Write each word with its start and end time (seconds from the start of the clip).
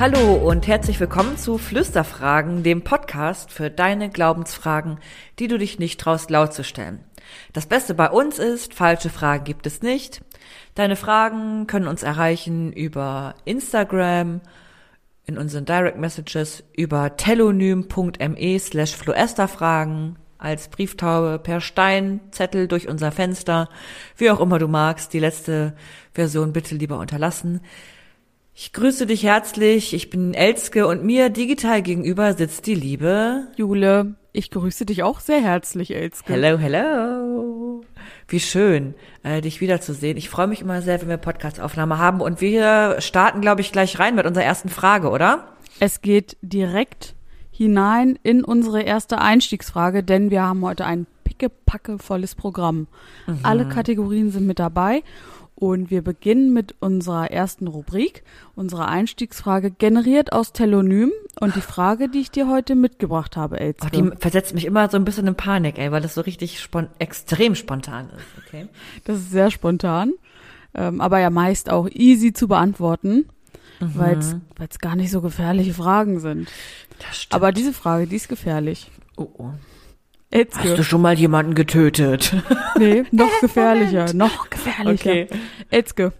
Hallo 0.00 0.34
und 0.34 0.68
herzlich 0.68 1.00
willkommen 1.00 1.36
zu 1.36 1.58
Flüsterfragen, 1.58 2.62
dem 2.62 2.84
Podcast 2.84 3.50
für 3.50 3.68
deine 3.68 4.10
Glaubensfragen, 4.10 5.00
die 5.40 5.48
du 5.48 5.58
dich 5.58 5.80
nicht 5.80 5.98
traust 6.00 6.30
laut 6.30 6.54
zu 6.54 6.62
stellen. 6.62 7.00
Das 7.52 7.66
Beste 7.66 7.94
bei 7.94 8.08
uns 8.08 8.38
ist, 8.38 8.74
falsche 8.74 9.10
Fragen 9.10 9.42
gibt 9.42 9.66
es 9.66 9.82
nicht. 9.82 10.20
Deine 10.76 10.94
Fragen 10.94 11.66
können 11.66 11.88
uns 11.88 12.04
erreichen 12.04 12.72
über 12.72 13.34
Instagram, 13.44 14.40
in 15.26 15.36
unseren 15.36 15.64
Direct 15.64 15.98
Messages, 15.98 16.62
über 16.76 17.16
telonym.me 17.16 18.58
slash 18.60 18.94
floesterfragen, 18.94 20.16
als 20.38 20.68
Brieftaube, 20.68 21.40
per 21.40 21.60
Stein, 21.60 22.20
Zettel 22.30 22.68
durch 22.68 22.86
unser 22.86 23.10
Fenster, 23.10 23.68
wie 24.16 24.30
auch 24.30 24.38
immer 24.38 24.60
du 24.60 24.68
magst. 24.68 25.12
Die 25.12 25.18
letzte 25.18 25.74
Version 26.12 26.52
bitte 26.52 26.76
lieber 26.76 27.00
unterlassen. 27.00 27.62
Ich 28.60 28.72
grüße 28.72 29.06
dich 29.06 29.22
herzlich. 29.22 29.94
Ich 29.94 30.10
bin 30.10 30.34
Elske 30.34 30.88
und 30.88 31.04
mir 31.04 31.30
digital 31.30 31.80
gegenüber 31.80 32.32
sitzt 32.32 32.66
die 32.66 32.74
liebe 32.74 33.46
Jule. 33.54 34.16
Ich 34.32 34.50
grüße 34.50 34.84
dich 34.84 35.04
auch 35.04 35.20
sehr 35.20 35.40
herzlich, 35.40 35.94
Elske. 35.94 36.32
Hello, 36.32 36.58
hello. 36.58 37.84
Wie 38.26 38.40
schön, 38.40 38.96
äh, 39.22 39.42
dich 39.42 39.60
wiederzusehen. 39.60 40.16
Ich 40.16 40.28
freue 40.28 40.48
mich 40.48 40.60
immer 40.60 40.82
sehr, 40.82 41.00
wenn 41.00 41.08
wir 41.08 41.18
Podcast-Aufnahme 41.18 41.98
haben. 41.98 42.20
Und 42.20 42.40
wir 42.40 42.96
starten, 42.98 43.42
glaube 43.42 43.60
ich, 43.60 43.70
gleich 43.70 44.00
rein 44.00 44.16
mit 44.16 44.26
unserer 44.26 44.42
ersten 44.44 44.70
Frage, 44.70 45.10
oder? 45.10 45.52
Es 45.78 46.02
geht 46.02 46.36
direkt 46.42 47.14
hinein 47.52 48.18
in 48.24 48.42
unsere 48.42 48.82
erste 48.82 49.20
Einstiegsfrage, 49.20 50.02
denn 50.02 50.32
wir 50.32 50.42
haben 50.42 50.62
heute 50.62 50.84
ein 50.84 51.06
pickepacke 51.22 51.98
volles 51.98 52.34
Programm. 52.34 52.88
Mhm. 53.28 53.38
Alle 53.44 53.68
Kategorien 53.68 54.32
sind 54.32 54.48
mit 54.48 54.58
dabei. 54.58 55.04
Und 55.60 55.90
wir 55.90 56.02
beginnen 56.02 56.52
mit 56.52 56.76
unserer 56.78 57.32
ersten 57.32 57.66
Rubrik, 57.66 58.22
unserer 58.54 58.86
Einstiegsfrage, 58.86 59.72
generiert 59.72 60.32
aus 60.32 60.52
Telonym. 60.52 61.10
Und 61.40 61.56
die 61.56 61.60
Frage, 61.60 62.08
die 62.08 62.20
ich 62.20 62.30
dir 62.30 62.48
heute 62.48 62.76
mitgebracht 62.76 63.36
habe, 63.36 63.58
Elske. 63.58 63.88
Oh, 63.88 63.90
die 63.90 64.16
versetzt 64.18 64.54
mich 64.54 64.66
immer 64.66 64.88
so 64.88 64.96
ein 64.96 65.04
bisschen 65.04 65.26
in 65.26 65.34
Panik, 65.34 65.76
ey, 65.78 65.90
weil 65.90 66.00
das 66.00 66.14
so 66.14 66.20
richtig 66.20 66.60
spon 66.60 66.86
extrem 67.00 67.56
spontan 67.56 68.08
ist. 68.10 68.46
Okay. 68.46 68.68
Das 69.02 69.16
ist 69.16 69.32
sehr 69.32 69.50
spontan, 69.50 70.12
ähm, 70.74 71.00
aber 71.00 71.18
ja 71.18 71.28
meist 71.28 71.70
auch 71.70 71.88
easy 71.90 72.32
zu 72.32 72.46
beantworten, 72.46 73.26
mhm. 73.80 73.94
weil 73.96 74.18
es 74.18 74.78
gar 74.78 74.94
nicht 74.94 75.10
so 75.10 75.20
gefährliche 75.20 75.74
Fragen 75.74 76.20
sind. 76.20 76.48
Das 77.00 77.16
stimmt. 77.16 77.34
Aber 77.34 77.50
diese 77.50 77.72
Frage, 77.72 78.06
die 78.06 78.14
ist 78.14 78.28
gefährlich. 78.28 78.92
Oh, 79.16 79.26
oh. 79.38 79.50
Etzke. 80.30 80.70
Hast 80.70 80.78
du 80.78 80.84
schon 80.84 81.00
mal 81.00 81.18
jemanden 81.18 81.54
getötet? 81.54 82.34
Nee, 82.78 83.04
noch 83.10 83.40
gefährlicher, 83.40 84.14
noch 84.14 84.50
gefährlicher. 84.50 85.10
Okay. 85.10 85.28
Etzke, 85.70 86.12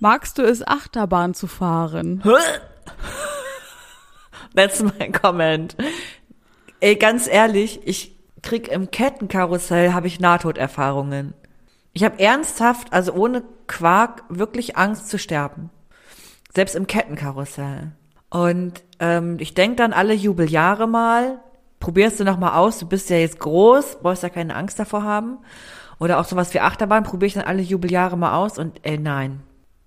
magst 0.00 0.38
du 0.38 0.42
es, 0.42 0.66
Achterbahn 0.66 1.34
zu 1.34 1.46
fahren? 1.46 2.20
That's 4.56 4.82
my 4.82 5.12
comment. 5.12 5.76
Ey, 6.80 6.96
ganz 6.96 7.28
ehrlich, 7.28 7.80
ich 7.84 8.16
krieg 8.42 8.66
im 8.66 8.90
Kettenkarussell 8.90 9.92
habe 9.92 10.08
ich 10.08 10.18
Nahtoderfahrungen. 10.18 11.34
Ich 11.92 12.02
habe 12.02 12.18
ernsthaft, 12.18 12.92
also 12.92 13.12
ohne 13.12 13.44
Quark, 13.68 14.24
wirklich 14.28 14.76
Angst 14.76 15.08
zu 15.08 15.16
sterben. 15.16 15.70
Selbst 16.54 16.74
im 16.74 16.88
Kettenkarussell. 16.88 17.92
Und 18.30 18.82
ähm, 18.98 19.36
ich 19.38 19.54
denk 19.54 19.76
dann 19.76 19.92
alle 19.92 20.14
Jubeljahre 20.14 20.88
mal, 20.88 21.40
probierst 21.88 22.20
du 22.20 22.24
noch 22.24 22.38
mal 22.38 22.52
aus, 22.52 22.78
du 22.78 22.86
bist 22.86 23.08
ja 23.08 23.16
jetzt 23.16 23.40
groß, 23.40 24.00
brauchst 24.02 24.22
ja 24.22 24.28
keine 24.28 24.54
Angst 24.56 24.78
davor 24.78 25.04
haben. 25.04 25.38
Oder 25.98 26.20
auch 26.20 26.26
sowas 26.26 26.52
wie 26.52 26.60
Achterbahn, 26.60 27.02
probiere 27.02 27.28
ich 27.28 27.32
dann 27.32 27.44
alle 27.44 27.62
Jubeljahre 27.62 28.18
mal 28.18 28.36
aus 28.36 28.58
und 28.58 28.80
ey, 28.82 28.98
nein. 28.98 29.40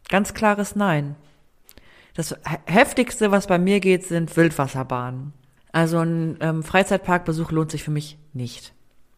Ganz 0.10 0.34
klares 0.34 0.76
Nein. 0.76 1.16
Das 2.16 2.36
heftigste, 2.66 3.30
was 3.30 3.46
bei 3.46 3.60
mir 3.60 3.80
geht, 3.80 4.04
sind 4.04 4.36
Wildwasserbahnen. 4.36 5.34
Also 5.72 6.00
ein 6.00 6.38
ähm, 6.42 6.64
Freizeitparkbesuch 6.64 7.52
lohnt 7.52 7.70
sich 7.70 7.84
für 7.84 7.92
mich 7.92 8.18
nicht. 8.34 8.74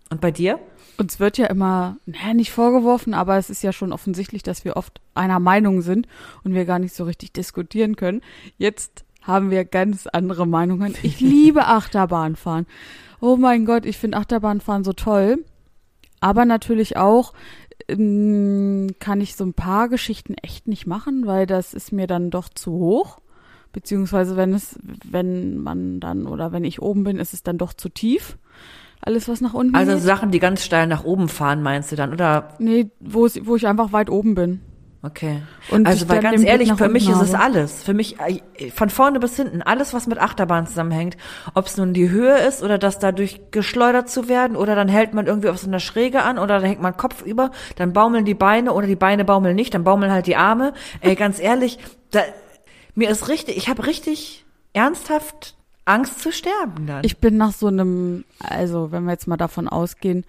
Und 0.10 0.20
bei 0.20 0.32
dir? 0.32 0.60
Uns 0.98 1.22
wird 1.22 1.38
ja 1.38 1.46
immer, 1.46 1.96
naja, 2.06 2.34
nicht 2.34 2.52
vorgeworfen, 2.52 3.14
aber 3.14 3.38
es 3.38 3.50
ist 3.50 3.64
ja 3.64 3.72
schon 3.72 3.94
offensichtlich, 3.94 4.44
dass 4.44 4.66
wir 4.66 4.76
oft 4.76 5.00
einer 5.16 5.40
Meinung 5.40 5.82
sind 5.82 6.06
und 6.44 6.54
wir 6.54 6.66
gar 6.66 6.80
nicht 6.80 6.94
so 6.94 7.06
richtig 7.06 7.32
diskutieren 7.32 7.96
können. 7.96 8.20
Jetzt 8.58 9.06
haben 9.24 9.50
wir 9.50 9.66
ganz 9.66 10.08
andere 10.08 10.46
Meinungen. 10.48 10.96
Ich 11.04 11.20
liebe 11.20 11.66
Achterbahnfahren. 11.66 12.68
Oh 13.20 13.38
mein 13.38 13.66
Gott, 13.66 13.86
ich 13.86 13.98
finde 13.98 14.18
Achterbahnfahren 14.18 14.84
so 14.84 14.94
toll. 14.94 15.44
Aber 16.20 16.46
natürlich 16.46 16.96
auch 16.98 17.34
ähm, 17.88 18.92
kann 19.00 19.22
ich 19.22 19.36
so 19.36 19.44
ein 19.46 19.54
paar 19.54 19.90
Geschichten 19.90 20.36
echt 20.36 20.68
nicht 20.68 20.88
machen, 20.88 21.26
weil 21.26 21.46
das 21.46 21.74
ist 21.74 21.92
mir 21.92 22.08
dann 22.08 22.30
doch 22.30 22.50
zu 22.50 22.72
hoch. 22.72 23.20
Beziehungsweise 23.72 24.38
wenn 24.38 24.54
es, 24.54 24.80
wenn 25.04 25.58
man 25.58 26.00
dann 26.00 26.28
oder 26.28 26.52
wenn 26.52 26.64
ich 26.64 26.82
oben 26.82 27.04
bin, 27.04 27.18
ist 27.18 27.34
es 27.34 27.44
dann 27.44 27.58
doch 27.58 27.74
zu 27.74 27.90
tief. 27.90 28.38
Alles, 29.02 29.28
was 29.28 29.42
nach 29.42 29.54
unten 29.54 29.76
Also 29.76 29.94
geht. 29.94 30.02
Sachen, 30.02 30.32
die 30.32 30.40
ganz 30.40 30.64
steil 30.64 30.88
nach 30.88 31.04
oben 31.04 31.28
fahren, 31.28 31.62
meinst 31.62 31.92
du 31.92 31.96
dann, 31.98 32.14
oder? 32.14 32.50
Nee, 32.60 32.90
wo, 33.02 33.28
wo 33.42 33.56
ich 33.56 33.68
einfach 33.68 33.92
weit 33.92 34.10
oben 34.10 34.36
bin. 34.36 34.62
Okay. 35.06 35.42
Und 35.70 35.86
also 35.86 36.08
weil 36.08 36.22
ganz 36.22 36.44
ehrlich, 36.44 36.74
für 36.74 36.88
mich 36.88 37.10
ist 37.10 37.20
es 37.20 37.34
alles. 37.34 37.84
Für 37.84 37.94
mich 37.94 38.16
äh, 38.22 38.72
von 38.72 38.90
vorne 38.90 39.20
bis 39.20 39.36
hinten 39.36 39.62
alles, 39.62 39.94
was 39.94 40.08
mit 40.08 40.18
Achterbahn 40.18 40.66
zusammenhängt. 40.66 41.18
Ob 41.54 41.66
es 41.66 41.76
nun 41.76 41.94
die 41.94 42.10
Höhe 42.10 42.38
ist 42.38 42.64
oder 42.64 42.78
das 42.78 43.00
dadurch 43.00 43.42
geschleudert 43.52 44.10
zu 44.10 44.30
werden 44.30 44.56
oder 44.56 44.76
dann 44.76 44.88
hält 44.88 45.14
man 45.14 45.28
irgendwie 45.28 45.50
auf 45.50 45.58
so 45.58 45.68
einer 45.68 45.82
Schräge 45.82 46.24
an 46.24 46.40
oder 46.40 46.60
dann 46.60 46.64
hängt 46.64 46.82
man 46.82 46.96
Kopf 46.96 47.22
über, 47.22 47.52
dann 47.76 47.92
baumeln 47.92 48.24
die 48.24 48.34
Beine 48.34 48.72
oder 48.72 48.88
die 48.88 48.96
Beine 48.96 49.26
baumeln 49.26 49.58
nicht, 49.58 49.74
dann 49.74 49.84
baumeln 49.84 50.10
halt 50.10 50.26
die 50.26 50.38
Arme. 50.38 50.74
Ey, 51.02 51.16
ganz 51.16 51.38
ehrlich, 51.38 51.80
da, 52.12 52.22
mir 52.96 53.10
ist 53.10 53.28
richtig, 53.28 53.58
ich 53.58 53.68
habe 53.68 53.86
richtig 53.86 54.46
ernsthaft 54.72 55.58
Angst 55.84 56.22
zu 56.22 56.32
sterben 56.32 56.88
dann. 56.88 57.04
Ich 57.04 57.18
bin 57.18 57.36
nach 57.36 57.52
so 57.52 57.68
einem, 57.68 58.24
also 58.40 58.94
wenn 58.94 59.04
wir 59.04 59.12
jetzt 59.12 59.28
mal 59.28 59.36
davon 59.36 59.68
ausgehen, 59.68 60.24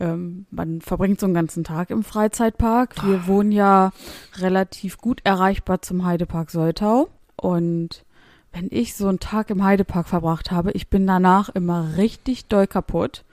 ähm, 0.00 0.46
man 0.50 0.80
verbringt 0.80 1.20
so 1.20 1.26
einen 1.26 1.34
ganzen 1.34 1.64
Tag 1.64 1.90
im 1.90 2.02
Freizeitpark. 2.02 3.06
Wir 3.06 3.22
oh. 3.24 3.28
wohnen 3.28 3.52
ja 3.52 3.92
relativ 4.38 4.98
gut 4.98 5.20
erreichbar 5.24 5.82
zum 5.82 6.04
Heidepark 6.04 6.50
Soltau. 6.50 7.08
Und 7.36 8.04
wenn 8.52 8.68
ich 8.70 8.94
so 8.94 9.08
einen 9.08 9.20
Tag 9.20 9.50
im 9.50 9.62
Heidepark 9.62 10.08
verbracht 10.08 10.50
habe, 10.50 10.72
ich 10.72 10.88
bin 10.88 11.06
danach 11.06 11.48
immer 11.50 11.96
richtig 11.96 12.46
doll 12.46 12.66
kaputt. 12.66 13.24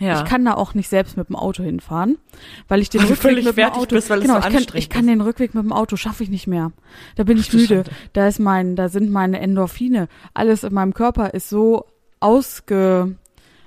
Ja. 0.00 0.20
Ich 0.20 0.28
kann 0.28 0.44
da 0.44 0.54
auch 0.54 0.74
nicht 0.74 0.88
selbst 0.88 1.16
mit 1.16 1.28
dem 1.28 1.36
Auto 1.36 1.62
hinfahren, 1.62 2.18
weil 2.66 2.80
ich 2.80 2.90
den 2.90 3.02
weil 3.02 3.08
Rückweg 3.08 3.44
mit 3.44 3.56
dem 3.56 3.64
Auto 3.70 3.94
bist, 3.94 4.08
genau, 4.08 4.40
so 4.40 4.48
ich, 4.48 4.54
kann, 4.54 4.66
ich 4.74 4.88
kann 4.88 5.06
den 5.06 5.20
Rückweg 5.20 5.54
mit 5.54 5.62
dem 5.62 5.72
Auto 5.72 5.96
schaffe 5.96 6.24
ich 6.24 6.30
nicht 6.30 6.46
mehr. 6.46 6.72
Da 7.16 7.24
bin 7.24 7.38
Ach, 7.38 7.42
ich 7.42 7.52
müde. 7.52 7.84
Da 8.12 8.26
ist 8.26 8.40
mein, 8.40 8.74
da 8.74 8.88
sind 8.88 9.10
meine 9.10 9.38
Endorphine. 9.40 10.08
Alles 10.34 10.64
in 10.64 10.72
meinem 10.74 10.94
Körper 10.94 11.34
ist 11.34 11.48
so 11.48 11.86
ausge 12.20 13.16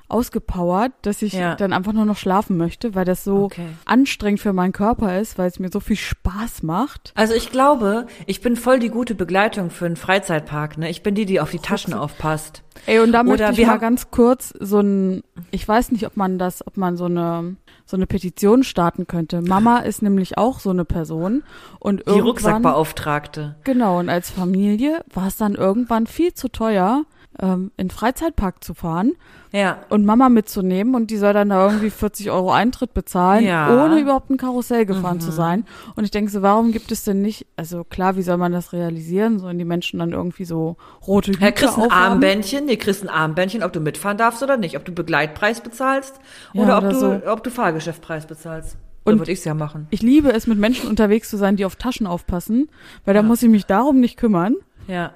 ausgepowert, 0.07 0.91
dass 1.01 1.21
ich 1.21 1.33
ja. 1.33 1.55
dann 1.55 1.73
einfach 1.73 1.93
nur 1.93 2.05
noch 2.05 2.17
schlafen 2.17 2.57
möchte, 2.57 2.95
weil 2.95 3.05
das 3.05 3.23
so 3.23 3.45
okay. 3.45 3.67
anstrengend 3.85 4.39
für 4.39 4.53
meinen 4.53 4.71
Körper 4.71 5.19
ist, 5.19 5.37
weil 5.37 5.47
es 5.47 5.59
mir 5.59 5.69
so 5.71 5.79
viel 5.79 5.95
Spaß 5.95 6.63
macht. 6.63 7.11
Also 7.15 7.33
ich 7.33 7.51
glaube, 7.51 8.07
ich 8.25 8.41
bin 8.41 8.55
voll 8.55 8.79
die 8.79 8.89
gute 8.89 9.15
Begleitung 9.15 9.69
für 9.69 9.85
einen 9.85 9.95
Freizeitpark. 9.95 10.77
Ne? 10.77 10.89
Ich 10.89 11.03
bin 11.03 11.15
die, 11.15 11.25
die 11.25 11.39
auf 11.39 11.51
die 11.51 11.59
Taschen 11.59 11.93
aufpasst. 11.93 12.63
Ey, 12.85 12.99
und 12.99 13.11
da 13.13 13.21
Oder 13.21 13.47
möchte 13.47 13.61
ich 13.61 13.67
mal 13.67 13.77
ganz 13.77 14.11
kurz 14.11 14.53
so 14.59 14.79
ein, 14.79 15.23
ich 15.51 15.67
weiß 15.67 15.91
nicht, 15.91 16.05
ob 16.05 16.17
man 16.17 16.37
das, 16.37 16.65
ob 16.67 16.77
man 16.77 16.97
so 16.97 17.05
eine 17.05 17.55
so 17.85 17.97
eine 17.97 18.07
Petition 18.07 18.63
starten 18.63 19.07
könnte. 19.07 19.41
Mama 19.41 19.79
ist 19.85 20.01
nämlich 20.01 20.37
auch 20.37 20.59
so 20.59 20.71
eine 20.71 20.85
Person 20.85 21.43
und 21.79 22.03
die 22.07 22.19
Rucksackbeauftragte. 22.19 23.55
Genau 23.63 23.99
und 23.99 24.09
als 24.09 24.31
Familie 24.31 25.03
war 25.13 25.27
es 25.27 25.37
dann 25.37 25.55
irgendwann 25.55 26.07
viel 26.07 26.33
zu 26.33 26.49
teuer, 26.49 27.03
ähm, 27.41 27.71
in 27.77 27.89
Freizeitpark 27.89 28.63
zu 28.63 28.73
fahren 28.73 29.13
ja. 29.51 29.79
und 29.89 30.05
Mama 30.05 30.29
mitzunehmen 30.29 30.95
und 30.95 31.11
die 31.11 31.17
soll 31.17 31.33
dann 31.33 31.49
da 31.49 31.65
irgendwie 31.65 31.89
40 31.89 32.31
Euro 32.31 32.51
Eintritt 32.51 32.93
bezahlen, 32.93 33.45
ja. 33.45 33.69
ohne 33.69 33.99
überhaupt 33.99 34.29
ein 34.29 34.37
Karussell 34.37 34.85
gefahren 34.85 35.17
mhm. 35.17 35.21
zu 35.21 35.31
sein. 35.31 35.65
Und 35.95 36.03
ich 36.03 36.11
denke 36.11 36.31
so, 36.31 36.41
warum 36.41 36.71
gibt 36.71 36.91
es 36.91 37.03
denn 37.03 37.21
nicht, 37.21 37.45
also 37.55 37.83
klar, 37.83 38.15
wie 38.15 38.21
soll 38.21 38.37
man 38.37 38.51
das 38.51 38.73
realisieren? 38.73 39.39
Sollen 39.39 39.57
die 39.57 39.65
Menschen 39.65 39.99
dann 39.99 40.11
irgendwie 40.11 40.45
so 40.45 40.77
rote 41.05 41.31
Hüte 41.31 41.43
Ja, 41.43 41.51
kriegst 41.51 41.77
ein 41.77 41.91
Armbändchen, 41.91 42.65
nee, 42.65 42.77
kriegst 42.77 43.03
ein 43.03 43.09
Armbändchen, 43.09 43.63
ob 43.63 43.73
du 43.73 43.79
mitfahren 43.79 44.17
darfst 44.17 44.41
oder 44.41 44.57
nicht, 44.57 44.77
ob 44.77 44.85
du 44.85 44.91
Begleitpreis 44.91 45.61
bezahlst 45.61 46.19
oder, 46.53 46.67
ja, 46.67 46.77
oder 46.77 46.87
ob, 46.87 46.93
du, 46.93 46.99
so. 46.99 47.21
ob 47.31 47.43
du 47.43 47.49
Fahrgeschäftpreis 47.49 48.25
bezahlst. 48.25 48.77
Und 49.03 49.19
würde 49.19 49.31
ich 49.31 49.45
ja 49.45 49.53
machen. 49.53 49.85
Ich 49.91 50.01
liebe 50.01 50.33
es, 50.33 50.47
mit 50.47 50.57
Menschen 50.57 50.89
unterwegs 50.89 51.29
zu 51.29 51.37
sein, 51.37 51.57
die 51.57 51.65
auf 51.65 51.75
Taschen 51.75 52.07
aufpassen, 52.07 52.69
weil 53.03 53.13
da 53.13 53.21
muss 53.21 53.43
ich 53.43 53.49
mich 53.49 53.67
darum 53.67 53.99
nicht 53.99 54.17
kümmern. 54.17 54.55
Ja 54.87 55.13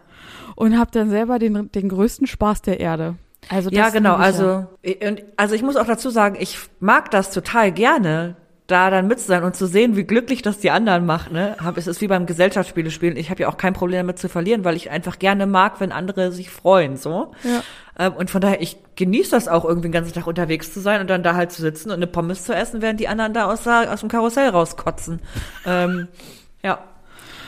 und 0.59 0.77
habe 0.77 0.91
dann 0.91 1.09
selber 1.09 1.39
den, 1.39 1.71
den 1.71 1.87
größten 1.87 2.27
Spaß 2.27 2.61
der 2.63 2.81
Erde. 2.81 3.15
Also 3.47 3.69
ja, 3.69 3.89
genau. 3.89 4.15
Also, 4.15 4.67
und, 4.83 5.23
also 5.37 5.55
ich 5.55 5.63
muss 5.63 5.77
auch 5.77 5.85
dazu 5.85 6.09
sagen, 6.09 6.35
ich 6.37 6.59
mag 6.81 7.09
das 7.11 7.31
total 7.31 7.71
gerne, 7.71 8.35
da 8.67 8.89
dann 8.89 9.07
mit 9.07 9.21
zu 9.21 9.27
sein 9.27 9.45
und 9.45 9.55
zu 9.55 9.67
sehen, 9.67 9.95
wie 9.95 10.03
glücklich 10.03 10.41
das 10.41 10.59
die 10.59 10.69
anderen 10.69 11.05
macht. 11.05 11.31
Ne? 11.31 11.55
Es 11.77 11.87
ist 11.87 12.01
wie 12.01 12.09
beim 12.09 12.25
Gesellschaftsspiele 12.25 12.91
spielen. 12.91 13.15
Ich 13.15 13.29
habe 13.29 13.41
ja 13.41 13.47
auch 13.47 13.55
kein 13.55 13.73
Problem 13.73 13.99
damit 13.99 14.19
zu 14.19 14.27
verlieren, 14.27 14.65
weil 14.65 14.75
ich 14.75 14.91
einfach 14.91 15.17
gerne 15.17 15.47
mag, 15.47 15.79
wenn 15.79 15.93
andere 15.93 16.33
sich 16.33 16.49
freuen. 16.49 16.97
so. 16.97 17.31
Ja. 17.43 17.63
Ähm, 17.97 18.13
und 18.13 18.29
von 18.29 18.41
daher, 18.41 18.61
ich 18.61 18.77
genieße 18.97 19.31
das 19.31 19.47
auch 19.47 19.63
irgendwie 19.63 19.87
den 19.87 19.93
ganzen 19.93 20.13
Tag 20.13 20.27
unterwegs 20.27 20.73
zu 20.73 20.81
sein 20.81 20.99
und 20.99 21.09
dann 21.09 21.23
da 21.23 21.35
halt 21.35 21.53
zu 21.53 21.61
sitzen 21.61 21.89
und 21.89 21.95
eine 21.95 22.07
Pommes 22.07 22.43
zu 22.43 22.53
essen, 22.53 22.81
während 22.81 22.99
die 22.99 23.07
anderen 23.07 23.33
da 23.33 23.45
aus, 23.45 23.65
aus 23.65 24.01
dem 24.01 24.09
Karussell 24.09 24.49
rauskotzen. 24.49 25.21
ähm, 25.65 26.09
ja. 26.61 26.79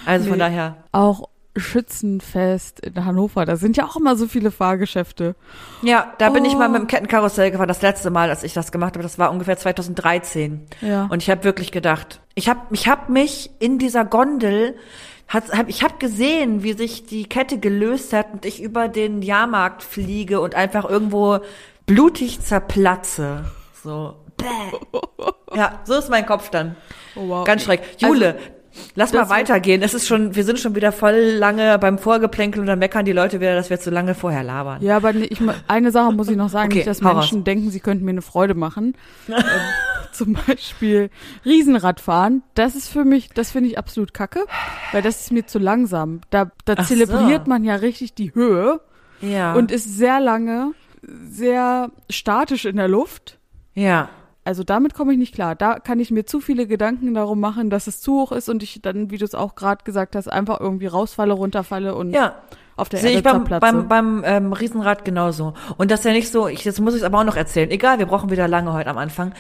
Also 0.06 0.24
nee, 0.24 0.30
von 0.30 0.40
daher. 0.40 0.78
Auch 0.94 1.28
Schützenfest 1.56 2.80
in 2.80 3.06
Hannover. 3.06 3.46
Da 3.46 3.56
sind 3.56 3.78
ja 3.78 3.86
auch 3.86 3.96
immer 3.96 4.16
so 4.16 4.28
viele 4.28 4.52
Fahrgeschäfte. 4.52 5.36
Ja, 5.82 6.14
da 6.18 6.30
bin 6.30 6.46
ich 6.46 6.54
mal 6.56 6.68
Oh. 6.70 6.72
mit 6.72 6.82
dem 6.82 6.88
Kettenkarussell 6.88 7.52
gefahren, 7.52 7.68
das 7.68 7.82
letzte 7.82 8.10
Mal, 8.10 8.30
als 8.30 8.44
ich 8.44 8.54
das 8.54 8.72
gemacht 8.72 8.94
habe. 8.94 9.04
Das 9.04 9.20
war 9.20 9.32
ungefähr 9.32 9.58
2013. 9.58 10.66
Ja. 10.82 11.08
Und 11.12 11.22
ich 11.22 11.30
habe 11.30 11.44
wirklich 11.44 11.72
gedacht, 11.72 12.22
ich 12.36 12.48
habe 12.50 12.62
ich 12.72 12.88
hab 12.88 13.10
mich 13.10 13.52
in 13.60 13.80
dieser 13.80 14.06
Gondel, 14.06 14.76
hat, 15.28 15.52
hab, 15.52 15.70
ich 15.70 15.84
habe 15.84 15.96
gesehen, 16.00 16.64
wie 16.64 16.74
sich 16.74 17.06
die 17.06 17.24
Kette 17.28 17.58
gelöst 17.60 18.14
hat 18.14 18.34
und 18.34 18.46
ich 18.46 18.62
über 18.62 18.88
den 18.88 19.22
Jahrmarkt 19.22 19.84
fliege 19.84 20.42
und 20.42 20.56
einfach 20.56 20.90
irgendwo 20.90 21.40
blutig 21.86 22.42
zerplatze. 22.42 23.46
So. 23.84 24.16
Bäh. 24.38 24.46
Ja, 25.54 25.82
so 25.84 25.96
ist 25.96 26.10
mein 26.10 26.26
Kopf 26.26 26.50
dann. 26.50 26.78
Oh, 27.14 27.28
wow. 27.28 27.44
Ganz 27.46 27.64
schreck. 27.66 27.82
Jule, 27.98 28.40
lass 28.96 29.14
mal 29.14 29.20
das- 29.22 29.30
weitergehen. 29.30 29.82
Es 29.82 29.94
ist 29.94 30.08
schon, 30.08 30.36
wir 30.36 30.44
sind 30.44 30.60
schon 30.60 30.76
wieder 30.76 30.92
voll 30.92 31.16
lange 31.38 31.78
beim 31.80 31.98
Vorgeplänkel 31.98 32.60
und 32.62 32.68
dann 32.68 32.80
meckern 32.80 33.06
die 33.06 33.12
Leute 33.12 33.40
wieder, 33.40 33.56
dass 33.56 33.70
wir 33.70 33.80
zu 33.80 33.90
lange 33.90 34.16
vorher 34.16 34.44
labern. 34.44 34.82
Ja, 34.82 34.98
aber 34.98 35.14
ich, 35.16 35.40
eine 35.68 35.92
Sache 35.92 36.12
muss 36.14 36.30
ich 36.30 36.38
noch 36.38 36.50
sagen, 36.50 36.68
Okay, 36.68 36.76
nicht, 36.78 36.88
dass 36.88 37.02
Menschen 37.02 37.38
raus. 37.40 37.44
denken, 37.46 37.70
sie 37.72 37.80
könnten 37.80 38.06
mir 38.06 38.12
eine 38.12 38.22
Freude 38.22 38.54
machen. 38.56 38.96
ähm, 39.28 39.36
zum 40.12 40.38
Beispiel 40.48 41.10
Riesenradfahren. 41.46 42.44
Das 42.56 42.76
ist 42.76 42.88
für 42.90 43.06
mich, 43.06 43.30
das 43.30 43.52
finde 43.52 43.70
ich 43.70 43.78
absolut 43.78 44.14
kacke, 44.14 44.46
weil 44.92 45.02
das 45.02 45.22
ist 45.22 45.32
mir 45.32 45.46
zu 45.46 45.60
langsam. 45.60 46.22
Da, 46.30 46.52
da 46.66 46.74
Ach 46.78 46.86
so. 46.86 46.94
zelebriert 46.94 47.48
man 47.48 47.64
ja 47.64 47.76
richtig 47.76 48.14
die 48.14 48.34
Höhe 48.34 48.82
Ja. 49.22 49.54
und 49.54 49.72
ist 49.72 49.98
sehr 49.98 50.20
lange, 50.20 50.72
sehr 51.30 51.92
statisch 52.10 52.66
in 52.66 52.76
der 52.78 52.88
Luft. 52.88 53.38
ja. 53.74 54.10
Also 54.44 54.64
damit 54.64 54.96
komme 54.96 55.14
ich 55.14 55.20
nicht 55.20 55.36
klar. 55.36 55.56
Da 55.56 55.80
kann 55.80 56.00
ich 56.00 56.10
mir 56.10 56.26
zu 56.26 56.40
viele 56.40 56.66
Gedanken 56.66 57.14
darum 57.14 57.40
machen, 57.40 57.70
dass 57.70 57.86
es 57.88 58.02
zu 58.02 58.14
hoch 58.22 58.32
ist 58.32 58.50
und 58.50 58.64
ich 58.64 58.82
dann, 58.82 59.12
wie 59.12 59.18
du 59.18 59.26
es 59.26 59.36
auch 59.36 59.54
gerade 59.56 59.84
gesagt 59.84 60.16
hast, 60.16 60.28
einfach 60.28 60.60
irgendwie 60.60 60.88
rausfalle, 60.88 61.34
runterfalle 61.34 61.94
und 61.94 62.12
Ja. 62.12 62.36
auf 62.76 62.90
der 62.90 63.02
Sehe 63.02 63.12
Erde 63.12 63.30
ich 63.44 63.48
beim, 63.48 63.60
beim, 63.60 63.88
beim 63.88 64.24
ähm, 64.26 64.54
Riesenrad 64.54 65.06
genauso. 65.06 65.54
Und 65.78 65.92
das 65.92 66.00
ist 66.00 66.06
ja 66.08 66.12
nicht 66.14 66.32
so, 66.32 66.48
ich, 66.48 66.66
jetzt 66.66 66.80
muss 66.82 66.96
ich 66.96 67.02
es 67.02 67.06
aber 67.06 67.20
auch 67.20 67.24
noch 67.24 67.36
erzählen. 67.36 67.70
Egal, 67.70 68.00
wir 68.00 68.08
brauchen 68.08 68.32
wieder 68.32 68.48
lange 68.48 68.74
heute 68.74 68.90
am 68.90 68.98
Anfang. 68.98 69.34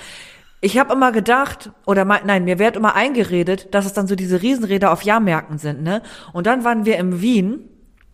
Ich 0.63 0.77
habe 0.77 0.93
immer 0.93 1.11
gedacht, 1.11 1.71
oder 1.87 2.05
mein, 2.05 2.21
nein, 2.27 2.43
mir 2.43 2.59
wird 2.59 2.75
immer 2.75 2.93
eingeredet, 2.93 3.73
dass 3.73 3.87
es 3.87 3.93
dann 3.93 4.05
so 4.05 4.13
diese 4.13 4.43
Riesenräder 4.43 4.91
auf 4.91 5.01
Jahrmärkten 5.01 5.57
sind, 5.57 5.81
ne? 5.81 6.03
Und 6.33 6.45
dann 6.45 6.63
waren 6.63 6.85
wir 6.85 6.99
in 6.99 7.19
Wien, 7.19 7.67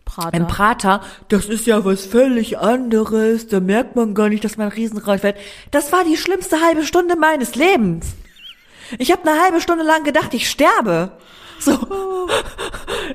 Prater. 0.08 0.36
im 0.36 0.46
Prater. 0.46 1.00
Das 1.28 1.46
ist 1.46 1.66
ja 1.66 1.84
was 1.84 2.06
völlig 2.06 2.58
anderes. 2.58 3.46
Da 3.46 3.60
merkt 3.60 3.94
man 3.94 4.14
gar 4.14 4.28
nicht, 4.28 4.42
dass 4.44 4.56
man 4.56 4.68
ein 4.68 4.72
Riesenrad 4.72 5.20
fährt. 5.20 5.36
Das 5.70 5.92
war 5.92 6.04
die 6.04 6.16
schlimmste 6.16 6.60
halbe 6.60 6.84
Stunde 6.84 7.16
meines 7.16 7.54
Lebens. 7.54 8.06
Ich 8.98 9.12
habe 9.12 9.28
eine 9.28 9.40
halbe 9.40 9.60
Stunde 9.60 9.84
lang 9.84 10.04
gedacht, 10.04 10.32
ich 10.34 10.48
sterbe. 10.48 11.12
So. 11.60 11.78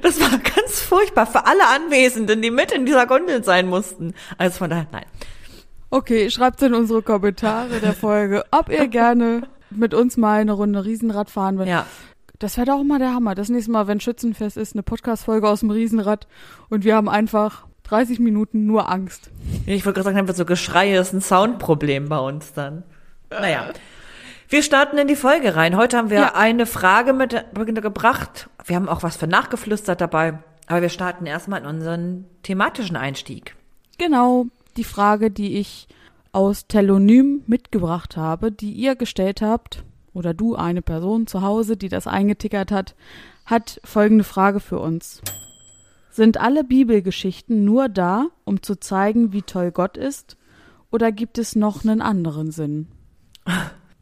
Das 0.02 0.20
war 0.20 0.38
ganz 0.38 0.82
furchtbar 0.82 1.28
für 1.28 1.46
alle 1.46 1.66
Anwesenden, 1.68 2.42
die 2.42 2.52
mit 2.52 2.72
in 2.72 2.86
dieser 2.86 3.06
Gondel 3.06 3.44
sein 3.44 3.68
mussten. 3.68 4.14
Also 4.38 4.58
von 4.58 4.70
daher, 4.70 4.88
nein. 4.92 5.06
Okay, 5.90 6.30
schreibt 6.30 6.62
in 6.62 6.74
unsere 6.74 7.04
Kommentare 7.04 7.80
der 7.80 7.94
Folge, 7.94 8.44
ob 8.52 8.70
ihr 8.70 8.88
gerne 8.90 9.44
mit 9.70 9.94
uns 9.94 10.18
mal 10.18 10.42
eine 10.42 10.52
Runde 10.52 10.84
Riesenrad 10.84 11.30
fahren 11.30 11.58
wollt. 11.58 11.70
Ja. 11.70 11.86
Das 12.44 12.58
wäre 12.58 12.66
doch 12.68 12.74
auch 12.80 12.84
mal 12.84 13.00
der 13.00 13.14
Hammer. 13.14 13.36
Das 13.36 13.48
nächste 13.48 13.72
Mal, 13.72 13.88
wenn 13.88 14.02
Schützenfest 14.02 14.58
ist, 14.58 14.76
eine 14.76 14.84
Podcast-Folge 14.84 15.48
aus 15.48 15.62
dem 15.62 15.70
Riesenrad 15.72 16.28
und 16.68 16.84
wir 16.84 16.94
haben 16.94 17.08
einfach 17.08 17.68
30 17.84 18.20
Minuten 18.20 18.66
nur 18.66 18.92
Angst. 18.92 19.30
Ich 19.66 19.86
wollte 19.86 19.96
gerade 20.02 20.04
sagen, 20.04 20.18
haben 20.18 20.28
wir 20.28 20.34
so 20.34 20.44
Geschreie, 20.44 21.00
ist 21.00 21.14
ein 21.14 21.22
Soundproblem 21.22 22.10
bei 22.10 22.18
uns 22.20 22.52
dann. 22.52 22.84
Naja. 23.30 23.70
Wir 24.50 24.62
starten 24.62 24.98
in 24.98 25.08
die 25.08 25.16
Folge 25.16 25.56
rein. 25.56 25.78
Heute 25.78 25.96
haben 25.96 26.10
wir 26.10 26.20
Ja. 26.20 26.36
eine 26.36 26.66
Frage 26.66 27.14
mitgebracht. 27.14 28.50
Wir 28.66 28.76
haben 28.76 28.90
auch 28.90 29.04
was 29.04 29.16
für 29.16 29.28
nachgeflüstert 29.28 30.02
dabei. 30.02 30.40
Aber 30.68 30.82
wir 30.82 30.90
starten 30.90 31.26
erstmal 31.26 31.62
in 31.62 31.66
unseren 31.66 32.26
thematischen 32.44 32.98
Einstieg. 32.98 33.56
Genau, 33.98 34.48
die 34.76 34.84
Frage, 34.84 35.32
die 35.32 35.60
ich 35.60 35.88
aus 36.34 36.68
Telonym 36.68 37.44
mitgebracht 37.48 38.18
habe, 38.18 38.52
die 38.52 38.74
ihr 38.74 38.98
gestellt 38.98 39.42
habt, 39.42 39.86
oder 40.14 40.34
du, 40.34 40.56
eine 40.56 40.82
Person 40.82 41.28
zu 41.28 41.42
Hause, 41.42 41.78
die 41.78 41.90
das 41.90 42.08
eingetickert 42.08 42.72
hat, 42.72 42.96
hat 43.46 43.82
folgende 43.84 44.24
Frage 44.24 44.60
für 44.60 44.80
uns. 44.80 45.22
Sind 46.10 46.40
alle 46.40 46.64
Bibelgeschichten 46.64 47.66
nur 47.66 47.90
da, 47.90 48.28
um 48.46 48.62
zu 48.62 48.80
zeigen, 48.80 49.34
wie 49.34 49.42
toll 49.42 49.72
Gott 49.72 49.98
ist, 49.98 50.38
oder 50.92 51.12
gibt 51.12 51.40
es 51.40 51.56
noch 51.56 51.84
einen 51.84 52.02
anderen 52.02 52.52
Sinn? 52.52 52.88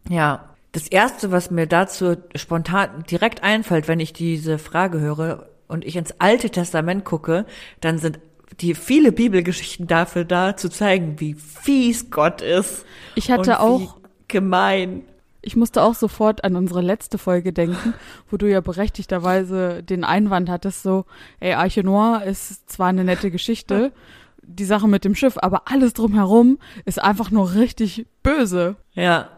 Ja. 0.09 0.47
Das 0.73 0.87
erste, 0.87 1.31
was 1.31 1.51
mir 1.51 1.67
dazu 1.67 2.15
spontan 2.35 3.03
direkt 3.09 3.43
einfällt, 3.43 3.89
wenn 3.89 3.99
ich 3.99 4.13
diese 4.13 4.57
Frage 4.57 5.01
höre 5.01 5.49
und 5.67 5.83
ich 5.83 5.97
ins 5.97 6.15
Alte 6.19 6.49
Testament 6.49 7.03
gucke, 7.03 7.45
dann 7.81 7.97
sind 7.97 8.19
die 8.61 8.73
viele 8.75 9.11
Bibelgeschichten 9.11 9.87
dafür 9.87 10.23
da, 10.23 10.55
zu 10.55 10.69
zeigen, 10.69 11.19
wie 11.19 11.33
fies 11.33 12.09
Gott 12.09 12.41
ist. 12.41 12.85
Ich 13.15 13.31
hatte 13.31 13.59
auch 13.59 13.97
gemein. 14.27 15.03
Ich 15.41 15.55
musste 15.55 15.83
auch 15.83 15.95
sofort 15.95 16.43
an 16.43 16.55
unsere 16.55 16.81
letzte 16.81 17.17
Folge 17.17 17.51
denken, 17.51 17.93
wo 18.29 18.37
du 18.37 18.49
ja 18.49 18.61
berechtigterweise 18.61 19.83
den 19.83 20.03
Einwand 20.03 20.49
hattest, 20.49 20.83
so, 20.83 21.05
ey, 21.39 21.53
Arche 21.53 21.83
Noir 21.83 22.23
ist 22.25 22.69
zwar 22.69 22.87
eine 22.87 23.03
nette 23.03 23.31
Geschichte, 23.31 23.91
die 24.43 24.65
Sache 24.65 24.87
mit 24.87 25.05
dem 25.05 25.15
Schiff, 25.15 25.37
aber 25.37 25.63
alles 25.65 25.93
drumherum 25.93 26.59
ist 26.85 27.01
einfach 27.01 27.31
nur 27.31 27.53
richtig 27.55 28.05
böse. 28.23 28.75
Ja. 28.93 29.29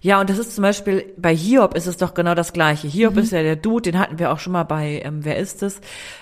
Ja, 0.00 0.20
und 0.20 0.28
das 0.28 0.38
ist 0.38 0.56
zum 0.56 0.62
Beispiel, 0.62 1.12
bei 1.16 1.34
Hiob 1.34 1.74
ist 1.76 1.86
es 1.86 1.96
doch 1.96 2.14
genau 2.14 2.34
das 2.34 2.52
Gleiche. 2.52 2.88
Hiob 2.88 3.16
ist 3.16 3.30
ja 3.30 3.42
der 3.42 3.54
Dude, 3.54 3.92
den 3.92 4.00
hatten 4.00 4.18
wir 4.18 4.32
auch 4.32 4.40
schon 4.40 4.52
mal 4.52 4.64
bei 4.64 5.02
ähm, 5.04 5.24
Wer 5.24 5.36
ist 5.36 5.62
es? 5.62 5.80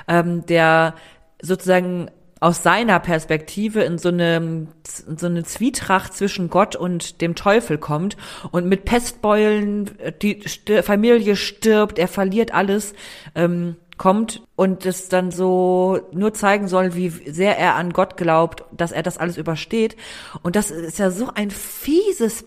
Ähm, 0.08 0.44
der 0.44 0.94
sozusagen 1.40 2.10
aus 2.40 2.62
seiner 2.62 3.00
Perspektive 3.00 3.82
in 3.82 3.98
so 3.98 4.08
eine, 4.08 4.36
in 4.36 5.18
so 5.18 5.26
eine 5.26 5.44
Zwietracht 5.44 6.14
zwischen 6.14 6.50
Gott 6.50 6.76
und 6.76 7.20
dem 7.20 7.34
Teufel 7.34 7.78
kommt 7.78 8.16
und 8.50 8.66
mit 8.66 8.84
Pestbeulen 8.84 9.90
die 10.20 10.42
Familie 10.82 11.36
stirbt, 11.36 11.98
er 11.98 12.08
verliert 12.08 12.52
alles, 12.52 12.94
ähm, 13.34 13.76
kommt 13.96 14.42
und 14.56 14.84
es 14.84 15.08
dann 15.08 15.30
so 15.30 16.00
nur 16.12 16.34
zeigen 16.34 16.68
soll, 16.68 16.94
wie 16.94 17.08
sehr 17.08 17.58
er 17.58 17.76
an 17.76 17.94
Gott 17.94 18.16
glaubt, 18.16 18.64
dass 18.70 18.92
er 18.92 19.02
das 19.02 19.16
alles 19.16 19.38
übersteht. 19.38 19.96
Und 20.42 20.54
das 20.54 20.70
ist 20.70 20.98
ja 20.98 21.10
so 21.10 21.30
ein 21.34 21.50
fieses 21.50 22.44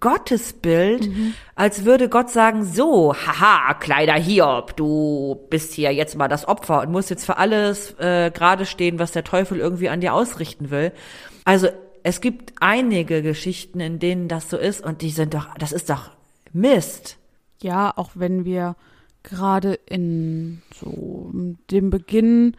Gottesbild, 0.00 1.08
als 1.54 1.84
würde 1.84 2.08
Gott 2.08 2.30
sagen, 2.30 2.64
so, 2.64 3.14
haha, 3.14 3.74
kleiner 3.74 4.14
Hiob, 4.14 4.76
du 4.76 5.40
bist 5.50 5.72
hier 5.72 5.92
jetzt 5.92 6.16
mal 6.16 6.28
das 6.28 6.46
Opfer 6.46 6.82
und 6.82 6.92
musst 6.92 7.10
jetzt 7.10 7.24
für 7.24 7.36
alles 7.36 7.98
äh, 7.98 8.30
gerade 8.30 8.64
stehen, 8.64 8.98
was 8.98 9.12
der 9.12 9.24
Teufel 9.24 9.58
irgendwie 9.58 9.88
an 9.88 10.00
dir 10.00 10.14
ausrichten 10.14 10.70
will. 10.70 10.92
Also 11.44 11.68
es 12.04 12.20
gibt 12.20 12.52
einige 12.60 13.22
Geschichten, 13.22 13.80
in 13.80 13.98
denen 13.98 14.28
das 14.28 14.50
so 14.50 14.56
ist 14.56 14.84
und 14.84 15.02
die 15.02 15.10
sind 15.10 15.34
doch, 15.34 15.48
das 15.58 15.72
ist 15.72 15.90
doch 15.90 16.10
Mist. 16.52 17.18
Ja, 17.60 17.92
auch 17.96 18.10
wenn 18.14 18.44
wir 18.44 18.76
gerade 19.22 19.74
in 19.86 20.62
so 20.74 21.30
dem 21.70 21.90
Beginn 21.90 22.56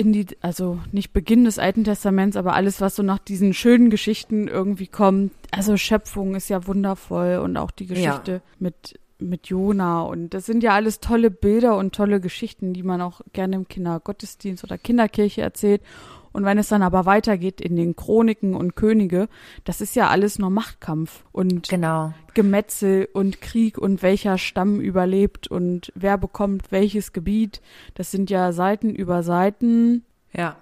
in 0.00 0.14
die, 0.14 0.26
also 0.40 0.78
nicht 0.92 1.12
Beginn 1.12 1.44
des 1.44 1.58
Alten 1.58 1.84
Testaments, 1.84 2.38
aber 2.38 2.54
alles, 2.54 2.80
was 2.80 2.96
so 2.96 3.02
nach 3.02 3.18
diesen 3.18 3.52
schönen 3.52 3.90
Geschichten 3.90 4.48
irgendwie 4.48 4.86
kommt. 4.86 5.32
Also 5.50 5.76
Schöpfung 5.76 6.34
ist 6.34 6.48
ja 6.48 6.66
wundervoll 6.66 7.36
und 7.36 7.58
auch 7.58 7.70
die 7.70 7.86
Geschichte 7.86 8.40
mit 8.58 8.98
mit 9.18 9.48
Jona 9.48 10.00
und 10.00 10.30
das 10.32 10.46
sind 10.46 10.62
ja 10.62 10.72
alles 10.72 11.00
tolle 11.00 11.30
Bilder 11.30 11.76
und 11.76 11.94
tolle 11.94 12.22
Geschichten, 12.22 12.72
die 12.72 12.82
man 12.82 13.02
auch 13.02 13.20
gerne 13.34 13.56
im 13.56 13.68
Kindergottesdienst 13.68 14.64
oder 14.64 14.78
Kinderkirche 14.78 15.42
erzählt. 15.42 15.82
Und 16.32 16.44
wenn 16.44 16.58
es 16.58 16.68
dann 16.68 16.82
aber 16.82 17.06
weitergeht 17.06 17.60
in 17.60 17.74
den 17.76 17.96
Chroniken 17.96 18.54
und 18.54 18.76
Könige, 18.76 19.28
das 19.64 19.80
ist 19.80 19.96
ja 19.96 20.08
alles 20.08 20.38
nur 20.38 20.50
Machtkampf 20.50 21.24
und 21.32 21.68
Genau. 21.68 22.12
Gemetzel 22.34 23.08
und 23.12 23.40
Krieg 23.40 23.78
und 23.78 24.02
welcher 24.02 24.38
Stamm 24.38 24.80
überlebt 24.80 25.48
und 25.48 25.92
wer 25.96 26.16
bekommt 26.18 26.70
welches 26.70 27.12
Gebiet. 27.12 27.60
Das 27.94 28.10
sind 28.12 28.30
ja 28.30 28.52
Seiten 28.52 28.90
über 28.90 29.22
Seiten 29.24 30.04
Ja. 30.32 30.56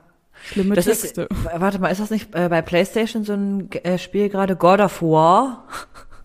schlimme 0.44 0.74
Das 0.74 0.86
Texte. 0.86 1.22
ist, 1.30 1.60
warte 1.60 1.78
mal, 1.78 1.88
ist 1.88 2.00
das 2.00 2.10
nicht 2.10 2.34
äh, 2.34 2.48
bei 2.48 2.62
PlayStation 2.62 3.24
so 3.24 3.34
ein 3.34 3.70
äh, 3.72 3.98
Spiel 3.98 4.28
gerade 4.30 4.56
God 4.56 4.80
of 4.80 5.02
War? 5.02 5.64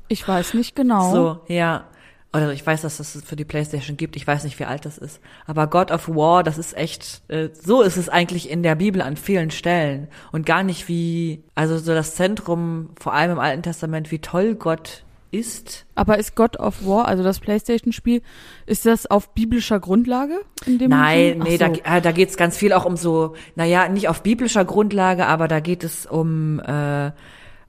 ich 0.07 0.25
weiß 0.27 0.53
nicht 0.53 0.75
genau. 0.75 1.12
So, 1.12 1.39
ja. 1.53 1.85
Oder 2.34 2.52
ich 2.52 2.66
weiß, 2.66 2.82
dass 2.82 2.98
das 2.98 3.22
für 3.24 3.36
die 3.36 3.46
PlayStation 3.46 3.96
gibt. 3.96 4.16
Ich 4.16 4.25
weiß 4.25 4.44
nicht, 4.44 4.58
wie 4.58 4.66
alt 4.66 4.86
das 4.86 4.98
ist. 4.98 5.20
Aber 5.46 5.68
God 5.68 5.92
of 5.92 6.10
War, 6.10 6.44
das 6.44 6.58
ist 6.58 6.75
echt, 6.75 7.22
äh, 7.28 7.50
so 7.54 7.84
ist 7.84 7.96
es 7.96 8.10
eigentlich 8.10 8.50
in 8.50 8.63
der 8.63 8.74
Bibel 8.74 9.04
an 9.04 9.18
vielen 9.18 9.52
Stellen. 9.52 10.08
Und 10.32 10.46
gar 10.48 10.63
nicht 10.63 10.88
wie, 10.88 11.44
also 11.54 11.78
so 11.78 11.94
das 11.94 12.16
Zentrum, 12.16 12.90
vor 13.00 13.13
allem 13.13 13.34
im 13.34 13.40
Alten 13.40 13.62
Testament, 13.62 14.10
wie 14.10 14.18
toll 14.18 14.56
Gott 14.56 15.04
ist. 15.30 15.86
Aber 15.94 16.18
ist 16.18 16.36
God 16.36 16.60
of 16.60 16.84
War, 16.86 17.08
also 17.08 17.22
das 17.24 17.40
Playstation-Spiel, 17.40 18.24
ist 18.66 18.88
das 18.88 19.06
auf 19.06 19.36
biblischer 19.36 19.80
Grundlage? 19.80 20.40
In 20.66 20.80
dem 20.80 20.90
Nein, 20.90 21.40
nee, 21.44 21.60
da, 21.60 21.68
so. 21.68 21.82
äh, 21.84 22.02
da 22.02 22.12
geht's 22.12 22.36
ganz 22.36 22.58
viel 22.58 22.74
auch 22.74 22.86
um 22.86 22.98
so, 22.98 23.36
naja, 23.56 23.88
nicht 23.90 24.10
auf 24.10 24.24
biblischer 24.24 24.66
Grundlage, 24.66 25.28
aber 25.28 25.48
da 25.48 25.60
geht 25.60 25.84
es 25.84 26.08
um, 26.08 26.60
äh, 26.62 27.12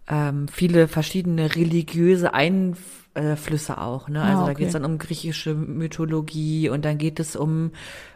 ähm, 0.09 0.49
viele 0.49 0.89
verschiedene 0.89 1.55
religiöse 1.55 2.33
Einflüsse 2.33 3.04
auch. 3.17 4.09
Ne? 4.09 4.21
Also 4.21 4.43
Ah, 4.43 4.47
da 4.47 4.53
okay. 4.53 4.55
geht 4.55 4.67
es 4.69 4.73
dann 4.73 4.85
um 4.85 4.99
griechische 4.99 5.55
Mythologie 5.55 6.69
und 6.69 6.85
dann 6.85 6.99
geht 6.99 7.21
es 7.21 7.37
um 7.37 7.71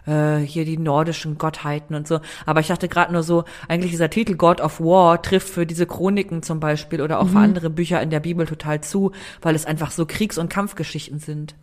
äh, 0.06 0.38
hier 0.38 0.64
die 0.64 0.78
nordischen 0.78 1.38
Gottheiten 1.38 1.94
und 1.94 2.08
so. 2.08 2.20
Aber 2.46 2.60
ich 2.60 2.66
dachte 2.66 2.88
gerade 2.88 3.12
nur 3.12 3.22
so, 3.22 3.44
eigentlich 3.68 3.92
dieser 3.92 4.10
Titel 4.10 4.34
God 4.34 4.60
of 4.60 4.80
War 4.80 5.22
trifft 5.22 5.48
für 5.48 5.66
diese 5.66 5.86
Chroniken 5.86 6.42
zum 6.42 6.60
Beispiel 6.60 7.00
oder 7.00 7.20
auch 7.20 7.28
für 7.28 7.38
andere 7.38 7.70
Bücher 7.70 8.02
in 8.02 8.10
der 8.10 8.20
Bibel 8.20 8.46
total 8.46 8.80
zu, 8.80 9.12
weil 9.40 9.54
es 9.54 9.66
einfach 9.66 9.90
so 9.90 10.04
Kriegs- 10.06 10.38
und 10.38 10.48
Kampfgeschichten 10.50 11.20
sind, 11.20 11.54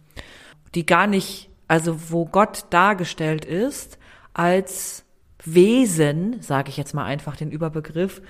die 0.73 0.85
gar 0.85 1.07
nicht, 1.07 1.49
also 1.67 1.97
wo 2.09 2.25
Gott 2.25 2.65
dargestellt 2.69 3.43
ist 3.45 3.97
als 4.33 5.03
Wesen, 5.43 6.37
sage 6.41 6.69
ich 6.69 6.77
jetzt 6.77 6.93
mal 6.93 7.05
einfach 7.05 7.35
den 7.35 7.51
Überbegriff, 7.51 8.21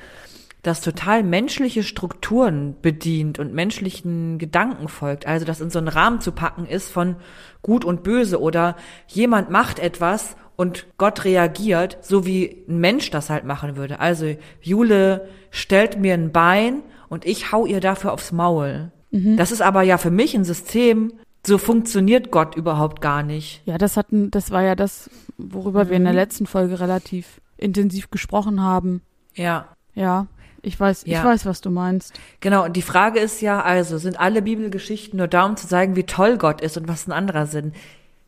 das 0.65 0.81
total 0.81 1.23
menschliche 1.23 1.83
Strukturen 1.83 2.75
bedient 2.81 3.37
und 3.39 3.53
menschlichen 3.53 4.37
Gedanken 4.39 4.87
folgt. 4.87 5.27
Also 5.27 5.45
das 5.45 5.61
in 5.61 5.69
so 5.69 5.79
einen 5.79 5.87
Rahmen 5.87 6.21
zu 6.21 6.31
packen 6.31 6.65
ist 6.65 6.89
von 6.89 7.15
gut 7.61 7.85
und 7.85 8.03
böse 8.03 8.41
oder 8.41 8.75
jemand 9.07 9.49
macht 9.49 9.79
etwas 9.79 10.35
und 10.55 10.87
Gott 10.97 11.23
reagiert, 11.25 11.97
so 12.01 12.25
wie 12.25 12.63
ein 12.67 12.79
Mensch 12.79 13.11
das 13.11 13.29
halt 13.29 13.43
machen 13.45 13.75
würde. 13.75 13.99
Also 13.99 14.35
Jule 14.61 15.27
stellt 15.51 15.99
mir 15.99 16.13
ein 16.13 16.31
Bein 16.31 16.81
und 17.09 17.25
ich 17.25 17.51
hau 17.51 17.65
ihr 17.65 17.79
dafür 17.81 18.13
aufs 18.13 18.31
Maul. 18.31 18.91
Das 19.11 19.51
ist 19.51 19.61
aber 19.61 19.81
ja 19.83 19.97
für 19.97 20.11
mich 20.11 20.35
ein 20.35 20.43
System, 20.43 21.13
so 21.47 21.57
funktioniert 21.57 22.31
Gott 22.31 22.55
überhaupt 22.55 23.01
gar 23.01 23.23
nicht. 23.23 23.61
Ja, 23.65 23.77
das 23.77 23.95
hatten, 23.95 24.29
das 24.31 24.51
war 24.51 24.61
ja 24.63 24.75
das, 24.75 25.09
worüber 25.37 25.89
wir 25.89 25.95
in 25.95 26.03
der 26.03 26.11
Mhm. 26.11 26.19
letzten 26.19 26.45
Folge 26.47 26.79
relativ 26.81 27.39
intensiv 27.55 28.09
gesprochen 28.09 28.61
haben. 28.61 29.01
Ja. 29.33 29.69
Ja, 29.93 30.27
ich 30.65 30.79
weiß, 30.79 31.03
Ja. 31.05 31.19
ich 31.19 31.25
weiß, 31.25 31.45
was 31.45 31.61
du 31.61 31.69
meinst. 31.69 32.19
Genau, 32.39 32.65
und 32.65 32.75
die 32.75 32.81
Frage 32.81 33.19
ist 33.19 33.41
ja, 33.41 33.61
also, 33.61 33.97
sind 33.97 34.19
alle 34.19 34.41
Bibelgeschichten 34.41 35.17
nur 35.17 35.27
da, 35.27 35.45
um 35.45 35.57
zu 35.57 35.67
zeigen, 35.67 35.95
wie 35.95 36.03
toll 36.03 36.37
Gott 36.37 36.61
ist 36.61 36.77
und 36.77 36.87
was 36.87 37.07
ein 37.07 37.11
anderer 37.11 37.45
Sinn? 37.45 37.73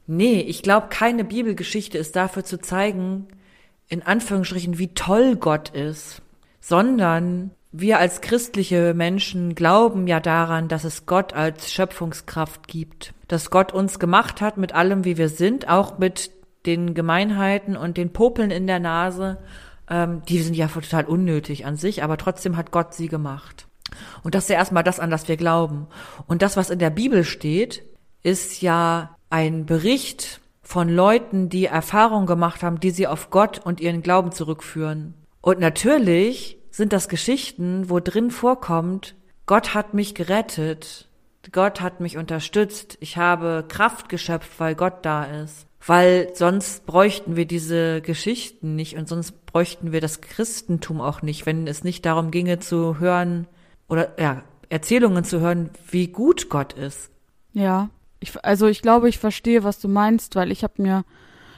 Nee, 0.06 0.42
ich 0.42 0.64
glaube, 0.64 0.88
keine 0.90 1.24
Bibelgeschichte 1.24 1.98
ist 1.98 2.16
dafür 2.16 2.44
zu 2.44 2.60
zeigen, 2.60 3.28
in 3.90 4.04
Anführungsstrichen, 4.04 4.78
wie 4.80 4.94
toll 4.94 5.36
Gott 5.36 5.70
ist, 5.70 6.22
sondern 6.62 7.52
wir 7.72 8.00
als 8.00 8.22
christliche 8.22 8.94
Menschen 8.94 9.54
glauben 9.56 10.08
ja 10.08 10.20
daran, 10.20 10.68
dass 10.68 10.84
es 10.84 11.06
Gott 11.06 11.34
als 11.34 11.72
Schöpfungskraft 11.72 12.68
gibt, 12.68 13.14
dass 13.28 13.50
Gott 13.50 13.74
uns 13.74 14.00
gemacht 14.00 14.42
hat 14.42 14.58
mit 14.58 14.74
allem, 14.74 15.04
wie 15.04 15.18
wir 15.18 15.30
sind, 15.30 15.68
auch 15.68 15.98
mit 15.98 16.32
den 16.66 16.94
Gemeinheiten 16.94 17.76
und 17.78 17.98
den 17.98 18.14
Popeln 18.14 18.52
in 18.52 18.68
der 18.68 18.80
Nase. 18.80 19.38
Ähm, 19.90 20.22
die 20.28 20.40
sind 20.40 20.56
ja 20.56 20.68
total 20.68 21.06
unnötig 21.06 21.66
an 21.66 21.78
sich, 21.78 22.04
aber 22.04 22.18
trotzdem 22.18 22.58
hat 22.58 22.72
Gott 22.72 22.94
sie 22.94 23.08
gemacht. 23.08 23.68
Und 24.24 24.36
das 24.36 24.44
ist 24.44 24.50
ja 24.50 24.58
erstmal 24.58 24.84
das, 24.84 25.00
an 25.00 25.10
das 25.10 25.28
wir 25.28 25.38
glauben. 25.38 25.88
Und 26.28 26.42
das, 26.42 26.58
was 26.58 26.70
in 26.70 26.80
der 26.80 26.90
Bibel 26.90 27.24
steht, 27.24 27.84
ist 28.24 28.62
ja 28.62 29.16
ein 29.30 29.66
Bericht 29.66 30.42
von 30.62 30.90
Leuten, 30.90 31.50
die 31.50 31.66
Erfahrungen 31.66 32.28
gemacht 32.28 32.64
haben, 32.64 32.80
die 32.80 32.92
sie 32.92 33.08
auf 33.08 33.30
Gott 33.30 33.60
und 33.64 33.80
ihren 33.80 34.02
Glauben 34.02 34.32
zurückführen. 34.32 35.14
Und 35.42 35.60
natürlich 35.60 36.58
sind 36.72 36.92
das 36.92 37.08
Geschichten, 37.08 37.90
wo 37.90 38.00
drin 38.00 38.32
vorkommt, 38.32 39.16
Gott 39.46 39.74
hat 39.74 39.94
mich 39.94 40.14
gerettet, 40.14 41.08
Gott 41.54 41.80
hat 41.80 42.02
mich 42.02 42.18
unterstützt, 42.18 42.98
ich 43.00 43.16
habe 43.16 43.64
Kraft 43.68 44.10
geschöpft, 44.10 44.52
weil 44.58 44.76
Gott 44.76 45.06
da 45.06 45.24
ist. 45.24 45.68
Weil 45.86 46.32
sonst 46.34 46.86
bräuchten 46.86 47.38
wir 47.38 47.46
diese 47.46 48.02
Geschichten 48.02 48.76
nicht 48.76 48.98
und 48.98 49.08
sonst 49.08 49.47
bräuchten 49.58 49.92
wir 49.92 50.02
das 50.02 50.22
Christentum 50.22 51.02
auch 51.02 51.24
nicht, 51.24 51.48
wenn 51.48 51.66
es 51.66 51.84
nicht 51.84 52.06
darum 52.06 52.30
ginge 52.30 52.60
zu 52.60 53.00
hören 53.00 53.48
oder 53.90 54.14
ja, 54.22 54.44
Erzählungen 54.70 55.24
zu 55.24 55.40
hören, 55.40 55.72
wie 55.90 56.10
gut 56.10 56.48
Gott 56.50 56.74
ist. 56.74 57.10
Ja, 57.54 57.90
ich, 58.20 58.46
also 58.46 58.68
ich 58.68 58.84
glaube, 58.84 59.10
ich 59.10 59.18
verstehe, 59.18 59.64
was 59.64 59.80
du 59.80 59.88
meinst, 59.88 60.36
weil 60.36 60.52
ich 60.52 60.64
habe 60.64 60.80
mir 60.80 61.06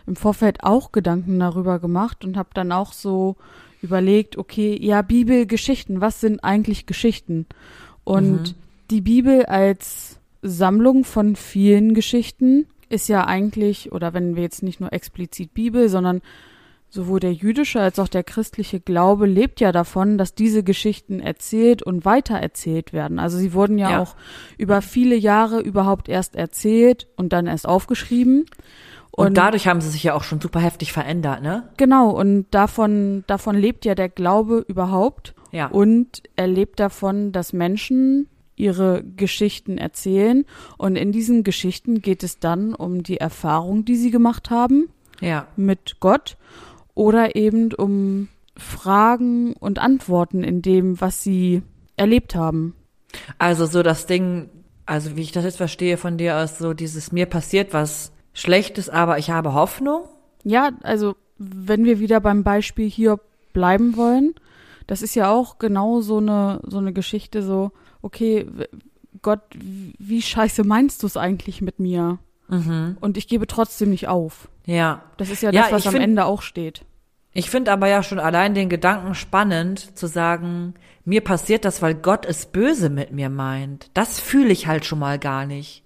im 0.07 0.15
Vorfeld 0.15 0.63
auch 0.63 0.93
Gedanken 0.93 1.37
darüber 1.39 1.79
gemacht 1.79 2.23
und 2.23 2.37
habe 2.37 2.47
dann 2.53 2.71
auch 2.71 2.93
so 2.93 3.35
überlegt, 3.81 4.37
okay, 4.37 4.77
ja, 4.81 5.01
Bibelgeschichten, 5.01 5.99
was 5.99 6.21
sind 6.21 6.41
eigentlich 6.41 6.85
Geschichten? 6.85 7.47
Und 8.05 8.55
die 8.91 9.01
Bibel 9.01 9.45
als 9.45 10.21
Sammlung 10.41 11.03
von 11.03 11.35
vielen 11.35 11.95
Geschichten 11.95 12.65
ist 12.87 13.09
ja 13.09 13.27
eigentlich, 13.27 13.91
oder 13.91 14.13
wenn 14.13 14.37
wir 14.37 14.43
jetzt 14.43 14.63
nicht 14.63 14.79
nur 14.79 14.93
explizit 14.93 15.53
Bibel, 15.53 15.89
sondern 15.89 16.21
sowohl 16.89 17.19
der 17.19 17.33
jüdische 17.33 17.79
als 17.79 17.99
auch 17.99 18.07
der 18.07 18.23
christliche 18.23 18.79
Glaube 18.79 19.25
lebt 19.27 19.59
ja 19.59 19.71
davon, 19.71 20.17
dass 20.17 20.33
diese 20.33 20.63
Geschichten 20.63 21.19
erzählt 21.19 21.83
und 21.83 22.05
weitererzählt 22.05 22.93
werden. 22.93 23.19
Also 23.19 23.37
sie 23.37 23.53
wurden 23.53 23.77
ja, 23.77 23.91
Ja. 23.91 23.99
auch 24.01 24.15
über 24.57 24.81
viele 24.81 25.15
Jahre 25.15 25.59
überhaupt 25.59 26.09
erst 26.09 26.35
erzählt 26.35 27.07
und 27.15 27.31
dann 27.33 27.47
erst 27.47 27.67
aufgeschrieben. 27.67 28.45
Und, 29.11 29.37
dadurch 29.37 29.67
haben 29.67 29.81
sie 29.81 29.89
sich 29.89 30.03
ja 30.03 30.13
auch 30.13 30.23
schon 30.23 30.39
super 30.39 30.59
heftig 30.61 30.93
verändert, 30.93 31.41
ne? 31.41 31.67
Genau, 31.77 32.09
und 32.11 32.45
davon, 32.51 33.23
davon 33.27 33.55
lebt 33.57 33.83
ja 33.85 33.93
der 33.93 34.07
Glaube 34.09 34.63
überhaupt. 34.67 35.33
Ja. 35.51 35.67
Und 35.67 36.23
er 36.35 36.47
lebt 36.47 36.79
davon, 36.79 37.31
dass 37.31 37.51
Menschen 37.53 38.29
ihre 38.55 39.03
Geschichten 39.03 39.77
erzählen. 39.77 40.45
Und 40.77 40.95
in 40.95 41.11
diesen 41.11 41.43
Geschichten 41.43 42.01
geht 42.01 42.23
es 42.23 42.39
dann 42.39 42.73
um 42.73 43.03
die 43.03 43.17
Erfahrung, 43.17 43.83
die 43.83 43.95
sie 43.95 44.11
gemacht 44.11 44.49
haben 44.51 44.89
Ja. 45.21 45.47
mit 45.57 45.97
Gott 45.99 46.37
oder 46.99 47.37
eben 47.37 47.73
um 47.73 48.27
Fragen 48.57 49.53
und 49.53 49.79
Antworten 49.79 50.43
in 50.43 50.61
dem, 50.61 50.99
was 50.99 51.23
sie 51.23 51.63
erlebt 51.95 52.35
haben. 52.35 52.75
Also 53.37 53.65
so 53.65 53.83
das 53.83 54.05
Ding, 54.05 54.49
also 54.85 55.15
wie 55.15 55.21
ich 55.21 55.31
das 55.31 55.45
jetzt 55.45 55.55
verstehe 55.55 55.95
von 55.95 56.17
dir 56.17 56.35
aus, 56.35 56.57
so 56.57 56.73
dieses 56.73 57.13
mir 57.13 57.25
passiert 57.25 57.73
was 57.73 58.11
Schlechtes, 58.33 58.89
aber 58.89 59.17
ich 59.17 59.31
habe 59.31 59.53
Hoffnung. 59.53 60.09
Ja, 60.43 60.71
also 60.83 61.15
wenn 61.37 61.85
wir 61.85 61.99
wieder 62.01 62.19
beim 62.19 62.43
Beispiel 62.43 62.89
hier 62.89 63.17
bleiben 63.53 63.95
wollen, 63.95 64.35
das 64.85 65.01
ist 65.01 65.15
ja 65.15 65.31
auch 65.31 65.57
genau 65.57 66.01
so 66.01 66.17
eine 66.17 66.59
so 66.67 66.79
eine 66.79 66.91
Geschichte 66.91 67.43
so, 67.43 67.71
okay, 68.01 68.45
Gott, 69.21 69.39
wie 69.53 70.21
scheiße 70.21 70.65
meinst 70.65 71.01
du 71.03 71.07
es 71.07 71.15
eigentlich 71.15 71.61
mit 71.61 71.79
mir? 71.79 72.19
Und 72.99 73.15
ich 73.15 73.29
gebe 73.29 73.47
trotzdem 73.47 73.91
nicht 73.91 74.09
auf. 74.09 74.49
Ja. 74.69 75.03
Das 75.17 75.29
ist 75.29 75.41
ja 75.41 75.51
Ja, 75.51 75.63
das, 75.63 75.71
was 75.71 75.87
am 75.87 75.93
find- 75.93 76.03
Ende 76.03 76.25
auch 76.25 76.41
steht. 76.41 76.85
Ich 77.33 77.49
finde 77.49 77.71
aber 77.71 77.87
ja 77.87 78.01
schon 78.03 78.19
allein 78.19 78.53
den 78.55 78.69
Gedanken 78.69 79.13
spannend 79.15 79.97
zu 79.97 80.07
sagen, 80.07 80.73
mir 81.05 81.21
passiert 81.21 81.63
das, 81.63 81.81
weil 81.81 81.93
Gott 81.95 82.25
es 82.25 82.47
böse 82.47 82.89
mit 82.89 83.11
mir 83.11 83.29
meint. 83.29 83.89
Das 83.93 84.19
fühle 84.19 84.49
ich 84.51 84.67
halt 84.67 84.85
schon 84.85 84.99
mal 84.99 85.19
gar 85.19 85.45
nicht. 85.45 85.83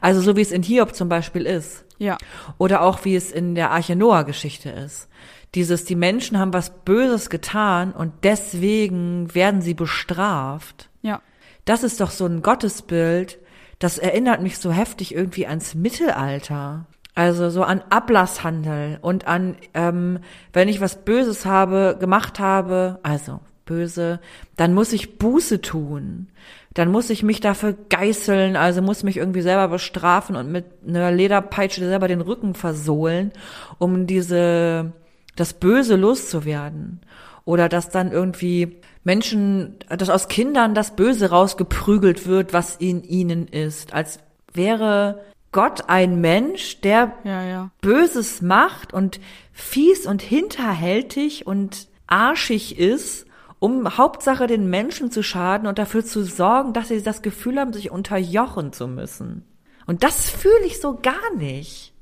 Also 0.00 0.20
so 0.20 0.36
wie 0.36 0.42
es 0.42 0.52
in 0.52 0.62
Hiob 0.62 0.94
zum 0.94 1.08
Beispiel 1.08 1.46
ist. 1.46 1.84
Ja. 1.98 2.18
Oder 2.58 2.82
auch 2.82 3.04
wie 3.04 3.16
es 3.16 3.32
in 3.32 3.54
der 3.54 3.70
Arche 3.70 3.96
Noah 3.96 4.24
Geschichte 4.24 4.70
ist. 4.70 5.08
Dieses, 5.54 5.84
die 5.84 5.96
Menschen 5.96 6.38
haben 6.38 6.52
was 6.52 6.70
Böses 6.84 7.28
getan 7.30 7.92
und 7.92 8.12
deswegen 8.22 9.34
werden 9.34 9.62
sie 9.62 9.74
bestraft. 9.74 10.90
Ja. 11.02 11.20
Das 11.64 11.82
ist 11.82 12.00
doch 12.00 12.10
so 12.10 12.26
ein 12.26 12.42
Gottesbild, 12.42 13.38
das 13.78 13.98
erinnert 13.98 14.42
mich 14.42 14.58
so 14.58 14.70
heftig 14.70 15.14
irgendwie 15.14 15.46
ans 15.46 15.74
Mittelalter. 15.74 16.86
Also 17.20 17.50
so 17.50 17.64
an 17.64 17.82
Ablasshandel 17.90 18.98
und 19.02 19.26
an, 19.26 19.56
ähm, 19.74 20.20
wenn 20.54 20.68
ich 20.68 20.80
was 20.80 21.04
Böses 21.04 21.44
habe, 21.44 21.98
gemacht 22.00 22.40
habe, 22.40 22.98
also 23.02 23.40
böse, 23.66 24.20
dann 24.56 24.72
muss 24.72 24.94
ich 24.94 25.18
Buße 25.18 25.60
tun. 25.60 26.28
Dann 26.72 26.90
muss 26.90 27.10
ich 27.10 27.22
mich 27.22 27.40
dafür 27.40 27.76
geißeln, 27.90 28.56
also 28.56 28.80
muss 28.80 29.02
mich 29.02 29.18
irgendwie 29.18 29.42
selber 29.42 29.68
bestrafen 29.68 30.34
und 30.34 30.50
mit 30.50 30.64
einer 30.88 31.12
Lederpeitsche 31.12 31.86
selber 31.86 32.08
den 32.08 32.22
Rücken 32.22 32.54
versohlen, 32.54 33.32
um 33.76 34.06
diese, 34.06 34.94
das 35.36 35.52
Böse 35.52 35.96
loszuwerden. 35.96 37.00
Oder 37.44 37.68
dass 37.68 37.90
dann 37.90 38.12
irgendwie 38.12 38.80
Menschen, 39.04 39.76
dass 39.90 40.08
aus 40.08 40.28
Kindern 40.28 40.74
das 40.74 40.96
Böse 40.96 41.28
rausgeprügelt 41.28 42.26
wird, 42.26 42.54
was 42.54 42.76
in 42.76 43.04
ihnen 43.04 43.46
ist. 43.46 43.92
Als 43.92 44.20
wäre 44.54 45.20
Gott 45.52 45.88
ein 45.88 46.20
Mensch, 46.20 46.80
der 46.80 47.12
Ja, 47.24 47.44
ja. 47.44 47.70
Böses 47.80 48.40
macht 48.40 48.92
und 48.92 49.20
fies 49.52 50.06
und 50.06 50.22
hinterhältig 50.22 51.46
und 51.46 51.88
arschig 52.06 52.78
ist, 52.78 53.26
um 53.58 53.98
Hauptsache 53.98 54.46
den 54.46 54.70
Menschen 54.70 55.10
zu 55.10 55.22
schaden 55.22 55.66
und 55.66 55.78
dafür 55.78 56.04
zu 56.04 56.24
sorgen, 56.24 56.72
dass 56.72 56.88
sie 56.88 57.02
das 57.02 57.22
Gefühl 57.22 57.58
haben, 57.58 57.72
sich 57.72 57.90
unterjochen 57.90 58.72
zu 58.72 58.88
müssen. 58.88 59.44
Und 59.86 60.02
das 60.02 60.30
fühle 60.30 60.64
ich 60.66 60.80
so 60.80 60.98
gar 61.00 61.34
nicht. 61.36 61.92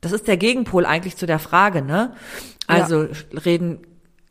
Das 0.00 0.12
ist 0.12 0.28
der 0.28 0.36
Gegenpol 0.36 0.86
eigentlich 0.86 1.16
zu 1.16 1.26
der 1.26 1.38
Frage, 1.38 1.82
ne? 1.82 2.14
Also 2.66 3.06
reden 3.44 3.86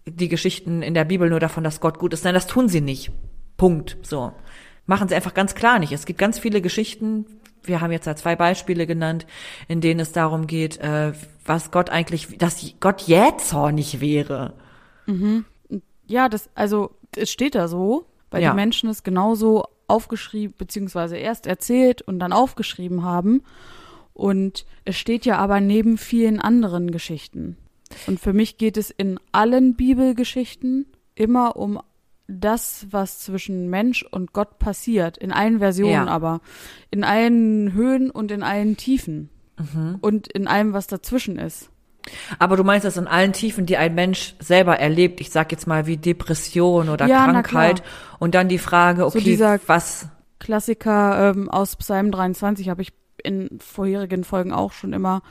die 0.06 0.30
Geschichten 0.30 0.82
in 0.82 0.94
der 0.94 1.06
Bibel 1.06 1.30
nur 1.30 1.40
davon, 1.40 1.64
dass 1.64 1.82
Gott 1.82 2.00
gut 2.00 2.14
ist. 2.14 2.24
Nein, 2.26 2.34
das 2.34 2.48
tun 2.48 2.68
sie 2.68 2.82
nicht. 2.82 3.12
Punkt. 3.58 3.98
So. 4.02 4.34
Machen 4.86 5.08
sie 5.08 5.16
einfach 5.16 5.34
ganz 5.34 5.56
klar 5.56 5.78
nicht. 5.78 5.92
Es 5.92 6.06
gibt 6.06 6.20
ganz 6.20 6.40
viele 6.40 6.62
Geschichten, 6.62 7.26
wir 7.64 7.82
haben 7.82 7.92
jetzt 7.92 8.08
da 8.08 8.16
zwei 8.16 8.36
Beispiele 8.36 8.88
genannt, 8.88 9.26
in 9.68 9.82
denen 9.82 10.00
es 10.00 10.12
darum 10.12 10.48
geht, 10.48 10.78
äh, 10.78 11.14
was 11.46 11.72
Gott 11.72 11.90
eigentlich, 11.90 12.38
dass 12.38 12.64
Gott 12.80 13.02
jähzornig 13.04 14.00
wäre. 14.02 14.54
Ja, 16.08 16.30
das, 16.30 16.50
also 16.56 16.92
es 17.16 17.30
steht 17.32 17.56
da 17.56 17.68
so, 17.68 18.06
weil 18.32 18.44
Ja. 18.44 18.52
die 18.52 18.56
Menschen 18.56 18.90
es 18.90 19.04
genauso 19.04 19.64
aufgeschrieben, 19.88 20.56
beziehungsweise 20.58 21.18
erst 21.18 21.48
erzählt 21.48 22.02
und 22.04 22.20
dann 22.20 22.32
aufgeschrieben 22.34 23.04
haben. 23.04 23.42
Und 24.14 24.66
es 24.86 24.98
steht 24.98 25.26
ja 25.26 25.38
aber 25.38 25.62
neben 25.62 25.98
vielen 25.98 26.40
anderen 26.40 26.92
Geschichten. 26.92 27.58
Und 28.06 28.20
für 28.20 28.34
mich 28.34 28.58
geht 28.58 28.78
es 28.78 28.92
in 28.92 29.20
allen 29.32 29.76
Bibelgeschichten 29.76 30.86
immer 31.16 31.56
um 31.56 31.82
das, 32.30 32.86
was 32.92 33.20
zwischen 33.20 33.70
Mensch 33.70 34.04
und 34.04 34.34
Gott 34.34 34.60
passiert. 34.60 35.18
In 35.18 35.32
allen 35.32 35.60
Versionen 35.60 35.92
Ja. 35.94 36.08
aber. 36.08 36.42
In 36.92 37.04
allen 37.04 37.74
Höhen 37.74 38.12
und 38.12 38.32
in 38.32 38.44
allen 38.44 38.78
Tiefen. 38.78 39.30
Mhm. 39.58 39.98
Und 40.02 40.28
in 40.32 40.48
allem, 40.48 40.74
was 40.74 40.88
dazwischen 40.88 41.38
ist. 41.40 41.70
Aber 42.40 42.56
du 42.56 42.64
meinst 42.64 42.86
das 42.86 42.98
in 42.98 43.08
allen 43.08 43.34
Tiefen, 43.34 43.66
die 43.66 43.78
ein 43.78 43.94
Mensch 43.94 44.36
selber 44.40 44.80
erlebt. 44.80 45.20
Ich 45.22 45.32
sag 45.32 45.52
jetzt 45.52 45.68
mal 45.68 45.86
wie 45.86 45.98
Depression 45.98 46.90
oder 46.90 47.08
Ja, 47.08 47.26
Krankheit. 47.26 47.84
Und 48.20 48.36
dann 48.36 48.48
die 48.48 48.58
Frage, 48.58 49.06
okay, 49.06 49.20
dieser- 49.20 49.60
was, 49.68 50.08
Klassiker 50.40 51.32
ähm, 51.32 51.50
aus 51.50 51.76
Psalm 51.76 52.12
23 52.12 52.70
habe 52.70 52.82
ich 52.82 52.94
in 53.24 53.60
vorherigen 53.60 54.24
Folgen 54.24 54.54
auch 54.54 54.72
schon 54.72 54.94
immer 54.94 55.22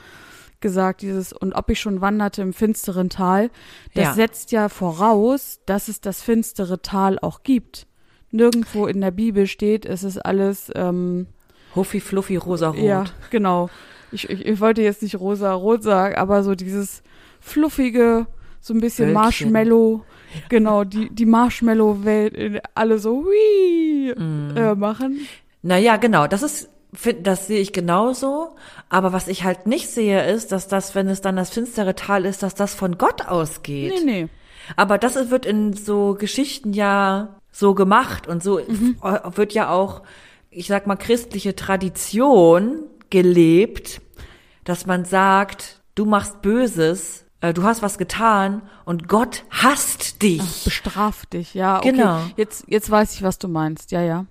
gesagt, 0.60 1.02
dieses 1.02 1.32
und 1.32 1.52
ob 1.54 1.70
ich 1.70 1.80
schon 1.80 2.00
wanderte 2.00 2.42
im 2.42 2.52
finsteren 2.52 3.08
Tal, 3.10 3.50
das 3.94 4.04
Ja. 4.04 4.12
setzt 4.14 4.50
ja 4.52 4.68
voraus, 4.68 5.60
dass 5.66 5.88
es 5.88 6.00
das 6.00 6.22
finstere 6.22 6.82
Tal 6.82 7.18
auch 7.20 7.42
gibt. 7.42 7.86
Nirgendwo 8.30 8.86
in 8.86 9.00
der 9.00 9.10
Bibel 9.10 9.46
steht, 9.46 9.86
es 9.86 10.02
ist 10.04 10.18
alles 10.18 10.70
ähm, 10.74 11.26
Huffy, 11.74 12.00
Fluffy, 12.00 12.36
Rosa-Rot. 12.36 12.78
ja, 12.78 13.04
genau. 13.30 13.70
Ich, 14.10 14.28
ich, 14.28 14.44
ich 14.46 14.60
wollte 14.60 14.82
jetzt 14.82 15.02
nicht 15.02 15.20
rosa-rot 15.20 15.82
sagen, 15.82 16.14
aber 16.16 16.42
so 16.42 16.54
dieses 16.54 17.02
fluffige, 17.40 18.26
so 18.60 18.72
ein 18.74 18.80
bisschen 18.80 19.06
Wölkchen. 19.08 19.22
Marshmallow, 19.52 20.04
genau, 20.48 20.84
die, 20.84 21.10
die 21.10 21.26
Marshmallow-Welt, 21.26 22.62
alle 22.74 22.98
so 22.98 23.24
hui, 23.24 24.14
Mhm. 24.16 24.56
äh, 24.56 24.74
machen. 24.74 25.20
Naja, 25.62 25.96
genau, 25.96 26.26
das 26.26 26.42
ist, 26.42 26.70
das 27.22 27.46
sehe 27.46 27.60
ich 27.60 27.72
genauso. 27.72 28.54
Aber 28.88 29.12
was 29.12 29.28
ich 29.28 29.44
halt 29.44 29.66
nicht 29.66 29.88
sehe, 29.88 30.26
ist, 30.30 30.52
dass 30.52 30.68
das, 30.68 30.94
wenn 30.94 31.08
es 31.08 31.20
dann 31.20 31.36
das 31.36 31.50
finstere 31.50 31.94
Tal 31.94 32.24
ist, 32.24 32.42
dass 32.42 32.54
das 32.54 32.74
von 32.74 32.96
Gott 32.98 33.26
ausgeht. 33.28 33.92
Nee, 34.04 34.22
nee. 34.22 34.28
Aber 34.76 34.98
das 34.98 35.30
wird 35.30 35.46
in 35.46 35.72
so 35.74 36.14
Geschichten 36.18 36.72
ja 36.72 37.36
so 37.50 37.74
gemacht 37.74 38.26
und 38.26 38.42
so 38.42 38.58
Mhm. 38.58 38.96
wird 39.34 39.52
ja 39.54 39.70
auch, 39.70 40.02
ich 40.50 40.66
sag 40.66 40.86
mal, 40.86 40.96
christliche 40.96 41.56
Tradition 41.56 42.80
gelebt, 43.10 44.00
dass 44.64 44.86
man 44.86 45.04
sagt, 45.04 45.80
du 45.94 46.04
machst 46.04 46.42
Böses, 46.42 47.24
äh, 47.40 47.54
du 47.54 47.62
hast 47.62 47.82
was 47.82 47.98
getan 47.98 48.62
und 48.84 49.08
Gott 49.08 49.44
hasst 49.50 50.22
dich. 50.22 50.64
Bestraft 50.64 51.32
dich, 51.32 51.54
ja. 51.54 51.78
Okay. 51.78 51.92
Genau. 51.92 52.20
Jetzt, 52.36 52.64
jetzt 52.68 52.90
weiß 52.90 53.14
ich, 53.14 53.22
was 53.22 53.38
du 53.38 53.48
meinst. 53.48 53.90
Ja, 53.92 54.02
ja. 54.02 54.26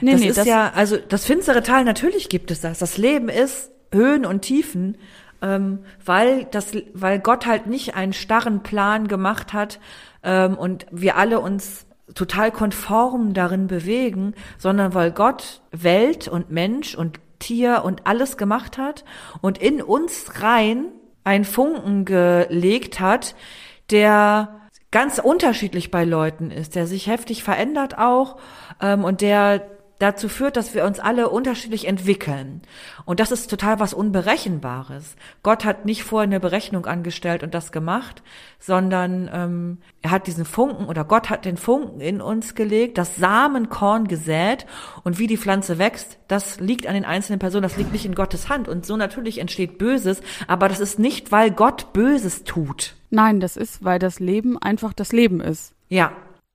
Nee, 0.00 0.12
das 0.12 0.20
nee, 0.20 0.28
ist 0.28 0.46
ja, 0.46 0.72
also 0.74 0.96
das 0.96 1.24
finstere 1.24 1.62
Tal, 1.62 1.84
natürlich 1.84 2.28
gibt 2.28 2.50
es 2.50 2.60
das. 2.60 2.78
Das 2.78 2.98
Leben 2.98 3.28
ist 3.28 3.70
Höhen 3.92 4.24
und 4.24 4.42
Tiefen, 4.42 4.98
ähm, 5.42 5.80
weil 6.04 6.46
das, 6.50 6.72
weil 6.94 7.18
Gott 7.18 7.46
halt 7.46 7.66
nicht 7.66 7.94
einen 7.94 8.12
starren 8.12 8.62
Plan 8.62 9.08
gemacht 9.08 9.52
hat 9.52 9.80
ähm, 10.22 10.56
und 10.56 10.86
wir 10.90 11.16
alle 11.16 11.40
uns 11.40 11.86
total 12.14 12.50
konform 12.50 13.34
darin 13.34 13.66
bewegen, 13.66 14.34
sondern 14.58 14.94
weil 14.94 15.12
Gott 15.12 15.62
Welt 15.70 16.28
und 16.28 16.50
Mensch 16.50 16.94
und 16.94 17.20
Tier 17.38 17.82
und 17.84 18.06
alles 18.06 18.36
gemacht 18.36 18.78
hat 18.78 19.04
und 19.40 19.58
in 19.58 19.82
uns 19.82 20.42
rein 20.42 20.86
einen 21.24 21.44
Funken 21.44 22.04
gelegt 22.04 23.00
hat, 23.00 23.34
der 23.90 24.60
ganz 24.90 25.18
unterschiedlich 25.18 25.90
bei 25.90 26.04
Leuten 26.04 26.50
ist, 26.50 26.76
der 26.76 26.86
sich 26.86 27.06
heftig 27.06 27.42
verändert 27.42 27.98
auch 27.98 28.36
ähm, 28.80 29.04
und 29.04 29.20
der 29.20 29.66
dazu 30.02 30.28
führt, 30.28 30.56
dass 30.56 30.74
wir 30.74 30.84
uns 30.84 30.98
alle 30.98 31.28
unterschiedlich 31.28 31.86
entwickeln. 31.86 32.62
Und 33.04 33.20
das 33.20 33.30
ist 33.30 33.48
total 33.48 33.78
was 33.78 33.94
Unberechenbares. 33.94 35.16
Gott 35.42 35.64
hat 35.64 35.84
nicht 35.84 36.02
vorher 36.02 36.26
eine 36.26 36.40
Berechnung 36.40 36.86
angestellt 36.86 37.42
und 37.42 37.54
das 37.54 37.70
gemacht, 37.70 38.22
sondern 38.58 39.30
ähm, 39.32 39.78
er 40.02 40.10
hat 40.10 40.26
diesen 40.26 40.44
Funken 40.44 40.86
oder 40.86 41.04
Gott 41.04 41.30
hat 41.30 41.44
den 41.44 41.56
Funken 41.56 42.00
in 42.00 42.20
uns 42.20 42.54
gelegt, 42.54 42.98
das 42.98 43.16
Samenkorn 43.16 44.08
gesät 44.08 44.66
und 45.04 45.18
wie 45.18 45.28
die 45.28 45.36
Pflanze 45.36 45.78
wächst, 45.78 46.18
das 46.26 46.58
liegt 46.58 46.86
an 46.86 46.94
den 46.94 47.04
einzelnen 47.04 47.38
Personen, 47.38 47.62
das 47.62 47.76
liegt 47.76 47.92
nicht 47.92 48.04
in 48.04 48.14
Gottes 48.14 48.48
Hand. 48.48 48.68
Und 48.68 48.84
so 48.84 48.96
natürlich 48.96 49.38
entsteht 49.38 49.78
Böses, 49.78 50.20
aber 50.48 50.68
das 50.68 50.80
ist 50.80 50.98
nicht, 50.98 51.30
weil 51.30 51.50
Gott 51.50 51.92
Böses 51.92 52.44
tut. 52.44 52.96
Nein, 53.10 53.40
das 53.40 53.56
ist, 53.56 53.84
weil 53.84 53.98
das 53.98 54.18
Leben 54.18 54.58
einfach 54.58 54.92
das 54.92 55.12
Leben 55.12 55.40
ist. 55.40 55.74
Ja, 55.88 56.12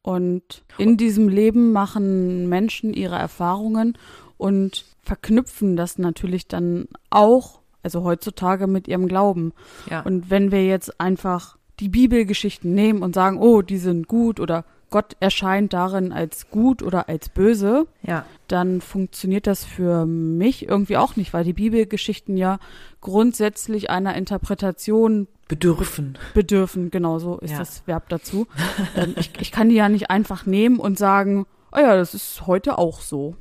Und 0.08 0.64
in 0.78 0.96
diesem 0.96 1.28
Leben 1.28 1.74
machen 1.74 2.48
Menschen 2.48 2.94
ihre 2.94 3.18
Erfahrungen 3.18 3.98
und 4.38 4.86
verknüpfen 5.04 5.76
das 5.76 5.98
natürlich 5.98 6.48
dann 6.48 6.88
auch, 7.10 7.60
also 7.84 8.06
heutzutage 8.06 8.68
mit 8.68 8.88
ihrem 8.88 9.10
Glauben. 9.10 9.52
ja. 9.90 10.00
Und 10.04 10.30
wenn 10.30 10.50
wir 10.50 10.66
jetzt 10.66 11.02
einfach 11.02 11.58
die 11.82 11.90
Bibelgeschichten 11.90 12.74
nehmen 12.74 13.02
und 13.02 13.16
sagen, 13.16 13.38
oh, 13.38 13.62
die 13.62 13.80
sind 13.80 14.08
gut 14.08 14.40
oder 14.40 14.64
Gott 14.92 15.18
erscheint 15.20 15.74
darin 15.74 16.14
als 16.14 16.50
gut 16.50 16.84
oder 16.84 17.10
als 17.10 17.28
böse, 17.28 17.86
ja. 18.02 18.26
dann 18.48 18.80
funktioniert 18.80 19.46
das 19.46 19.66
für 19.66 20.06
mich 20.06 20.70
irgendwie 20.70 20.96
auch 20.96 21.18
nicht, 21.18 21.34
weil 21.34 21.44
die 21.44 21.52
Bibelgeschichten 21.52 22.38
ja 22.38 22.60
grundsätzlich 23.02 23.90
einer 23.90 24.16
Interpretation 24.16 25.28
Bedürfen. 25.48 26.18
bedürfen. 26.34 26.92
Genau 26.92 27.20
so 27.20 27.38
ist 27.40 27.52
Ja. 27.52 27.60
das 27.60 27.84
Verb 27.88 28.10
dazu. 28.10 28.48
ähm, 28.96 29.14
ich, 29.18 29.32
ich 29.40 29.52
kann 29.52 29.70
die 29.70 29.76
ja 29.76 29.90
nicht 29.90 30.10
einfach 30.10 30.46
nehmen 30.46 30.80
und 30.80 30.98
sagen, 30.98 31.46
oh 31.72 31.80
ja, 31.80 31.96
das 31.96 32.14
ist 32.14 32.48
heute 32.48 32.78
auch 32.78 33.02
so. 33.02 33.36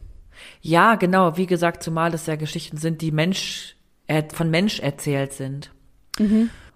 Ja, 0.61 0.95
genau. 0.97 1.37
Wie 1.37 1.47
gesagt, 1.47 1.83
zumal 1.83 2.13
es 2.15 2.27
ja 2.27 2.37
Geschichten 2.37 2.77
sind, 2.77 3.01
die 3.01 3.11
Mensch 3.13 3.77
äh, 4.07 4.23
von 4.33 4.51
Mensch 4.51 4.81
erzählt 4.81 5.33
sind. 5.33 5.73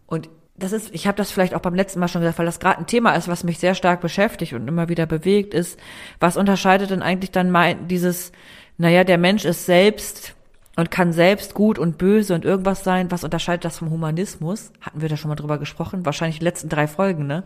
Und 0.07 0.29
das 0.57 0.73
ist, 0.73 0.93
ich 0.95 1.07
habe 1.07 1.17
das 1.17 1.31
vielleicht 1.31 1.55
auch 1.55 1.61
beim 1.61 1.75
letzten 1.75 2.01
Mal 2.01 2.09
schon 2.09 2.21
gesagt, 2.21 2.39
weil 2.39 2.45
das 2.47 2.61
gerade 2.61 2.79
ein 2.79 2.87
Thema 2.87 3.15
ist, 3.15 3.29
was 3.29 3.45
mich 3.45 3.59
sehr 3.59 3.75
stark 3.75 4.01
beschäftigt 4.03 4.53
und 4.53 4.69
immer 4.69 4.89
wieder 4.91 5.07
bewegt, 5.07 5.55
ist, 5.55 5.79
was 6.19 6.37
unterscheidet 6.37 6.91
denn 6.91 7.01
eigentlich 7.03 7.31
dann 7.31 7.51
mein, 7.51 7.89
dieses, 7.89 8.33
naja, 8.77 9.05
der 9.05 9.17
Mensch 9.17 9.45
ist 9.47 9.65
selbst 9.65 10.35
und 10.81 10.91
kann 10.91 11.13
selbst 11.13 11.55
gut 11.55 11.79
und 11.79 11.99
böse 11.99 12.35
und 12.35 12.45
irgendwas 12.45 12.83
sein, 12.83 13.11
was 13.11 13.23
unterscheidet 13.23 13.65
das 13.65 13.79
vom 13.79 13.91
Humanismus? 13.91 14.73
Hatten 14.81 15.01
wir 15.01 15.09
da 15.09 15.17
schon 15.17 15.29
mal 15.29 15.37
drüber 15.37 15.59
gesprochen? 15.59 16.07
Wahrscheinlich 16.07 16.39
die 16.39 16.45
letzten 16.45 16.69
drei 16.69 16.87
Folgen, 16.87 17.27
ne? 17.27 17.45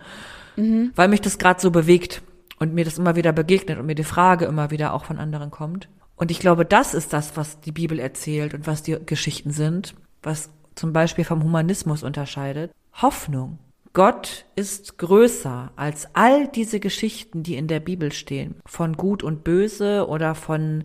Weil 0.94 1.08
mich 1.08 1.20
das 1.20 1.38
gerade 1.38 1.60
so 1.60 1.70
bewegt 1.70 2.22
und 2.58 2.74
mir 2.74 2.84
das 2.84 2.98
immer 2.98 3.16
wieder 3.16 3.32
begegnet 3.32 3.78
und 3.78 3.86
mir 3.86 3.96
die 3.96 4.04
Frage 4.04 4.44
immer 4.44 4.70
wieder 4.70 4.94
auch 4.94 5.04
von 5.04 5.18
anderen 5.18 5.50
kommt. 5.50 5.88
Und 6.16 6.30
ich 6.30 6.38
glaube, 6.38 6.64
das 6.64 6.94
ist 6.94 7.12
das, 7.12 7.36
was 7.36 7.60
die 7.60 7.72
Bibel 7.72 7.98
erzählt 7.98 8.54
und 8.54 8.66
was 8.66 8.82
die 8.82 8.96
Geschichten 9.04 9.50
sind, 9.50 9.94
was 10.22 10.50
zum 10.76 10.92
Beispiel 10.92 11.24
vom 11.24 11.42
Humanismus 11.42 12.02
unterscheidet. 12.02 12.70
Hoffnung. 13.02 13.58
Gott 13.92 14.44
ist 14.56 14.98
größer 14.98 15.70
als 15.76 16.08
all 16.14 16.48
diese 16.48 16.80
Geschichten, 16.80 17.42
die 17.42 17.56
in 17.56 17.68
der 17.68 17.80
Bibel 17.80 18.12
stehen. 18.12 18.56
Von 18.66 18.96
Gut 18.96 19.22
und 19.22 19.44
Böse 19.44 20.08
oder 20.08 20.34
von 20.34 20.82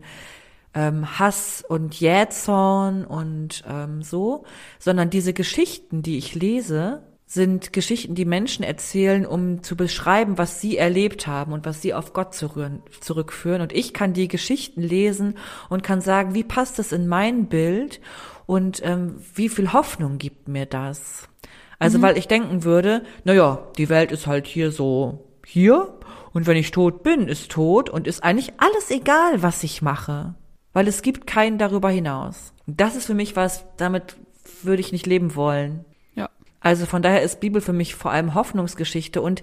ähm, 0.74 1.20
Hass 1.20 1.64
und 1.68 2.00
Jähzorn 2.00 3.06
und 3.06 3.64
ähm, 3.68 4.02
so, 4.04 4.44
sondern 4.78 5.10
diese 5.10 5.34
Geschichten, 5.34 6.02
die 6.04 6.18
ich 6.18 6.36
lese, 6.36 7.04
sind 7.26 7.74
Geschichten, 7.74 8.16
die 8.16 8.26
Menschen 8.26 8.64
erzählen, 8.64 9.24
um 9.24 9.62
zu 9.62 9.76
beschreiben, 9.76 10.40
was 10.40 10.62
sie 10.62 10.78
erlebt 10.78 11.28
haben 11.28 11.54
und 11.54 11.64
was 11.64 11.80
sie 11.80 11.94
auf 11.94 12.14
Gott 12.14 12.34
zurückführen. 12.34 13.62
Und 13.62 13.72
ich 13.72 13.94
kann 13.94 14.14
die 14.14 14.28
Geschichten 14.28 14.82
lesen 14.82 15.38
und 15.70 15.84
kann 15.84 16.02
sagen, 16.02 16.34
wie 16.34 16.44
passt 16.44 16.80
das 16.80 16.92
in 16.92 17.08
mein 17.08 17.46
Bild 17.46 18.02
und 18.48 18.82
ähm, 18.84 19.22
wie 19.36 19.48
viel 19.48 19.74
Hoffnung 19.74 20.18
gibt 20.18 20.48
mir 20.48 20.66
das? 20.66 21.30
Also, 21.78 22.02
weil 22.02 22.18
ich 22.18 22.28
denken 22.28 22.64
würde, 22.64 23.04
na 23.24 23.34
ja, 23.34 23.68
die 23.78 23.90
Welt 23.90 24.12
ist 24.12 24.26
halt 24.26 24.48
hier 24.48 24.72
so 24.72 25.28
hier 25.46 26.00
und 26.34 26.48
wenn 26.48 26.58
ich 26.58 26.72
tot 26.72 27.04
bin, 27.04 27.28
ist 27.28 27.52
tot 27.52 27.90
und 27.90 28.08
ist 28.08 28.24
eigentlich 28.24 28.54
alles 28.58 28.92
egal, 28.92 29.42
was 29.44 29.64
ich 29.64 29.82
mache, 29.82 30.36
weil 30.74 30.88
es 30.88 31.02
gibt 31.02 31.28
keinen 31.28 31.58
darüber 31.58 31.90
hinaus. 31.90 32.54
Das 32.68 32.96
ist 32.96 33.06
für 33.06 33.14
mich 33.14 33.36
was, 33.36 33.66
damit 33.78 34.16
würde 34.64 34.82
ich 34.82 34.92
nicht 34.92 35.08
leben 35.08 35.36
wollen. 35.36 35.86
Ja. 36.16 36.30
Also 36.60 36.86
von 36.86 37.02
daher 37.02 37.22
ist 37.22 37.40
Bibel 37.40 37.62
für 37.62 37.74
mich 37.74 37.96
vor 37.96 38.12
allem 38.12 38.34
Hoffnungsgeschichte 38.34 39.22
und 39.22 39.42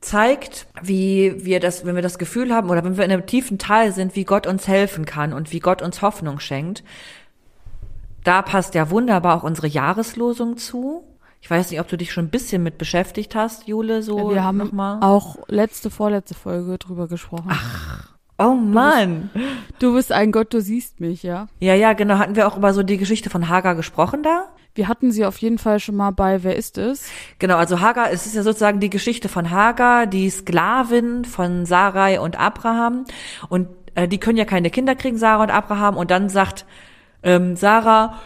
zeigt, 0.00 0.66
wie 0.82 1.44
wir 1.44 1.60
das, 1.60 1.86
wenn 1.86 1.94
wir 1.94 2.02
das 2.02 2.18
Gefühl 2.18 2.52
haben 2.52 2.70
oder 2.70 2.84
wenn 2.84 2.96
wir 2.96 3.04
in 3.04 3.12
einem 3.12 3.26
tiefen 3.26 3.58
Tal 3.58 3.92
sind, 3.92 4.16
wie 4.16 4.24
Gott 4.24 4.46
uns 4.46 4.68
helfen 4.68 5.04
kann 5.04 5.32
und 5.32 5.52
wie 5.52 5.60
Gott 5.60 5.80
uns 5.80 6.02
Hoffnung 6.02 6.40
schenkt. 6.40 6.82
Da 8.24 8.42
passt 8.42 8.74
ja 8.74 8.90
wunderbar 8.90 9.38
auch 9.38 9.42
unsere 9.44 9.68
Jahreslosung 9.68 10.56
zu. 10.56 11.04
Ich 11.40 11.50
weiß 11.50 11.70
nicht, 11.70 11.80
ob 11.80 11.88
du 11.88 11.96
dich 11.96 12.12
schon 12.12 12.26
ein 12.26 12.30
bisschen 12.30 12.62
mit 12.62 12.78
beschäftigt 12.78 13.34
hast, 13.34 13.66
Jule, 13.66 14.02
so 14.02 14.30
Wir 14.30 14.44
haben 14.44 14.78
auch 14.80 15.38
letzte, 15.48 15.90
vorletzte 15.90 16.34
Folge 16.34 16.78
drüber 16.78 17.08
gesprochen. 17.08 17.50
Oh 18.38 18.54
Mann. 18.54 19.30
Du 19.78 19.94
bist 19.94 20.12
ein 20.12 20.32
Gott, 20.32 20.52
du 20.52 20.60
siehst 20.60 21.00
mich, 21.00 21.22
ja. 21.22 21.48
Ja, 21.60 21.74
ja, 21.74 21.92
genau. 21.92 22.18
Hatten 22.18 22.36
wir 22.36 22.48
auch 22.48 22.56
über 22.56 22.72
so 22.74 22.82
die 22.82 22.96
Geschichte 22.96 23.30
von 23.30 23.48
Hagar 23.48 23.74
gesprochen 23.74 24.22
da? 24.22 24.48
Wir 24.74 24.88
hatten 24.88 25.12
sie 25.12 25.26
auf 25.26 25.38
jeden 25.38 25.58
Fall 25.58 25.80
schon 25.80 25.96
mal 25.96 26.12
bei 26.12 26.42
Wer 26.42 26.56
ist 26.56 26.78
es? 26.78 27.06
Genau, 27.38 27.56
also 27.56 27.80
Hagar, 27.80 28.10
es 28.10 28.24
ist 28.24 28.34
ja 28.34 28.42
sozusagen 28.42 28.80
die 28.80 28.88
Geschichte 28.88 29.28
von 29.28 29.50
Hagar, 29.50 30.06
die 30.06 30.30
Sklavin 30.30 31.26
von 31.26 31.66
Sarai 31.66 32.20
und 32.20 32.40
Abraham. 32.40 33.04
Und 33.50 33.68
äh, 33.94 34.08
die 34.08 34.18
können 34.18 34.38
ja 34.38 34.46
keine 34.46 34.70
Kinder 34.70 34.94
kriegen, 34.94 35.18
Sarah 35.18 35.42
und 35.42 35.50
Abraham. 35.50 35.96
Und 35.96 36.10
dann 36.10 36.28
sagt 36.30 36.64
ähm, 37.22 37.56
Sarah, 37.56 38.18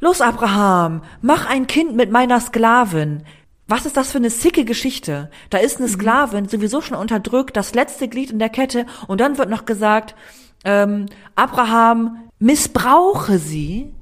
los 0.00 0.20
Abraham, 0.20 1.02
mach 1.20 1.46
ein 1.48 1.66
Kind 1.66 1.94
mit 1.94 2.10
meiner 2.10 2.40
Sklavin. 2.40 3.24
Was 3.68 3.86
ist 3.86 3.96
das 3.96 4.12
für 4.12 4.18
eine 4.18 4.30
sicke 4.30 4.64
Geschichte? 4.64 5.30
Da 5.50 5.58
ist 5.58 5.78
eine 5.78 5.88
Sklavin 5.88 6.48
sowieso 6.48 6.80
schon 6.80 6.96
unterdrückt, 6.96 7.56
das 7.56 7.74
letzte 7.74 8.08
Glied 8.08 8.30
in 8.30 8.38
der 8.38 8.48
Kette. 8.48 8.86
Und 9.06 9.20
dann 9.20 9.38
wird 9.38 9.48
noch 9.48 9.64
gesagt, 9.64 10.14
ähm, 10.64 11.06
Abraham 11.36 12.28
missbrauche 12.38 13.38
sie 13.38 13.94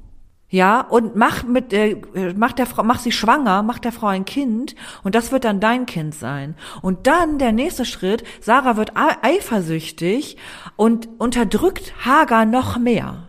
ja, 0.53 0.81
und 0.81 1.15
mach 1.15 1.45
mit 1.45 1.73
äh, 1.73 1.97
mach 2.37 2.53
der 2.53 2.67
Frau, 2.67 2.83
mach 2.83 2.99
sie 2.99 3.13
schwanger, 3.13 3.63
mach 3.63 3.79
der 3.79 3.93
Frau 3.93 4.09
ein 4.09 4.25
Kind 4.25 4.75
und 5.05 5.15
das 5.15 5.31
wird 5.31 5.45
dann 5.45 5.61
dein 5.61 5.87
Kind 5.87 6.13
sein. 6.13 6.57
Und 6.83 7.07
dann 7.07 7.39
der 7.39 7.53
nächste 7.53 7.85
Schritt, 7.85 8.25
Sarah 8.41 8.77
wird 8.77 8.93
eifersüchtig 8.97 10.37
und 10.75 11.09
unterdrückt 11.19 11.95
Hagar 12.05 12.47
noch 12.47 12.79
mehr. 12.79 13.29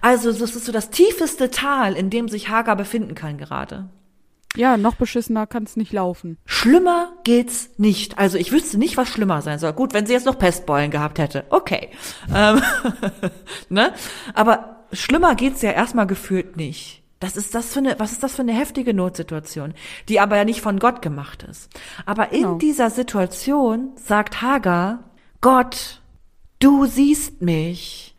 Also 0.00 0.32
das 0.32 0.56
ist 0.56 0.64
so 0.64 0.72
das 0.72 0.88
tiefeste 0.88 1.50
Tal, 1.50 1.94
in 1.94 2.08
dem 2.08 2.30
sich 2.30 2.48
Hagar 2.48 2.76
befinden 2.76 3.14
kann 3.14 3.36
gerade. 3.36 3.90
Ja, 4.56 4.76
noch 4.76 4.94
beschissener 4.94 5.46
kann 5.46 5.64
es 5.64 5.76
nicht 5.76 5.92
laufen. 5.92 6.38
Schlimmer 6.46 7.12
geht's 7.24 7.70
nicht. 7.76 8.18
Also 8.18 8.38
ich 8.38 8.52
wüsste 8.52 8.78
nicht, 8.78 8.96
was 8.96 9.08
schlimmer 9.08 9.42
sein 9.42 9.58
soll. 9.58 9.72
Gut, 9.72 9.92
wenn 9.94 10.06
sie 10.06 10.12
jetzt 10.12 10.26
noch 10.26 10.38
Pestbeulen 10.38 10.90
gehabt 10.90 11.18
hätte. 11.18 11.44
Okay. 11.50 11.88
Ähm, 12.34 12.62
ne? 13.68 13.92
Aber 14.34 14.84
schlimmer 14.92 15.34
geht's 15.34 15.62
ja 15.62 15.72
erstmal 15.72 16.06
gefühlt 16.06 16.56
nicht. 16.56 17.02
Das 17.20 17.36
ist 17.36 17.54
das 17.54 17.72
für 17.72 17.78
eine, 17.80 17.98
was 17.98 18.12
ist 18.12 18.22
das 18.22 18.34
für 18.36 18.42
eine 18.42 18.52
heftige 18.52 18.92
Notsituation, 18.94 19.72
die 20.08 20.20
aber 20.20 20.36
ja 20.36 20.44
nicht 20.44 20.60
von 20.60 20.78
Gott 20.78 21.00
gemacht 21.02 21.42
ist. 21.42 21.70
Aber 22.06 22.32
in 22.32 22.42
Genau. 22.42 22.54
dieser 22.58 22.90
Situation 22.90 23.92
sagt 23.96 24.42
Hagar, 24.42 25.04
Gott, 25.40 26.00
du 26.58 26.86
siehst 26.86 27.40
mich. 27.42 28.14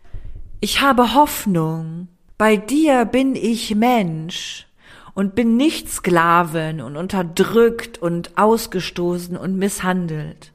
Ich 0.60 0.82
habe 0.82 1.14
Hoffnung. 1.14 2.08
Bei 2.38 2.58
dir 2.58 3.06
bin 3.06 3.36
ich 3.36 3.76
Mensch 3.76 4.68
und 5.16 5.34
bin 5.34 5.58
nicht 5.58 5.90
Sklavin 5.90 6.82
und 6.82 6.98
unterdrückt 6.98 7.98
und 7.98 8.38
ausgestoßen 8.38 9.36
und 9.36 9.58
misshandelt. 9.58 10.52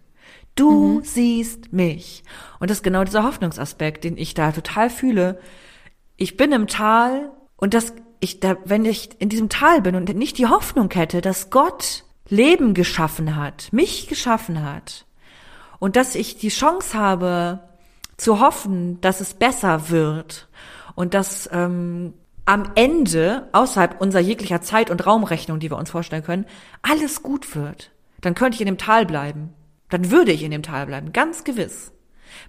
Du 0.55 1.01
siehst 1.03 1.73
mich. 1.73 2.23
Und 2.61 2.71
das 2.71 2.79
ist 2.79 2.85
genau 2.85 3.03
dieser 3.03 3.25
Hoffnungsaspekt, 3.25 4.05
den 4.05 4.19
ich 4.19 4.35
da 4.35 4.53
total 4.53 4.91
fühle. 4.91 5.41
Ich 6.17 6.37
bin 6.37 6.53
im 6.53 6.67
Tal 6.67 7.33
und 7.57 7.73
das, 7.73 7.95
ich, 8.21 8.41
da, 8.41 8.59
wenn 8.67 8.85
ich 8.85 9.19
in 9.19 9.31
diesem 9.31 9.49
Tal 9.49 9.81
bin 9.81 9.97
und 9.97 10.15
nicht 10.15 10.37
die 10.37 10.47
Hoffnung 10.47 10.91
hätte, 10.93 11.23
dass 11.23 11.49
Gott 11.49 12.05
Leben 12.29 12.75
geschaffen 12.75 13.37
hat, 13.37 13.69
mich 13.73 14.07
geschaffen 14.07 14.63
hat 14.63 15.07
und 15.79 15.97
dass 15.97 16.15
ich 16.15 16.37
die 16.37 16.49
Chance 16.49 16.97
habe 16.99 17.61
zu 18.19 18.41
hoffen, 18.41 19.01
dass 19.01 19.23
es 19.23 19.33
besser 19.33 19.89
wird 19.89 20.49
und 20.95 21.15
dass 21.15 21.49
ähm, 21.51 22.13
am 22.47 22.73
Ende, 22.75 23.49
außerhalb 23.53 24.01
unserer 24.01 24.23
jeglicher 24.23 24.61
Zeit- 24.61 24.91
und 24.91 25.07
Raumrechnung, 25.07 25.61
die 25.61 25.71
wir 25.71 25.77
uns 25.79 25.91
vorstellen 25.91 26.23
können, 26.25 26.47
alles 26.83 27.23
gut 27.23 27.55
wird, 27.55 27.93
dann 28.21 28.35
könnte 28.35 28.57
ich 28.57 28.61
in 28.61 28.67
dem 28.67 28.79
Tal 28.79 29.07
bleiben. 29.07 29.51
Dann 29.89 30.11
würde 30.11 30.33
ich 30.33 30.43
in 30.43 30.51
dem 30.51 30.63
Tal 30.63 30.87
bleiben, 30.87 31.13
ganz 31.13 31.45
gewiss. 31.45 31.93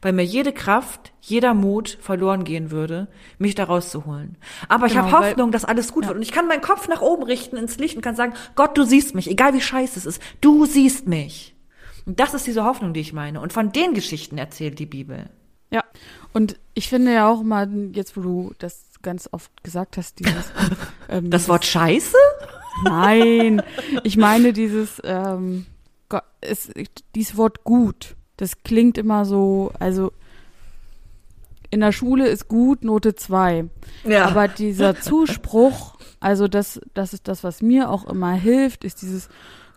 Weil 0.02 0.14
mir 0.14 0.24
jede 0.24 0.54
Kraft, 0.54 1.12
jeder 1.22 1.54
Mut 1.56 1.98
verloren 2.02 2.44
gehen 2.44 2.70
würde, 2.70 3.08
mich 3.40 3.56
da 3.56 3.64
rauszuholen. 3.64 4.38
Aber 4.70 4.86
ich 4.86 4.94
Genau, 4.94 5.06
habe 5.06 5.14
weil- 5.14 5.30
Hoffnung, 5.32 5.52
dass 5.52 5.66
alles 5.66 5.92
gut 5.92 6.06
wird. 6.06 6.16
Und 6.18 6.22
ich 6.22 6.32
kann 6.32 6.48
meinen 6.48 6.62
Kopf 6.62 6.88
nach 6.88 7.02
oben 7.02 7.24
richten 7.24 7.58
ins 7.58 7.78
Licht 7.78 7.96
und 7.96 8.04
kann 8.04 8.16
sagen, 8.16 8.34
Gott, 8.56 8.78
du 8.78 8.84
siehst 8.84 9.16
mich, 9.16 9.30
egal 9.30 9.54
wie 9.56 9.62
scheiße 9.62 9.98
es 9.98 10.06
ist, 10.06 10.22
du 10.40 10.66
siehst 10.66 11.08
mich. 11.08 11.56
Und 12.06 12.20
das 12.20 12.34
ist 12.36 12.46
diese 12.46 12.64
Hoffnung, 12.64 12.94
die 12.94 13.00
ich 13.00 13.14
meine. 13.14 13.42
Und 13.42 13.54
von 13.54 13.72
den 13.72 13.94
Geschichten 13.96 14.38
erzählt 14.38 14.78
die 14.78 14.86
Bibel. 14.86 15.30
Ja. 15.72 15.84
Und 16.32 16.60
ich 16.76 16.88
finde 16.90 17.14
ja 17.14 17.28
auch 17.28 17.42
mal, 17.42 17.68
jetzt 17.94 18.16
wo 18.18 18.22
du 18.22 18.54
das 18.60 18.91
ganz 19.02 19.30
oft 19.32 19.64
gesagt 19.64 19.98
hast, 19.98 20.20
dieses 20.20 20.52
ähm, 21.10 21.30
Das 21.30 21.48
Wort 21.48 21.66
Scheiße? 21.66 22.18
Nein, 22.86 23.62
ich 24.04 24.18
meine 24.18 24.54
dieses, 24.54 25.02
ähm, 25.04 25.66
es, 26.42 26.72
dieses 27.16 27.38
Wort 27.38 27.64
gut. 27.64 28.16
Das 28.38 28.64
klingt 28.64 28.98
immer 28.98 29.26
so, 29.26 29.72
also 29.80 30.12
in 31.70 31.80
der 31.80 31.92
Schule 31.92 32.28
ist 32.28 32.48
gut 32.48 32.84
Note 32.84 33.16
2. 33.16 33.66
Ja. 34.04 34.26
Aber 34.26 34.48
dieser 34.48 35.00
Zuspruch, 35.00 35.96
also 36.20 36.48
das, 36.48 36.82
das 36.94 37.14
ist 37.14 37.28
das, 37.28 37.44
was 37.44 37.62
mir 37.62 37.90
auch 37.90 38.06
immer 38.08 38.34
hilft, 38.34 38.84
ist 38.84 39.02
dieses 39.02 39.30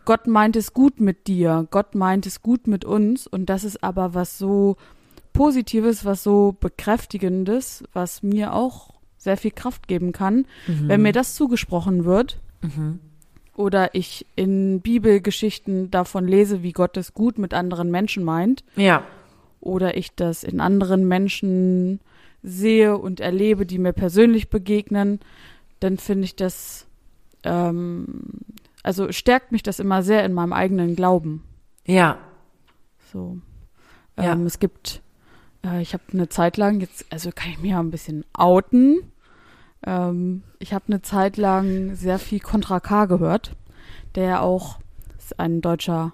Gott 0.05 0.27
meint 0.27 0.55
es 0.57 0.75
gut 0.75 1.01
mit 1.01 1.29
dir, 1.29 1.67
Gott 1.71 1.95
meint 1.95 2.27
es 2.27 2.43
gut 2.43 2.67
mit 2.67 2.85
uns 2.85 3.27
und 3.27 3.47
das 3.47 3.65
ist 3.65 3.83
aber 3.83 4.13
was 4.13 4.37
so 4.37 4.77
Positives, 5.33 6.05
was 6.05 6.23
so 6.23 6.55
Bekräftigendes, 6.61 7.85
was 7.93 8.23
mir 8.23 8.53
auch 8.53 8.94
sehr 9.25 9.37
viel 9.37 9.51
Kraft 9.51 9.89
geben 9.89 10.13
kann, 10.13 10.47
wenn 10.67 11.03
mir 11.03 11.13
das 11.13 11.35
zugesprochen 11.35 12.05
wird 12.05 12.39
oder 13.57 13.95
ich 13.95 14.27
in 14.37 14.81
Bibelgeschichten 14.81 15.91
davon 15.91 16.27
lese, 16.27 16.63
wie 16.63 16.73
Gott 16.73 16.97
es 16.97 17.15
gut 17.15 17.39
mit 17.39 17.55
anderen 17.55 17.91
Menschen 17.91 18.25
meint 18.25 18.65
ja. 18.77 19.05
oder 19.61 19.97
ich 19.97 20.15
das 20.15 20.45
in 20.45 20.61
anderen 20.61 21.07
Menschen 21.07 22.01
sehe 22.43 22.99
und 22.99 23.21
erlebe, 23.21 23.65
die 23.65 23.79
mir 23.79 23.93
persönlich 23.93 24.51
begegnen, 24.51 25.21
dann 25.81 25.99
finde 25.99 26.25
ich 26.25 26.37
das, 26.37 26.87
ähm, 27.43 28.23
also 28.83 29.13
stärkt 29.13 29.53
mich 29.53 29.63
das 29.63 29.81
immer 29.81 30.03
sehr 30.03 30.25
in 30.25 30.33
meinem 30.33 30.53
eigenen 30.53 30.97
Glauben. 30.97 31.43
Ja. 31.87 32.19
So. 33.13 33.39
Ja. 34.19 34.33
Ähm, 34.33 34.47
es 34.47 34.59
gibt, 34.59 35.01
äh, 35.65 35.81
ich 35.81 35.95
habe 35.95 36.03
eine 36.13 36.29
Zeit 36.29 36.57
lang, 36.57 36.81
jetzt, 36.81 37.07
also 37.11 37.31
kann 37.35 37.51
ich 37.51 37.61
mir 37.61 37.73
ja 37.73 37.81
ein 37.81 37.91
bisschen 37.91 38.25
outen. 38.35 38.99
Ähm, 39.87 40.43
ich 40.59 40.73
habe 40.73 40.85
eine 40.89 41.03
Zeit 41.03 41.37
lang 41.37 41.95
sehr 41.95 42.19
viel 42.19 42.41
Contra 42.41 42.81
K 42.81 43.05
gehört, 43.07 43.53
der 44.15 44.25
ja 44.25 44.41
auch 44.41 44.79
ist 45.19 45.39
ein 45.39 45.61
deutscher 45.61 46.13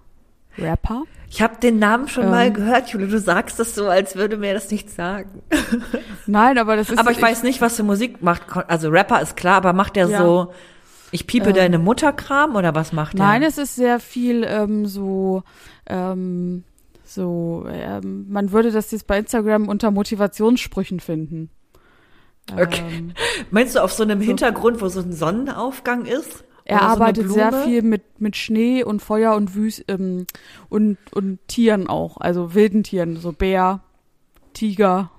Rapper. 0.59 1.04
Ich 1.28 1.40
habe 1.42 1.56
den 1.62 1.78
Namen 1.78 2.09
schon 2.09 2.24
Ähm. 2.24 2.30
mal 2.30 2.52
gehört, 2.52 2.88
Jule. 2.88 3.06
Du 3.06 3.18
sagst 3.20 3.61
das 3.61 3.74
so, 3.74 3.88
als 3.88 4.16
würde 4.16 4.37
mir 4.37 4.52
das 4.54 4.70
nicht 4.70 4.90
sagen. 4.90 5.42
Nein, 6.26 6.59
aber 6.59 6.76
das 6.76 6.90
ist. 6.90 6.98
aber 6.98 7.12
ich 7.12 7.22
weiß 7.22 7.44
nicht, 7.44 7.61
was 7.61 7.76
für 7.76 7.85
Musik 7.85 8.22
macht. 8.22 8.42
Also 8.68 8.88
Rapper 8.90 9.20
ist 9.22 9.37
klar, 9.37 9.56
aber 9.59 9.72
macht 9.72 9.94
der 9.96 10.09
Ja. 10.09 10.18
so, 10.18 10.52
ich 11.12 11.26
piepe 11.28 11.50
Ähm. 11.50 11.54
deine 11.54 11.78
Mutterkram 11.78 12.56
oder 12.56 12.74
was 12.74 12.92
macht 12.92 13.16
der? 13.18 13.24
Nein, 13.24 13.42
es 13.44 13.59
ist 13.59 13.76
sehr 13.76 14.00
viel 14.00 14.44
ähm, 14.44 14.87
so, 14.87 15.42
ähm, 15.87 16.64
so, 17.04 17.64
ähm, 17.68 18.26
man 18.28 18.50
würde 18.52 18.70
das 18.72 18.90
jetzt 18.90 19.06
bei 19.06 19.18
Instagram 19.18 19.68
unter 19.68 19.90
Motivationssprüchen 19.92 20.98
finden. 21.00 21.50
Okay. 22.53 22.83
Ähm, 22.90 23.12
Meinst 23.50 23.74
du 23.76 23.83
auf 23.83 23.92
so 23.92 24.03
einem 24.03 24.20
Hintergrund, 24.20 24.81
wo 24.81 24.88
so 24.88 25.00
ein 25.00 25.12
Sonnenaufgang 25.12 26.05
ist? 26.05 26.44
er 26.64 26.79
so 26.81 26.85
arbeitet 26.85 27.31
sehr 27.31 27.53
viel 27.53 27.83
mit, 27.83 28.20
mit 28.20 28.37
Schnee 28.37 28.85
und 28.85 29.00
Feuer 29.03 29.35
und 29.35 29.55
Wüst 29.57 29.85
ähm, 29.88 30.26
und, 30.68 30.98
und 31.12 31.38
Tieren 31.48 31.88
auch, 31.88 32.18
also 32.18 32.55
wilden 32.55 32.85
Tieren, 32.85 33.16
so 33.16 33.33
Bär, 33.33 33.81
Tiger, 34.53 35.11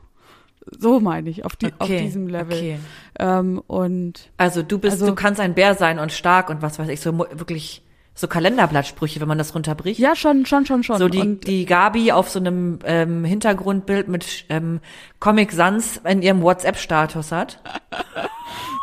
so 0.80 1.00
meine 1.02 1.30
ich, 1.30 1.44
auf, 1.44 1.56
die, 1.58 1.68
auf 1.68 1.90
Okay, 1.90 2.04
diesem 2.04 2.28
Level. 2.28 2.56
Okay. 2.56 2.80
Ähm, 3.20 3.62
und 3.68 4.32
Also 4.38 4.62
du 4.64 4.78
bist, 4.78 4.94
Also- 4.94 5.08
du 5.08 5.16
kannst 5.16 5.42
ein 5.42 5.54
Bär 5.54 5.76
sein 5.76 6.00
und 6.00 6.14
stark 6.14 6.50
und 6.50 6.62
was 6.62 6.80
weiß 6.80 6.88
ich, 6.90 7.02
so 7.02 7.18
wirklich 7.18 7.84
so 8.14 8.28
Kalenderblattsprüche, 8.28 9.22
wenn 9.22 9.28
man 9.28 9.38
das 9.38 9.56
runterbricht. 9.56 10.00
ja, 10.00 10.16
schon, 10.16 10.46
schon, 10.46 10.66
schon, 10.66 10.84
schon. 10.84 10.98
So 10.98 11.08
die, 11.08 11.20
und, 11.20 11.48
die 11.48 11.66
Gabi 11.66 12.12
auf 12.12 12.30
so 12.30 12.40
einem 12.40 12.80
ähm, 12.84 13.24
Hintergrundbild 13.24 14.08
mit 14.08 14.46
ähm, 14.50 14.80
Comic 15.20 15.52
Sans 15.52 16.02
in 16.06 16.22
ihrem 16.22 16.42
WhatsApp-Status 16.42 17.32
hat. 17.32 17.60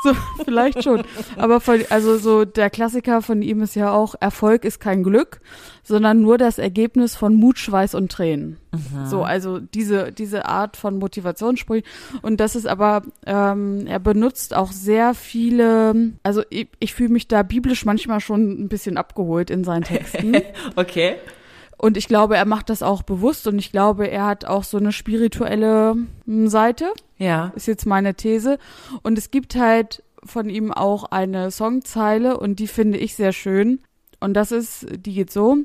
So, 0.03 0.13
vielleicht 0.45 0.85
schon. 0.85 1.03
Aber 1.37 1.61
von, 1.61 1.85
also 1.91 2.19
so 2.19 2.45
der 2.45 2.71
Klassiker 2.71 3.21
von 3.21 3.43
ihm 3.43 3.63
ist 3.63 3.75
ja 3.75 3.93
auch, 3.93 4.15
Erfolg 4.21 4.65
ist 4.65 4.79
kein 4.81 5.03
Glück, 5.03 5.41
sondern 5.89 6.21
nur 6.21 6.39
das 6.39 6.59
Ergebnis 6.59 7.17
von 7.17 7.35
Mut, 7.35 7.59
Schweiß 7.59 7.95
und 7.95 8.13
Tränen. 8.13 8.59
So, 9.07 9.23
also 9.25 9.59
diese, 9.59 10.13
diese 10.13 10.47
Art 10.47 10.77
von 10.77 10.99
Motivationssprüchen. 10.99 11.85
Und 12.23 12.39
das 12.39 12.55
ist 12.55 12.67
aber, 12.67 13.03
ähm, 13.27 13.87
er 13.87 13.99
benutzt 13.99 14.55
auch 14.55 14.71
sehr 14.71 15.15
viele, 15.15 16.13
also 16.23 16.43
ich, 16.51 16.69
ich 16.79 16.95
fühle 16.95 17.09
mich 17.09 17.27
da 17.27 17.43
biblisch 17.43 17.85
manchmal 17.85 18.21
schon 18.21 18.65
ein 18.65 18.69
bisschen 18.69 18.97
abgeholt 18.97 19.51
in 19.51 19.65
seinen 19.65 19.85
Texten. 19.85 20.37
Okay. 20.77 21.17
Und 21.79 21.97
ich 21.97 22.09
glaube, 22.09 22.37
er 22.37 22.45
macht 22.45 22.71
das 22.71 22.83
auch 22.83 23.03
bewusst 23.03 23.47
und 23.47 23.59
ich 23.59 23.71
glaube, 23.71 24.09
er 24.09 24.27
hat 24.27 24.45
auch 24.45 24.65
so 24.65 24.79
eine 24.79 24.91
spirituelle 24.93 25.97
hm, 26.27 26.49
Seite 26.49 26.87
Ja. 27.19 27.53
ist 27.55 27.69
jetzt 27.69 27.87
meine 27.87 28.15
These. 28.15 28.59
Und 29.03 29.17
es 29.17 29.31
gibt 29.31 29.55
halt 29.55 30.03
von 30.25 30.51
ihm 30.51 30.73
auch 30.73 31.05
eine 31.05 31.51
Songzeile 31.53 32.37
und 32.37 32.59
die 32.59 32.67
finde 32.67 32.99
ich 32.99 33.15
sehr 33.15 33.33
schön. 33.33 33.81
Und 34.21 34.35
das 34.35 34.51
ist, 34.51 34.87
die 34.91 35.15
geht 35.15 35.31
so. 35.31 35.59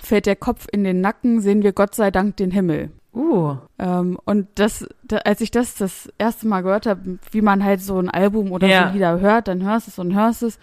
Fällt 0.00 0.26
der 0.26 0.36
Kopf 0.36 0.66
in 0.70 0.84
den 0.84 1.00
Nacken, 1.00 1.40
sehen 1.40 1.62
wir 1.62 1.72
Gott 1.72 1.94
sei 1.94 2.10
Dank 2.10 2.36
den 2.36 2.50
Himmel. 2.50 2.90
Uh. 3.14 3.56
Ähm, 3.78 4.18
und 4.24 4.46
das, 4.56 4.86
da, 5.02 5.16
als 5.18 5.40
ich 5.40 5.50
das 5.50 5.74
das 5.74 6.12
erste 6.18 6.46
Mal 6.46 6.62
gehört 6.62 6.86
habe, 6.86 7.18
wie 7.30 7.40
man 7.40 7.64
halt 7.64 7.80
so 7.80 7.98
ein 7.98 8.10
Album 8.10 8.52
oder 8.52 8.66
Ja. 8.68 8.88
so 8.88 8.92
Lieder 8.92 9.20
hört, 9.20 9.48
dann 9.48 9.62
hörst 9.62 9.86
du 9.86 9.90
es 9.90 9.98
und 9.98 10.14
hörst 10.14 10.42
es. 10.42 10.58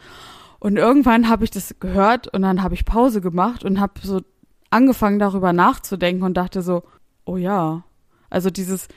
Und 0.60 0.78
irgendwann 0.78 1.30
habe 1.30 1.44
ich 1.44 1.52
das 1.52 1.76
gehört 1.80 2.28
und 2.28 2.44
dann 2.44 2.62
habe 2.62 2.76
ich 2.76 2.86
Pause 2.86 3.22
gemacht 3.22 3.66
und 3.66 3.80
habe 3.80 3.94
so 4.02 4.22
angefangen 4.70 5.20
darüber 5.20 5.52
nachzudenken 5.52 6.24
und 6.24 6.36
dachte 6.36 6.62
so, 6.62 6.84
oh 7.26 7.38
ja. 7.38 7.84
Also 8.30 8.50
dieses, 8.50 8.88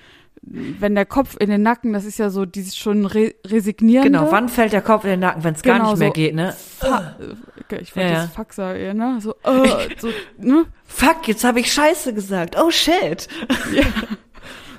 wenn 0.48 0.94
der 0.94 1.06
Kopf 1.06 1.36
in 1.40 1.50
den 1.50 1.62
Nacken, 1.62 1.92
das 1.92 2.04
ist 2.04 2.18
ja 2.18 2.30
so 2.30 2.46
dieses 2.46 2.76
schon 2.76 3.04
re 3.04 3.34
resignierende. 3.46 4.10
Genau, 4.18 4.30
wann 4.30 4.48
fällt 4.48 4.72
der 4.72 4.80
Kopf 4.82 5.04
in 5.04 5.10
den 5.10 5.20
Nacken, 5.20 5.42
wenn 5.44 5.54
es 5.54 5.62
gar 5.62 5.78
Genau 5.78 5.90
nicht 5.90 5.98
mehr 5.98 6.08
so. 6.08 6.12
geht, 6.12 6.34
ne? 6.34 6.54
Äh, 6.82 7.82
ich 7.82 7.96
wollte 7.96 8.08
Ja, 8.08 8.14
ja. 8.14 8.22
das 8.22 8.32
Faxer 8.32 8.74
eher, 8.76 8.94
ne? 8.94 9.18
So, 9.20 9.34
äh, 9.42 9.88
so, 9.98 10.08
ne? 10.38 10.66
Fuck, 10.86 11.26
jetzt 11.28 11.42
habe 11.44 11.58
ich 11.60 11.72
Scheiße 11.72 12.14
gesagt. 12.14 12.56
Oh 12.58 12.70
shit. 12.70 13.26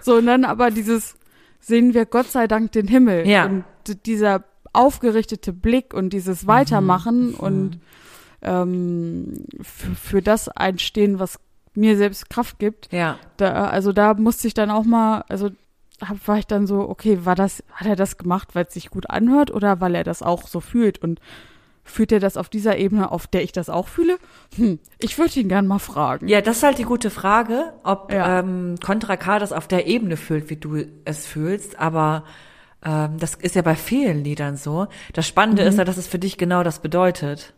So, 0.02 0.16
und 0.16 0.26
dann 0.28 0.46
aber 0.46 0.72
dieses, 0.72 1.16
sehen 1.60 1.94
wir 1.94 2.06
Gott 2.06 2.28
sei 2.32 2.48
Dank 2.48 2.72
den 2.72 2.88
Himmel. 2.88 3.28
Ja. 3.28 3.46
Und 3.46 3.66
dieser 4.06 4.46
aufgerichtete 4.72 5.52
Blick 5.52 5.94
und 5.94 6.12
dieses 6.14 6.44
Mhm. 6.44 6.48
Weitermachen 6.48 7.34
und 7.34 7.80
ähm, 8.42 9.46
für 9.64 10.22
das 10.22 10.48
einstehen, 10.48 11.20
was 11.20 11.40
mir 11.78 11.96
selbst 11.98 12.30
Kraft 12.30 12.60
gibt. 12.60 12.92
Ja. 12.92 13.18
Da, 13.38 13.68
also 13.68 13.94
da 13.94 14.14
musste 14.16 14.48
ich 14.48 14.54
dann 14.54 14.72
auch 14.72 14.84
mal, 14.84 15.24
also 15.30 15.50
hab, 16.02 16.28
war 16.28 16.38
ich 16.38 16.48
dann 16.48 16.68
so, 16.68 16.82
okay, 16.90 17.20
war 17.24 17.36
das, 17.36 17.64
hat 17.72 17.88
er 17.88 17.96
das 17.96 18.18
gemacht, 18.18 18.50
weil 18.54 18.66
es 18.68 18.74
sich 18.74 18.90
gut 18.90 19.10
anhört 19.10 19.52
oder 19.52 19.80
weil 19.80 19.96
er 19.96 20.04
das 20.04 20.22
auch 20.22 20.48
so 20.48 20.60
fühlt? 20.60 21.00
Und 21.00 21.20
fühlt 21.84 22.12
er 22.12 22.20
das 22.20 22.36
auf 22.36 22.50
dieser 22.50 22.78
Ebene, 22.78 23.12
auf 23.12 23.28
der 23.28 23.44
ich 23.44 23.52
das 23.52 23.70
auch 23.70 23.88
fühle? 23.88 24.18
Hm, 24.58 24.80
ich 25.00 25.18
würde 25.18 25.40
ihn 25.40 25.48
gern 25.48 25.68
mal 25.68 25.80
fragen. 25.80 26.28
Ja, 26.28 26.42
das 26.42 26.58
ist 26.58 26.64
halt 26.64 26.78
die 26.80 26.84
gute 26.84 27.10
Frage, 27.10 27.74
ob 27.84 28.12
Ja. 28.12 28.40
ähm, 28.40 28.76
Contra 28.84 29.16
K 29.16 29.40
das 29.40 29.54
auf 29.54 29.68
der 29.68 29.88
Ebene 29.88 30.18
fühlt, 30.18 30.50
wie 30.50 30.58
du 30.58 30.84
es 31.06 31.26
fühlst, 31.26 31.80
aber 31.80 32.26
ähm, 32.86 33.18
das 33.20 33.36
ist 33.36 33.56
ja 33.56 33.62
bei 33.62 33.76
vielen 33.76 34.24
Liedern 34.24 34.58
so. 34.58 34.88
Das 35.14 35.28
Spannende 35.28 35.64
ist 35.64 35.78
ja, 35.78 35.86
dass 35.86 35.98
es 35.98 36.08
für 36.08 36.20
dich 36.20 36.38
genau 36.38 36.62
das 36.64 36.80
bedeutet. 36.80 37.54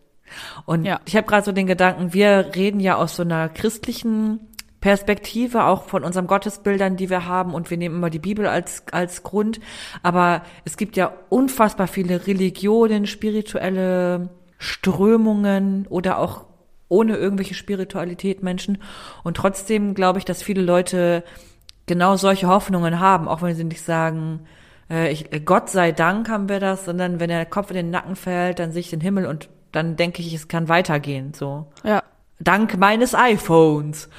Und 0.66 0.86
Ja. 0.86 1.00
ich 1.06 1.16
habe 1.16 1.28
gerade 1.28 1.46
so 1.46 1.52
den 1.52 1.68
Gedanken, 1.68 2.14
wir 2.14 2.52
reden 2.56 2.80
ja 2.80 2.96
aus 2.96 3.16
so 3.16 3.24
einer 3.24 3.50
christlichen 3.50 4.40
Perspektive, 4.82 5.66
auch 5.66 5.84
von 5.84 6.04
unseren 6.04 6.28
Gottesbildern, 6.28 6.96
die 6.96 7.10
wir 7.10 7.26
haben, 7.26 7.54
und 7.54 7.70
wir 7.70 7.78
nehmen 7.78 7.96
immer 7.96 8.10
die 8.10 8.20
Bibel 8.20 8.48
als, 8.48 8.84
als 8.92 9.24
Grund. 9.24 9.60
Aber 10.04 10.44
es 10.64 10.78
gibt 10.78 10.96
ja 10.96 11.12
unfassbar 11.30 11.88
viele 11.88 12.28
Religionen, 12.28 13.06
spirituelle 13.06 14.30
Strömungen 14.58 15.86
oder 15.90 16.18
auch 16.20 16.46
ohne 16.88 17.18
irgendwelche 17.18 17.54
Spiritualität 17.54 18.42
Menschen. 18.42 18.80
Und 19.24 19.38
trotzdem 19.38 19.94
glaube 19.94 20.20
ich, 20.20 20.26
dass 20.26 20.42
viele 20.42 20.62
Leute 20.62 21.24
genau 21.86 22.16
solche 22.16 22.48
Hoffnungen 22.48 23.00
haben, 23.00 23.28
auch 23.28 23.42
wenn 23.42 23.56
sie 23.56 23.64
nicht 23.64 23.82
sagen, 23.82 24.42
äh, 24.90 25.12
ich, 25.12 25.30
Gott 25.46 25.70
sei 25.70 25.92
Dank 25.92 26.30
haben 26.30 26.50
wir 26.50 26.60
das, 26.60 26.86
sondern 26.86 27.20
wenn 27.20 27.30
der 27.30 27.46
Kopf 27.46 27.70
in 27.70 27.76
den 27.76 27.90
Nacken 27.90 28.16
fällt, 28.16 28.60
dann 28.60 28.72
sehe 28.72 28.82
ich 28.82 28.90
den 28.90 29.02
Himmel 29.02 29.26
und 29.26 29.50
dann 29.72 29.96
denke 29.96 30.22
ich, 30.22 30.34
es 30.34 30.48
kann 30.48 30.70
weitergehen, 30.70 31.34
so. 31.34 31.68
Ja. 31.84 32.04
Dank 32.40 32.78
meines 32.78 33.14
iPhones. 33.14 34.10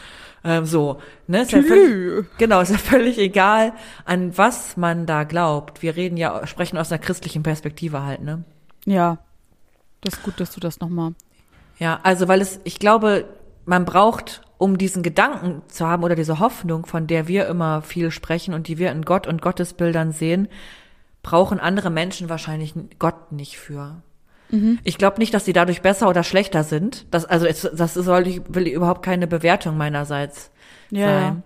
Ähm, 0.43 0.65
so, 0.65 1.01
ne? 1.27 1.43
Ist 1.43 1.53
ja 1.53 1.63
völlig, 1.63 2.27
genau, 2.39 2.61
ist 2.61 2.71
ja 2.71 2.79
völlig 2.79 3.19
egal, 3.19 3.73
an 4.05 4.37
was 4.39 4.77
man 4.77 5.07
da 5.07 5.25
glaubt. 5.25 5.83
Wir 5.83 5.97
reden 5.97 6.17
ja, 6.17 6.47
sprechen 6.47 6.79
aus 6.79 6.91
einer 6.91 7.01
christlichen 7.01 7.43
Perspektive 7.43 8.03
halt, 8.03 8.23
ne? 8.23 8.45
Ja. 8.87 9.19
Das 10.01 10.15
ist 10.15 10.23
gut, 10.23 10.41
dass 10.41 10.53
du 10.53 10.61
das 10.61 10.81
nochmal. 10.81 11.13
Ja, 11.79 12.01
also 12.03 12.27
weil 12.29 12.41
es, 12.41 12.61
ich 12.65 12.79
glaube, 12.79 13.27
man 13.67 13.85
braucht, 13.85 14.43
um 14.57 14.79
diesen 14.79 15.03
Gedanken 15.03 15.63
zu 15.69 15.87
haben 15.87 16.05
oder 16.05 16.15
diese 16.15 16.39
Hoffnung, 16.39 16.87
von 16.87 17.07
der 17.07 17.29
wir 17.29 17.47
immer 17.47 17.83
viel 17.83 18.11
sprechen 18.11 18.55
und 18.55 18.69
die 18.69 18.79
wir 18.79 18.93
in 18.93 19.03
Gott 19.03 19.27
und 19.27 19.43
Gottesbildern 19.43 20.13
sehen, 20.13 20.49
brauchen 21.23 21.61
andere 21.61 21.91
Menschen 21.91 22.31
wahrscheinlich 22.31 22.75
Gott 22.99 23.33
nicht 23.33 23.59
für. 23.59 24.03
Ich 24.85 24.99
glaube 24.99 25.19
nicht, 25.19 25.33
dass 25.35 25.45
sie 25.45 25.53
dadurch 25.53 25.83
besser 25.83 26.09
oder 26.09 26.25
schlechter 26.25 26.65
sind. 26.65 27.07
Das, 27.11 27.25
also 27.25 27.47
es, 27.47 27.69
das 27.75 27.95
soll 27.95 28.27
ich, 28.27 28.43
will 28.49 28.67
überhaupt 28.69 29.05
keine 29.05 29.27
Bewertung 29.27 29.77
meinerseits 29.77 30.51
Ja, 30.91 31.07
sein. 31.07 31.43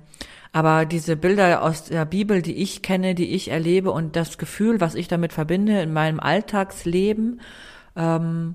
Aber 0.52 0.86
diese 0.86 1.16
Bilder 1.16 1.62
aus 1.62 1.84
der 1.84 2.04
Bibel, 2.04 2.40
die 2.40 2.54
ich 2.54 2.80
kenne, 2.80 3.14
die 3.16 3.34
ich 3.34 3.50
erlebe 3.50 3.90
und 3.90 4.14
das 4.14 4.38
Gefühl, 4.38 4.80
was 4.80 4.94
ich 4.94 5.08
damit 5.08 5.32
verbinde 5.32 5.80
in 5.82 5.92
meinem 5.92 6.20
Alltagsleben, 6.20 7.40
ähm, 7.96 8.54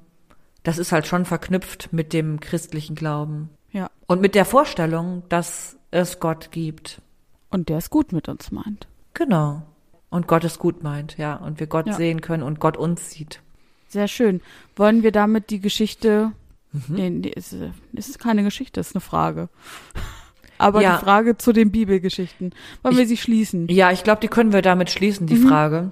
das 0.64 0.78
ist 0.78 0.92
halt 0.92 1.08
schon 1.08 1.26
verknüpft 1.26 1.90
mit 1.92 2.14
dem 2.14 2.40
christlichen 2.40 2.96
Glauben. 2.96 3.50
Ja. 3.72 3.90
Und 4.08 4.22
mit 4.22 4.34
der 4.36 4.46
Vorstellung, 4.46 5.24
dass 5.30 5.78
es 5.92 6.20
Gott 6.20 6.52
gibt. 6.52 7.02
Und 7.50 7.70
der 7.70 7.78
es 7.78 7.90
gut 7.90 8.14
mit 8.14 8.30
uns 8.30 8.52
meint. 8.52 8.88
Genau. 9.14 9.64
Und 10.10 10.28
Gott 10.28 10.44
es 10.44 10.58
gut 10.58 10.84
meint, 10.84 11.18
ja. 11.18 11.36
Und 11.36 11.60
wir 11.60 11.68
Gott 11.68 11.88
Ja. 11.88 11.94
sehen 11.94 12.22
können 12.22 12.44
und 12.44 12.60
Gott 12.60 12.78
uns 12.78 13.12
sieht. 13.12 13.42
Sehr 13.89 14.08
schön. 14.08 14.41
Wollen 14.75 15.04
wir 15.04 15.12
damit 15.12 15.49
die 15.49 15.60
Geschichte. 15.60 16.32
Mhm. 16.71 16.84
Nee, 16.88 17.10
nee, 17.10 17.30
ist, 17.30 17.54
äh, 17.54 17.71
ist 17.93 18.19
keine 18.19 18.43
Geschichte, 18.43 18.80
ist 18.80 18.95
eine 18.95 19.02
Frage. 19.02 19.49
Aber 20.58 20.82
Ja. 20.82 20.97
die 20.97 21.04
Frage 21.04 21.38
zu 21.38 21.54
den 21.54 21.71
Bibelgeschichten. 21.71 22.54
Wollen 22.84 22.97
wir 22.97 23.08
sie 23.08 23.17
schließen? 23.17 23.67
Ja, 23.69 23.91
ich 23.91 24.04
glaube, 24.04 24.21
die 24.21 24.28
können 24.28 24.52
wir 24.54 24.62
damit 24.62 24.89
schließen, 24.89 25.25
die 25.25 25.38
Frage. 25.38 25.91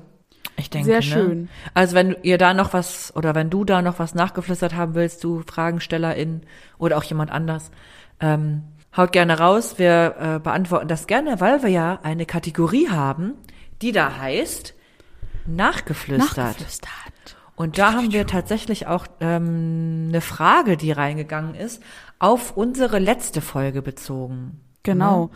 Ich 0.58 0.70
denke. 0.70 0.88
Mhm. 0.88 0.92
Sehr 0.92 0.98
ne? 0.98 1.04
schön. 1.04 1.50
Also 1.74 1.96
wenn 1.96 2.16
ihr 2.24 2.38
da 2.38 2.54
noch 2.54 2.74
was 2.74 3.16
oder 3.16 3.34
wenn 3.34 3.50
du 3.50 3.64
da 3.64 3.82
noch 3.82 3.98
was 4.00 4.14
nachgeflüstert 4.14 4.76
haben 4.76 4.94
willst, 4.96 5.24
du 5.24 5.42
Fragenstellerin 5.48 6.42
oder 6.78 6.98
auch 6.98 7.04
jemand 7.04 7.32
anders, 7.32 7.72
ähm, 8.20 8.64
haut 8.96 9.14
gerne 9.14 9.40
raus. 9.40 9.76
Wir 9.78 10.16
äh, 10.20 10.40
beantworten 10.40 10.88
das 10.88 11.08
gerne, 11.08 11.40
weil 11.40 11.64
wir 11.64 11.70
ja 11.70 12.00
eine 12.04 12.26
Kategorie 12.26 12.90
haben, 12.90 13.34
die 13.82 13.92
da 13.92 14.18
heißt 14.18 14.74
Nachgeflüstert. 15.46 16.38
Nachgeflüstert. 16.38 17.37
Und 17.58 17.80
da 17.80 17.94
haben 17.94 18.14
wir 18.14 18.28
tatsächlich 18.28 18.86
auch 18.86 19.08
ähm, 19.20 20.06
eine 20.10 20.22
Frage, 20.22 20.78
die 20.78 20.92
reingegangen 20.92 21.56
ist, 21.56 21.82
auf 22.20 22.56
unsere 22.56 23.00
letzte 23.00 23.42
Folge 23.42 23.82
bezogen. 23.82 24.62
Genau. 24.84 25.32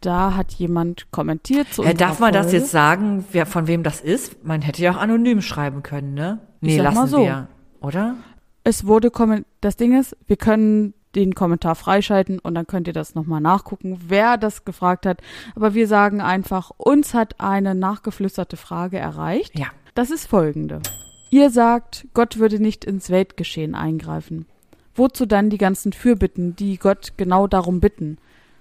Da 0.00 0.34
hat 0.34 0.52
jemand 0.54 1.12
kommentiert 1.12 1.72
zu 1.72 1.84
Ja, 1.84 1.92
darf 1.92 2.18
man 2.18 2.32
das 2.32 2.46
Folge. 2.46 2.58
jetzt 2.58 2.72
sagen, 2.72 3.24
wer, 3.30 3.46
von 3.46 3.68
wem 3.68 3.84
das 3.84 4.00
ist? 4.00 4.44
Man 4.44 4.60
hätte 4.60 4.82
ja 4.82 4.90
auch 4.90 4.96
anonym 4.96 5.40
schreiben 5.40 5.84
können, 5.84 6.14
ne? 6.14 6.40
Nee, 6.60 6.78
lassen 6.78 6.96
mal 6.96 7.06
so. 7.06 7.20
wir, 7.20 7.46
oder? 7.80 8.16
Es 8.64 8.84
wurde. 8.84 9.12
Das 9.60 9.76
Ding 9.76 9.98
ist, 9.98 10.16
wir 10.26 10.36
können 10.36 10.94
den 11.14 11.36
Kommentar 11.36 11.76
freischalten 11.76 12.40
und 12.40 12.56
dann 12.56 12.66
könnt 12.66 12.88
ihr 12.88 12.92
das 12.92 13.14
nochmal 13.14 13.40
nachgucken, 13.40 14.00
wer 14.08 14.36
das 14.36 14.64
gefragt 14.64 15.06
hat. 15.06 15.20
Aber 15.54 15.74
wir 15.74 15.86
sagen 15.86 16.20
einfach, 16.20 16.72
uns 16.76 17.14
hat 17.14 17.40
eine 17.40 17.76
nachgeflüsterte 17.76 18.56
Frage 18.56 18.98
erreicht. 18.98 19.56
Ja. 19.56 19.68
Das 19.94 20.10
ist 20.10 20.26
folgende. 20.26 20.82
Ihr 21.30 21.50
sagt, 21.50 22.06
Gott 22.14 22.38
würde 22.38 22.60
nicht 22.60 22.84
ins 22.84 23.10
Weltgeschehen 23.10 23.74
eingreifen. 23.74 24.46
Wozu 24.94 25.26
dann 25.26 25.50
die 25.50 25.58
ganzen 25.58 25.92
Fürbitten, 25.92 26.56
die 26.56 26.78
Gott 26.78 27.12
genau 27.16 27.46
darum 27.46 27.80
bitten? 27.80 28.18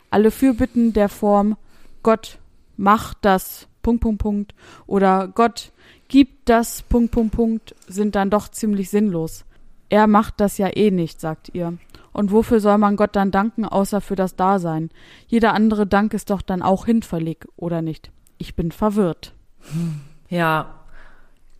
Alle 0.09 0.31
Fürbitten 0.31 0.93
der 0.93 1.09
Form 1.09 1.57
Gott 2.03 2.39
macht 2.77 3.17
das 3.21 3.67
Punkt 3.81 4.01
Punkt 4.01 4.21
Punkt 4.21 4.55
oder 4.87 5.27
Gott 5.27 5.71
gibt 6.07 6.49
das 6.49 6.81
Punkt 6.83 7.11
Punkt 7.11 7.35
Punkt 7.35 7.75
sind 7.87 8.15
dann 8.15 8.29
doch 8.29 8.49
ziemlich 8.49 8.89
sinnlos. 8.89 9.45
Er 9.89 10.07
macht 10.07 10.39
das 10.39 10.57
ja 10.57 10.75
eh 10.75 10.91
nicht, 10.91 11.21
sagt 11.21 11.51
ihr. 11.53 11.77
Und 12.11 12.31
wofür 12.31 12.59
soll 12.59 12.77
man 12.77 12.95
Gott 12.95 13.15
dann 13.15 13.31
danken, 13.31 13.65
außer 13.65 14.01
für 14.01 14.15
das 14.15 14.35
Dasein? 14.35 14.89
Jeder 15.27 15.53
andere 15.53 15.85
Dank 15.85 16.13
ist 16.13 16.29
doch 16.29 16.41
dann 16.41 16.61
auch 16.61 16.85
hinfällig, 16.85 17.45
oder 17.57 17.81
nicht? 17.81 18.11
Ich 18.37 18.55
bin 18.55 18.71
verwirrt. 18.71 19.33
Ja, 20.29 20.84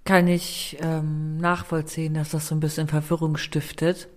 kann 0.06 0.28
ich 0.28 0.78
ähm, 0.82 1.38
nachvollziehen, 1.38 2.14
dass 2.14 2.30
das 2.30 2.48
so 2.48 2.56
ein 2.56 2.60
bisschen 2.60 2.88
Verwirrung 2.88 3.38
stiftet. 3.38 4.08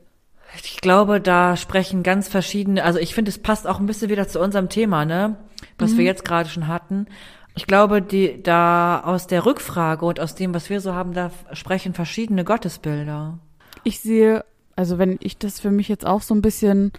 Ich 0.63 0.81
glaube, 0.81 1.21
da 1.21 1.57
sprechen 1.57 2.03
ganz 2.03 2.29
verschiedene, 2.29 2.85
also 2.85 2.99
ich 2.99 3.15
finde, 3.15 3.31
es 3.31 3.39
passt 3.39 3.67
auch 3.67 3.81
ein 3.81 3.87
bisschen 3.87 4.11
wieder 4.11 4.29
zu 4.29 4.41
unserem 4.41 4.69
Thema, 4.69 5.05
ne, 5.05 5.37
was 5.79 5.97
wir 5.97 6.05
jetzt 6.05 6.25
gerade 6.25 6.49
schon 6.49 6.69
hatten. 6.69 7.07
Ich 7.55 7.67
glaube, 7.67 8.01
die 8.01 8.43
da 8.43 9.01
aus 9.01 9.27
der 9.27 9.45
Rückfrage 9.45 10.07
und 10.07 10.21
aus 10.21 10.35
dem, 10.35 10.55
was 10.55 10.71
wir 10.71 10.81
so 10.81 10.95
haben, 10.95 11.13
da 11.13 11.31
sprechen 11.53 11.93
verschiedene 11.93 12.45
Gottesbilder. 12.45 13.39
Ich 13.85 14.01
sehe, 14.01 14.45
also 14.77 14.99
wenn 14.99 15.19
ich 15.21 15.39
das 15.39 15.61
für 15.61 15.71
mich 15.71 15.89
jetzt 15.89 16.07
auch 16.07 16.23
so 16.23 16.35
ein 16.35 16.43
bisschen, 16.43 16.93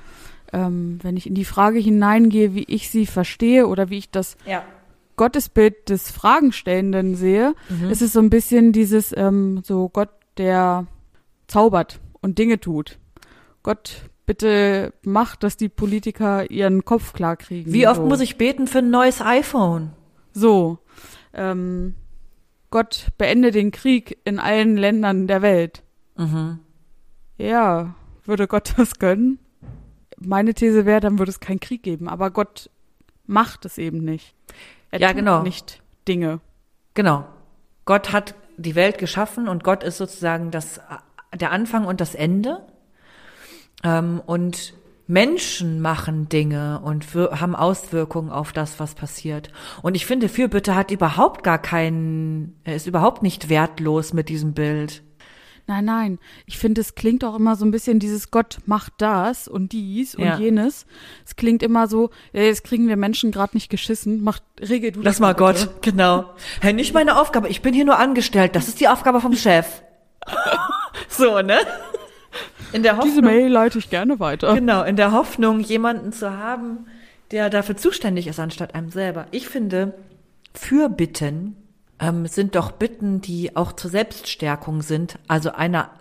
ähm, 0.52 1.00
wenn 1.02 1.18
ich 1.18 1.28
in 1.28 1.34
die 1.34 1.46
Frage 1.46 1.80
hineingehe, 1.80 2.54
wie 2.54 2.66
ich 2.66 2.90
sie 2.90 3.06
verstehe 3.06 3.68
oder 3.68 3.90
wie 3.90 3.98
ich 3.98 4.12
das 4.12 4.38
Ja. 4.46 4.64
Gottesbild 5.20 5.90
des 5.90 6.10
Fragenstellenden 6.12 7.16
sehe, 7.16 7.54
Mhm. 7.68 7.90
ist 7.90 8.02
es 8.02 8.14
so 8.14 8.22
ein 8.22 8.30
bisschen 8.30 8.72
dieses, 8.72 9.14
ähm, 9.16 9.60
so 9.66 9.90
Gott, 9.90 10.08
der 10.38 10.88
zaubert 11.48 12.00
und 12.22 12.38
Dinge 12.40 12.62
tut. 12.62 12.98
Gott, 13.62 14.04
bitte 14.26 14.94
mach, 15.04 15.36
dass 15.36 15.58
die 15.58 15.68
Politiker 15.68 16.50
ihren 16.50 16.86
Kopf 16.86 17.12
klar 17.12 17.36
kriegen. 17.36 17.74
Wie 17.74 17.86
oft 17.86 17.98
so. 17.98 18.06
muss 18.06 18.22
ich 18.22 18.38
beten 18.38 18.66
für 18.66 18.78
ein 18.80 18.90
neues 18.92 19.22
iPhone? 19.22 19.92
So. 20.32 20.78
Ähm, 21.34 21.96
Gott, 22.72 23.08
beende 23.18 23.52
den 23.52 23.72
Krieg 23.72 24.18
in 24.24 24.40
allen 24.40 24.78
Ländern 24.78 25.28
der 25.28 25.42
Welt. 25.42 25.84
Mhm. 26.18 26.60
Ja, 27.38 27.94
würde 28.24 28.48
Gott 28.48 28.74
das 28.78 29.00
gönnen? 29.00 29.40
Meine 30.18 30.54
These 30.54 30.86
wäre, 30.86 31.02
dann 31.02 31.20
würde 31.20 31.30
es 31.32 31.42
keinen 31.42 31.60
Krieg 31.60 31.84
geben. 31.84 32.08
Aber 32.08 32.32
Gott 32.32 32.70
macht 33.26 33.66
es 33.66 33.78
eben 33.78 33.98
nicht. 34.00 34.34
Er 34.92 35.00
Ja, 35.00 35.08
tut 35.10 35.18
genau. 35.18 35.44
nicht 35.44 35.82
Dinge. 36.08 36.40
Genau. 36.94 37.26
Gott 37.86 38.12
hat 38.12 38.36
die 38.58 38.76
Welt 38.76 38.98
geschaffen 38.98 39.48
und 39.48 39.64
Gott 39.64 39.84
ist 39.84 39.98
sozusagen 39.98 40.52
das, 40.52 40.82
der 41.34 41.52
Anfang 41.52 41.86
und 41.86 42.02
das 42.02 42.16
Ende. 42.16 42.66
Ähm, 43.84 44.22
und 44.26 44.74
Menschen 45.08 45.82
machen 45.82 46.30
Dinge 46.30 46.82
und 46.84 47.16
haben 47.16 47.56
Auswirkungen 47.56 48.30
auf 48.30 48.54
das, 48.54 48.80
was 48.80 48.94
passiert. 48.94 49.52
Und 49.82 49.96
ich 49.96 50.06
finde, 50.06 50.30
Fürbitte 50.30 50.76
hat 50.76 50.92
überhaupt 50.92 51.44
gar 51.44 51.58
keinen, 51.58 52.60
er 52.64 52.76
ist 52.76 52.86
überhaupt 52.86 53.24
nicht 53.24 53.50
wertlos 53.50 54.14
mit 54.14 54.30
diesem 54.30 54.54
Bild. 54.54 55.02
Nein, 55.70 55.86
nein. 55.86 56.20
Ich 56.48 56.58
finde, 56.58 56.82
es 56.82 56.96
klingt 56.96 57.24
auch 57.24 57.36
immer 57.36 57.56
so 57.56 57.64
ein 57.64 57.70
bisschen 57.70 58.00
dieses 58.00 58.32
Gott 58.32 58.58
macht 58.66 58.94
das 58.98 59.48
und 59.48 59.72
dies 59.72 60.16
und 60.16 60.24
Ja. 60.26 60.40
jenes. 60.40 60.88
Es 61.28 61.36
klingt 61.36 61.62
immer 61.62 61.88
so, 61.88 62.10
ja, 62.34 62.42
jetzt 62.42 62.64
kriegen 62.64 62.88
wir 62.88 62.98
Menschen 62.98 63.30
gerade 63.32 63.56
nicht 63.56 63.70
geschissen. 63.70 64.24
Mach, 64.24 64.40
regel 64.60 64.92
du 64.92 65.02
Lass 65.02 65.18
das 65.18 65.20
mal 65.20 65.36
bitte. 65.36 65.68
Gott, 65.68 65.82
genau. 65.84 66.34
Hey, 66.60 66.74
nicht 66.74 66.96
meine 66.96 67.20
Aufgabe, 67.20 67.50
ich 67.50 67.62
bin 67.62 67.76
hier 67.76 67.86
nur 67.86 68.00
angestellt. 68.00 68.56
Das 68.56 68.68
ist 68.68 68.80
die 68.80 68.88
Aufgabe 68.88 69.22
vom 69.22 69.36
Chef. 69.36 69.84
so, 71.08 71.40
ne? 71.44 71.60
In 72.74 72.82
der 72.82 72.94
Diese 72.96 73.18
Hoffnung, 73.18 73.26
Mail 73.26 73.48
leite 73.52 73.78
ich 73.78 73.92
gerne 73.92 74.20
weiter. 74.20 74.56
genau, 74.56 74.82
in 74.84 74.96
der 74.96 75.12
Hoffnung, 75.12 75.60
jemanden 75.60 76.12
zu 76.14 76.36
haben, 76.36 76.88
der 77.30 77.52
dafür 77.52 77.78
zuständig 77.78 78.26
ist, 78.26 78.40
anstatt 78.40 78.74
einem 78.74 78.90
selber. 78.90 79.28
Ich 79.30 79.48
finde, 79.48 79.94
Fürbitten 80.56 81.56
ähm, 82.00 82.26
sind 82.28 82.56
doch 82.56 82.72
Bitten, 82.72 83.22
die 83.22 83.56
auch 83.56 83.74
zur 83.74 83.92
Selbststärkung 83.92 84.82
sind, 84.82 85.20
also 85.28 85.52
einer 85.52 85.92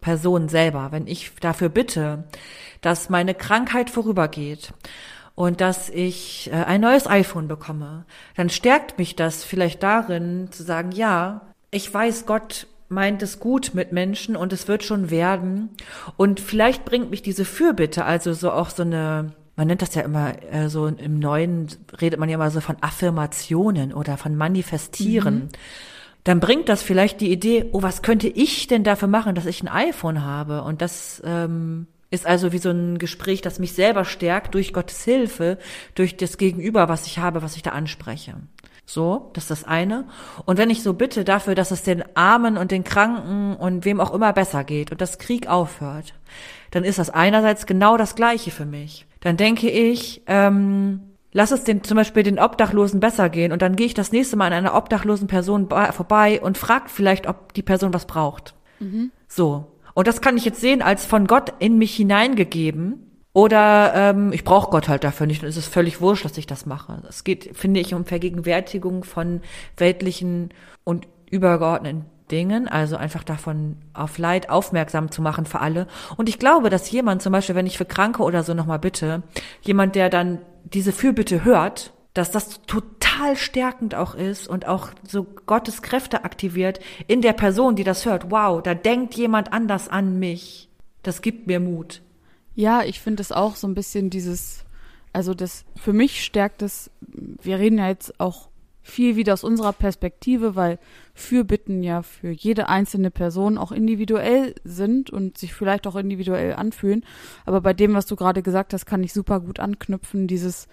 Person 0.00 0.48
selber. 0.48 0.92
Wenn 0.92 1.06
ich 1.06 1.32
dafür 1.40 1.68
bitte, 1.68 2.24
dass 2.80 3.10
meine 3.10 3.34
Krankheit 3.34 3.90
vorübergeht 3.90 4.72
und 5.34 5.60
dass 5.60 5.88
ich 5.88 6.50
äh, 6.52 6.64
ein 6.64 6.80
neues 6.80 7.06
iPhone 7.06 7.48
bekomme, 7.48 8.04
dann 8.36 8.50
stärkt 8.50 8.98
mich 8.98 9.16
das 9.16 9.44
vielleicht 9.44 9.82
darin 9.82 10.50
zu 10.50 10.62
sagen, 10.62 10.92
ja, 10.92 11.42
ich 11.70 11.92
weiß, 11.92 12.26
Gott 12.26 12.66
meint 12.88 13.22
es 13.22 13.38
gut 13.38 13.72
mit 13.74 13.92
Menschen 13.92 14.36
und 14.36 14.52
es 14.52 14.66
wird 14.68 14.82
schon 14.82 15.10
werden. 15.10 15.70
Und 16.16 16.40
vielleicht 16.40 16.84
bringt 16.84 17.10
mich 17.10 17.22
diese 17.22 17.44
Fürbitte, 17.44 18.04
also 18.04 18.32
so 18.32 18.50
auch 18.50 18.70
so 18.70 18.82
eine, 18.82 19.32
man 19.58 19.66
nennt 19.66 19.82
das 19.82 19.96
ja 19.96 20.02
immer 20.02 20.34
äh, 20.52 20.68
so 20.68 20.86
im 20.86 21.18
Neuen, 21.18 21.66
redet 22.00 22.20
man 22.20 22.28
ja 22.28 22.36
immer 22.36 22.52
so 22.52 22.60
von 22.60 22.76
Affirmationen 22.80 23.92
oder 23.92 24.16
von 24.16 24.36
Manifestieren. 24.36 25.48
Dann 26.22 26.38
bringt 26.38 26.68
das 26.68 26.80
vielleicht 26.80 27.20
die 27.20 27.32
Idee, 27.32 27.68
oh, 27.72 27.82
was 27.82 28.02
könnte 28.02 28.28
ich 28.28 28.68
denn 28.68 28.84
dafür 28.84 29.08
machen, 29.08 29.34
dass 29.34 29.46
ich 29.46 29.60
ein 29.60 29.68
iPhone 29.68 30.24
habe? 30.24 30.62
Und 30.62 30.80
das 30.80 31.20
ähm, 31.24 31.88
ist 32.08 32.24
also 32.24 32.52
wie 32.52 32.58
so 32.58 32.70
ein 32.70 32.98
Gespräch, 32.98 33.40
das 33.40 33.58
mich 33.58 33.72
selber 33.72 34.04
stärkt 34.04 34.54
durch 34.54 34.72
Gottes 34.72 35.02
Hilfe, 35.02 35.58
durch 35.96 36.16
das 36.16 36.38
Gegenüber, 36.38 36.88
was 36.88 37.08
ich 37.08 37.18
habe, 37.18 37.42
was 37.42 37.56
ich 37.56 37.62
da 37.62 37.70
anspreche. 37.70 38.36
So, 38.86 39.32
das 39.32 39.44
ist 39.44 39.50
das 39.50 39.64
eine. 39.64 40.06
Und 40.44 40.56
wenn 40.56 40.70
ich 40.70 40.84
so 40.84 40.94
bitte 40.94 41.24
dafür, 41.24 41.56
dass 41.56 41.72
es 41.72 41.82
den 41.82 42.04
Armen 42.14 42.56
und 42.56 42.70
den 42.70 42.84
Kranken 42.84 43.56
und 43.56 43.84
wem 43.84 44.00
auch 44.00 44.14
immer 44.14 44.32
besser 44.32 44.62
geht 44.62 44.92
und 44.92 45.00
das 45.00 45.18
Krieg 45.18 45.48
aufhört, 45.48 46.14
dann 46.70 46.84
ist 46.84 47.00
das 47.00 47.10
einerseits 47.10 47.66
genau 47.66 47.96
das 47.96 48.14
Gleiche 48.14 48.52
für 48.52 48.64
mich. 48.64 49.07
Dann 49.20 49.36
denke 49.36 49.68
ich, 49.70 50.22
ähm, 50.26 51.00
lass 51.32 51.50
es 51.50 51.64
den, 51.64 51.82
zum 51.84 51.96
Beispiel 51.96 52.22
den 52.22 52.38
Obdachlosen 52.38 53.00
besser 53.00 53.28
gehen 53.28 53.52
und 53.52 53.62
dann 53.62 53.76
gehe 53.76 53.86
ich 53.86 53.94
das 53.94 54.12
nächste 54.12 54.36
Mal 54.36 54.46
an 54.46 54.52
einer 54.52 54.74
obdachlosen 54.74 55.28
Person 55.28 55.68
vorbei 55.68 56.40
und 56.40 56.58
frag 56.58 56.90
vielleicht, 56.90 57.26
ob 57.26 57.52
die 57.54 57.62
Person 57.62 57.94
was 57.94 58.06
braucht. 58.06 58.54
So. 59.28 59.72
Und 59.94 60.06
das 60.06 60.20
kann 60.20 60.36
ich 60.36 60.44
jetzt 60.44 60.60
sehen 60.60 60.82
als 60.82 61.04
von 61.04 61.26
Gott 61.26 61.52
in 61.58 61.78
mich 61.78 61.94
hineingegeben. 61.96 63.04
Oder 63.32 63.92
ähm, 63.94 64.32
ich 64.32 64.42
brauche 64.42 64.70
Gott 64.70 64.88
halt 64.88 65.04
dafür 65.04 65.26
nicht. 65.26 65.42
Dann 65.42 65.48
ist 65.48 65.56
es 65.56 65.66
völlig 65.66 66.00
wurscht, 66.00 66.24
dass 66.24 66.38
ich 66.38 66.46
das 66.46 66.66
mache. 66.66 67.02
Es 67.08 67.24
geht, 67.24 67.56
finde 67.56 67.80
ich, 67.80 67.94
um 67.94 68.04
Vergegenwärtigung 68.04 69.04
von 69.04 69.42
weltlichen 69.76 70.50
und 70.84 71.06
übergeordneten 71.30 72.06
Dingen, 72.30 72.68
also 72.68 72.96
einfach 72.96 73.24
davon 73.24 73.76
auf 73.94 74.18
Leid 74.18 74.50
aufmerksam 74.50 75.10
zu 75.10 75.22
machen 75.22 75.46
für 75.46 75.60
alle. 75.60 75.86
Und 76.16 76.28
ich 76.28 76.38
glaube, 76.38 76.70
dass 76.70 76.90
jemand 76.90 77.22
zum 77.22 77.32
Beispiel, 77.32 77.54
wenn 77.54 77.66
ich 77.66 77.78
für 77.78 77.84
Kranke 77.84 78.22
oder 78.22 78.42
so 78.42 78.54
nochmal 78.54 78.78
bitte, 78.78 79.22
jemand, 79.62 79.94
der 79.94 80.10
dann 80.10 80.38
diese 80.64 80.92
Fürbitte 80.92 81.44
hört, 81.44 81.92
dass 82.14 82.30
das 82.30 82.62
total 82.62 83.36
stärkend 83.36 83.94
auch 83.94 84.14
ist 84.14 84.48
und 84.48 84.66
auch 84.66 84.90
so 85.06 85.24
Gottes 85.46 85.82
Kräfte 85.82 86.24
aktiviert 86.24 86.80
in 87.06 87.22
der 87.22 87.32
Person, 87.32 87.76
die 87.76 87.84
das 87.84 88.06
hört. 88.06 88.30
Wow, 88.30 88.62
da 88.62 88.74
denkt 88.74 89.14
jemand 89.14 89.52
anders 89.52 89.88
an 89.88 90.18
mich. 90.18 90.68
Das 91.02 91.22
gibt 91.22 91.46
mir 91.46 91.60
Mut. 91.60 92.02
Ja, 92.54 92.82
ich 92.82 93.00
finde 93.00 93.20
es 93.20 93.30
auch 93.30 93.54
so 93.54 93.68
ein 93.68 93.74
bisschen 93.74 94.10
dieses, 94.10 94.64
also 95.12 95.32
das, 95.32 95.64
für 95.76 95.92
mich 95.92 96.24
stärkt 96.24 96.62
es, 96.62 96.90
wir 97.00 97.58
reden 97.58 97.78
ja 97.78 97.88
jetzt 97.88 98.18
auch 98.18 98.48
viel 98.88 99.16
wieder 99.16 99.34
aus 99.34 99.44
unserer 99.44 99.72
Perspektive, 99.72 100.56
weil 100.56 100.78
Fürbitten 101.14 101.82
ja 101.82 102.02
für 102.02 102.30
jede 102.30 102.68
einzelne 102.68 103.10
Person 103.10 103.58
auch 103.58 103.70
individuell 103.70 104.54
sind 104.64 105.10
und 105.10 105.36
sich 105.36 105.52
vielleicht 105.52 105.86
auch 105.86 105.96
individuell 105.96 106.54
anfühlen. 106.54 107.04
Aber 107.44 107.60
bei 107.60 107.74
dem, 107.74 107.94
was 107.94 108.06
du 108.06 108.16
gerade 108.16 108.42
gesagt 108.42 108.72
hast, 108.72 108.86
kann 108.86 109.04
ich 109.04 109.12
super 109.12 109.40
gut 109.40 109.60
anknüpfen, 109.60 110.26
dieses 110.26 110.68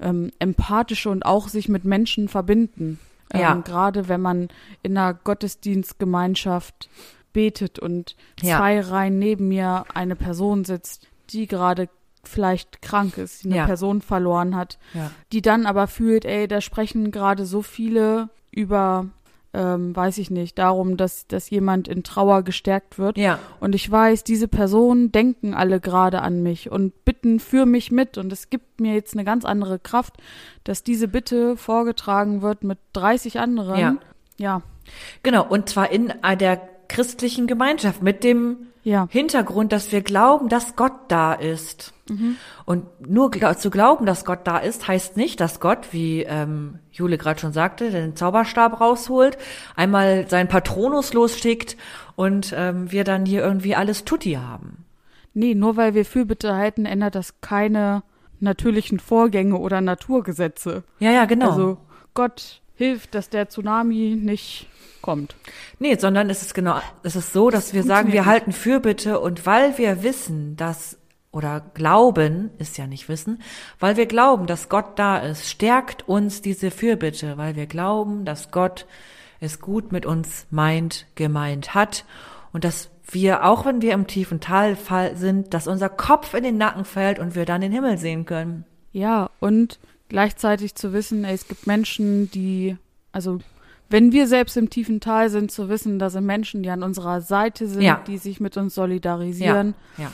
ähm, 0.00 0.32
empathische 0.38 1.10
und 1.10 1.24
auch 1.24 1.48
sich 1.48 1.68
mit 1.68 1.84
Menschen 1.84 2.28
verbinden. 2.28 2.98
Ja. 3.32 3.52
Ähm, 3.52 3.62
gerade 3.62 4.08
wenn 4.08 4.20
man 4.20 4.48
in 4.82 4.98
einer 4.98 5.14
Gottesdienstgemeinschaft 5.14 6.88
betet 7.32 7.78
und 7.78 8.16
Ja. 8.42 8.58
zwei 8.58 8.80
Reihen 8.80 9.18
neben 9.18 9.48
mir 9.48 9.84
eine 9.94 10.16
Person 10.16 10.64
sitzt, 10.64 11.06
die 11.30 11.46
gerade 11.46 11.88
vielleicht 12.22 12.82
krank 12.82 13.16
ist, 13.18 13.44
die 13.44 13.48
eine 13.48 13.56
Ja. 13.58 13.66
Person 13.66 14.02
verloren 14.02 14.54
hat, 14.56 14.78
Ja. 14.94 15.10
die 15.32 15.42
dann 15.42 15.66
aber 15.66 15.86
fühlt, 15.86 16.24
ey, 16.24 16.46
da 16.48 16.60
sprechen 16.60 17.10
gerade 17.10 17.46
so 17.46 17.62
viele 17.62 18.28
über, 18.50 19.06
ähm, 19.52 19.96
weiß 19.96 20.18
ich 20.18 20.30
nicht, 20.30 20.58
darum, 20.58 20.96
dass, 20.96 21.26
dass 21.26 21.50
jemand 21.50 21.88
in 21.88 22.02
Trauer 22.04 22.42
gestärkt 22.42 22.98
wird. 22.98 23.16
Ja. 23.18 23.38
Und 23.58 23.74
ich 23.74 23.90
weiß, 23.90 24.22
diese 24.22 24.46
Personen 24.48 25.10
denken 25.12 25.54
alle 25.54 25.80
gerade 25.80 26.22
an 26.22 26.42
mich 26.42 26.70
und 26.70 27.04
bitten 27.04 27.40
für 27.40 27.66
mich 27.66 27.90
mit. 27.90 28.16
Und 28.18 28.32
es 28.32 28.50
gibt 28.50 28.80
mir 28.80 28.94
jetzt 28.94 29.14
eine 29.14 29.24
ganz 29.24 29.44
andere 29.44 29.78
Kraft, 29.78 30.14
dass 30.64 30.82
diese 30.84 31.08
Bitte 31.08 31.56
vorgetragen 31.56 32.42
wird 32.42 32.62
mit 32.64 32.78
30 32.92 33.40
anderen. 33.40 33.78
Ja. 33.80 33.96
Ja. 34.38 34.62
Genau. 35.22 35.46
Und 35.46 35.68
zwar 35.68 35.90
in 35.90 36.12
der 36.40 36.60
christlichen 36.88 37.46
Gemeinschaft 37.46 38.02
mit 38.02 38.24
dem 38.24 38.66
Ja. 38.82 39.06
Hintergrund, 39.10 39.72
dass 39.72 39.92
wir 39.92 40.00
glauben, 40.00 40.48
dass 40.48 40.76
Gott 40.76 40.92
da 41.08 41.34
ist. 41.34 41.92
Und 42.64 43.08
nur 43.08 43.30
zu 43.56 43.70
glauben, 43.70 44.04
dass 44.04 44.24
Gott 44.24 44.40
da 44.44 44.58
ist, 44.58 44.88
heißt 44.88 45.16
nicht, 45.16 45.40
dass 45.40 45.60
Gott, 45.60 45.92
wie 45.92 46.22
ähm, 46.22 46.80
Jule 46.90 47.18
gerade 47.18 47.38
schon 47.38 47.52
sagte, 47.52 47.90
den 47.90 48.16
Zauberstab 48.16 48.80
rausholt, 48.80 49.38
einmal 49.76 50.28
seinen 50.28 50.48
Patronus 50.48 51.12
losschickt 51.12 51.76
und 52.16 52.52
ähm, 52.56 52.90
wir 52.90 53.04
dann 53.04 53.26
hier 53.26 53.42
irgendwie 53.42 53.76
alles 53.76 54.04
tutti 54.04 54.32
haben. 54.32 54.84
Nee, 55.34 55.54
nur 55.54 55.76
weil 55.76 55.94
wir 55.94 56.04
Fürbitte 56.04 56.56
halten, 56.56 56.84
ändert 56.84 57.14
das 57.14 57.40
keine 57.40 58.02
natürlichen 58.40 58.98
Vorgänge 58.98 59.56
oder 59.56 59.80
Naturgesetze. 59.80 60.82
Ja, 60.98 61.12
ja, 61.12 61.26
genau. 61.26 61.50
Also 61.50 61.78
Gott 62.14 62.60
hilft, 62.80 63.14
dass 63.14 63.28
der 63.28 63.50
Tsunami 63.50 64.16
nicht 64.18 64.66
kommt. 65.02 65.36
Nee, 65.78 65.96
sondern 65.98 66.30
es 66.30 66.40
ist 66.40 66.54
genau, 66.54 66.80
es 67.02 67.14
ist 67.14 67.34
so, 67.34 67.50
dass 67.50 67.74
wir 67.74 67.82
sagen, 67.82 68.12
wir 68.12 68.24
halten 68.24 68.52
Fürbitte 68.52 69.20
und 69.20 69.44
weil 69.44 69.76
wir 69.76 70.02
wissen, 70.02 70.56
dass 70.56 70.96
oder 71.30 71.60
glauben, 71.74 72.50
ist 72.58 72.78
ja 72.78 72.86
nicht 72.86 73.08
wissen, 73.10 73.42
weil 73.78 73.98
wir 73.98 74.06
glauben, 74.06 74.46
dass 74.46 74.70
Gott 74.70 74.98
da 74.98 75.18
ist, 75.18 75.48
stärkt 75.48 76.08
uns 76.08 76.40
diese 76.40 76.70
Fürbitte, 76.70 77.36
weil 77.36 77.54
wir 77.54 77.66
glauben, 77.66 78.24
dass 78.24 78.50
Gott 78.50 78.86
es 79.40 79.60
gut 79.60 79.92
mit 79.92 80.06
uns 80.06 80.46
meint, 80.50 81.06
gemeint 81.16 81.74
hat 81.74 82.06
und 82.52 82.64
dass 82.64 82.90
wir, 83.10 83.44
auch 83.44 83.66
wenn 83.66 83.82
wir 83.82 83.92
im 83.92 84.06
tiefen 84.06 84.40
Tal 84.40 84.78
sind, 85.14 85.52
dass 85.52 85.68
unser 85.68 85.90
Kopf 85.90 86.32
in 86.32 86.44
den 86.44 86.56
Nacken 86.56 86.86
fällt 86.86 87.18
und 87.18 87.34
wir 87.34 87.44
dann 87.44 87.60
den 87.60 87.72
Himmel 87.72 87.98
sehen 87.98 88.24
können. 88.24 88.64
Ja, 88.92 89.28
und 89.38 89.78
gleichzeitig 90.10 90.74
zu 90.74 90.92
wissen, 90.92 91.24
ey, 91.24 91.34
es 91.34 91.48
gibt 91.48 91.66
Menschen, 91.66 92.30
die, 92.30 92.76
also 93.12 93.38
wenn 93.88 94.12
wir 94.12 94.26
selbst 94.26 94.56
im 94.56 94.68
tiefen 94.68 95.00
Tal 95.00 95.30
sind, 95.30 95.50
zu 95.50 95.68
wissen, 95.70 95.98
da 95.98 96.10
sind 96.10 96.26
Menschen, 96.26 96.62
die 96.62 96.70
an 96.70 96.82
unserer 96.82 97.22
Seite 97.22 97.66
sind, 97.66 97.82
Ja. 97.82 98.02
die 98.06 98.18
sich 98.18 98.38
mit 98.40 98.56
uns 98.58 98.74
solidarisieren, 98.74 99.74
ja, 99.96 100.12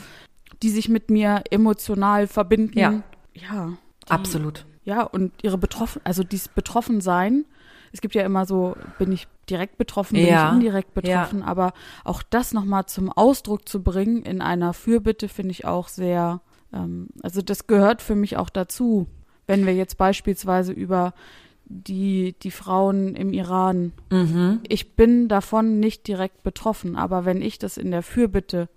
die 0.63 0.69
sich 0.69 0.87
mit 0.89 1.09
mir 1.11 1.43
emotional 1.51 2.25
verbinden. 2.27 2.79
Ja. 2.79 3.03
Ja. 3.33 3.73
Die, 4.07 4.11
absolut. 4.11 4.65
Ja, 4.85 5.03
und 5.03 5.33
ihre 5.43 5.57
Betroffen, 5.57 6.01
also 6.05 6.23
dieses 6.23 6.47
Betroffensein. 6.47 7.45
Es 7.91 8.01
gibt 8.01 8.15
ja 8.15 8.23
immer 8.23 8.45
so, 8.45 8.75
bin 8.97 9.11
ich 9.11 9.27
direkt 9.49 9.77
betroffen, 9.77 10.13
bin 10.15 10.25
Ja. 10.27 10.47
ich 10.47 10.53
indirekt 10.55 10.93
betroffen, 10.93 11.41
aber 11.43 11.73
auch 12.03 12.23
das 12.23 12.53
nochmal 12.53 12.85
zum 12.85 13.11
Ausdruck 13.11 13.67
zu 13.67 13.83
bringen 13.83 14.23
in 14.23 14.41
einer 14.41 14.73
Fürbitte 14.73 15.27
finde 15.29 15.51
ich 15.51 15.65
auch 15.65 15.87
sehr, 15.87 16.41
ähm, 16.73 17.07
also 17.23 17.41
das 17.41 17.67
gehört 17.67 18.01
für 18.01 18.15
mich 18.15 18.37
auch 18.37 18.49
dazu, 18.49 19.07
wenn 19.47 19.65
wir 19.65 19.73
jetzt 19.73 19.97
beispielsweise 19.97 20.71
über 20.73 21.13
die, 21.65 22.35
die 22.43 22.51
Frauen 22.51 23.15
im 23.15 23.33
Iran, 23.33 23.91
Mhm. 24.11 24.59
ich 24.67 24.95
bin 24.95 25.27
davon 25.27 25.79
nicht 25.79 26.07
direkt 26.07 26.43
betroffen, 26.43 26.95
aber 26.95 27.25
wenn 27.25 27.41
ich 27.41 27.59
das 27.59 27.77
in 27.77 27.91
der 27.91 28.03
Fürbitte 28.03 28.69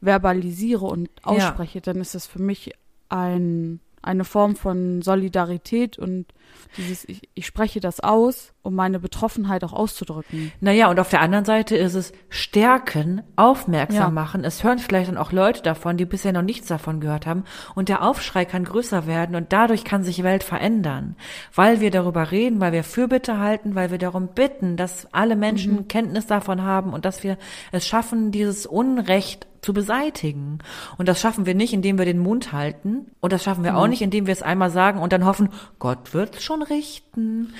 verbalisiere 0.00 0.84
und 0.86 1.10
ausspreche, 1.22 1.80
dann 1.80 1.96
ist 1.96 2.14
das 2.14 2.26
für 2.26 2.40
mich 2.40 2.72
ein 3.08 3.80
eine 4.04 4.24
Form 4.24 4.56
von 4.56 5.00
Solidarität 5.00 5.96
und 5.96 6.26
dieses, 6.76 7.08
ich, 7.08 7.28
ich 7.34 7.46
spreche 7.46 7.80
das 7.80 8.00
aus, 8.00 8.52
um 8.62 8.74
meine 8.74 8.98
Betroffenheit 9.00 9.64
auch 9.64 9.72
auszudrücken. 9.72 10.52
Naja, 10.60 10.88
und 10.88 11.00
auf 11.00 11.08
der 11.08 11.20
anderen 11.20 11.44
Seite 11.44 11.76
ist 11.76 11.94
es 11.94 12.12
stärken, 12.28 13.22
aufmerksam 13.36 13.98
Ja. 13.98 14.10
machen. 14.10 14.44
Es 14.44 14.62
hören 14.62 14.78
vielleicht 14.78 15.08
dann 15.08 15.16
auch 15.16 15.32
Leute 15.32 15.62
davon, 15.62 15.96
die 15.96 16.04
bisher 16.04 16.32
noch 16.32 16.42
nichts 16.42 16.68
davon 16.68 17.00
gehört 17.00 17.26
haben. 17.26 17.44
Und 17.74 17.88
der 17.88 18.02
Aufschrei 18.02 18.44
kann 18.44 18.64
größer 18.64 19.06
werden 19.06 19.34
und 19.36 19.52
dadurch 19.52 19.84
kann 19.84 20.04
sich 20.04 20.16
die 20.16 20.24
Welt 20.24 20.44
verändern. 20.44 21.16
Weil 21.54 21.80
wir 21.80 21.90
darüber 21.90 22.30
reden, 22.30 22.60
weil 22.60 22.72
wir 22.72 22.84
Fürbitte 22.84 23.38
halten, 23.38 23.74
weil 23.74 23.90
wir 23.90 23.98
darum 23.98 24.28
bitten, 24.28 24.76
dass 24.76 25.08
alle 25.12 25.36
Menschen 25.36 25.88
Kenntnis 25.88 26.26
davon 26.26 26.62
haben 26.62 26.92
und 26.92 27.04
dass 27.04 27.22
wir 27.24 27.38
es 27.72 27.86
schaffen, 27.86 28.30
dieses 28.30 28.66
Unrecht 28.66 29.46
zu 29.62 29.72
beseitigen. 29.72 30.58
Und 30.98 31.08
das 31.08 31.20
schaffen 31.20 31.46
wir 31.46 31.54
nicht, 31.54 31.72
indem 31.72 31.96
wir 31.96 32.04
den 32.04 32.18
Mund 32.18 32.52
halten. 32.52 33.06
Und 33.20 33.32
das 33.32 33.44
schaffen 33.44 33.62
wir 33.62 33.76
auch 33.76 33.86
nicht, 33.86 34.02
indem 34.02 34.26
wir 34.26 34.32
es 34.32 34.42
einmal 34.42 34.70
sagen 34.70 35.00
und 35.00 35.12
dann 35.12 35.24
hoffen, 35.24 35.50
Gott 35.78 36.14
wird 36.14 36.41
schon 36.42 36.62
richten. 36.62 37.54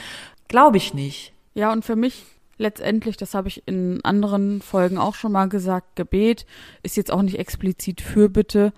Glaube 0.48 0.76
ich 0.76 0.94
nicht. 0.94 1.32
Ja, 1.54 1.72
und 1.72 1.84
für 1.84 1.96
mich 1.96 2.24
letztendlich, 2.58 3.16
das 3.16 3.34
habe 3.34 3.48
ich 3.48 3.62
in 3.66 4.04
anderen 4.04 4.62
Folgen 4.62 4.98
auch 4.98 5.14
schon 5.14 5.32
mal 5.32 5.48
gesagt, 5.48 5.96
Gebet 5.96 6.46
ist 6.82 6.96
jetzt 6.96 7.12
auch 7.12 7.22
nicht 7.22 7.38
explizit 7.38 8.00
Fürbitte, 8.00 8.72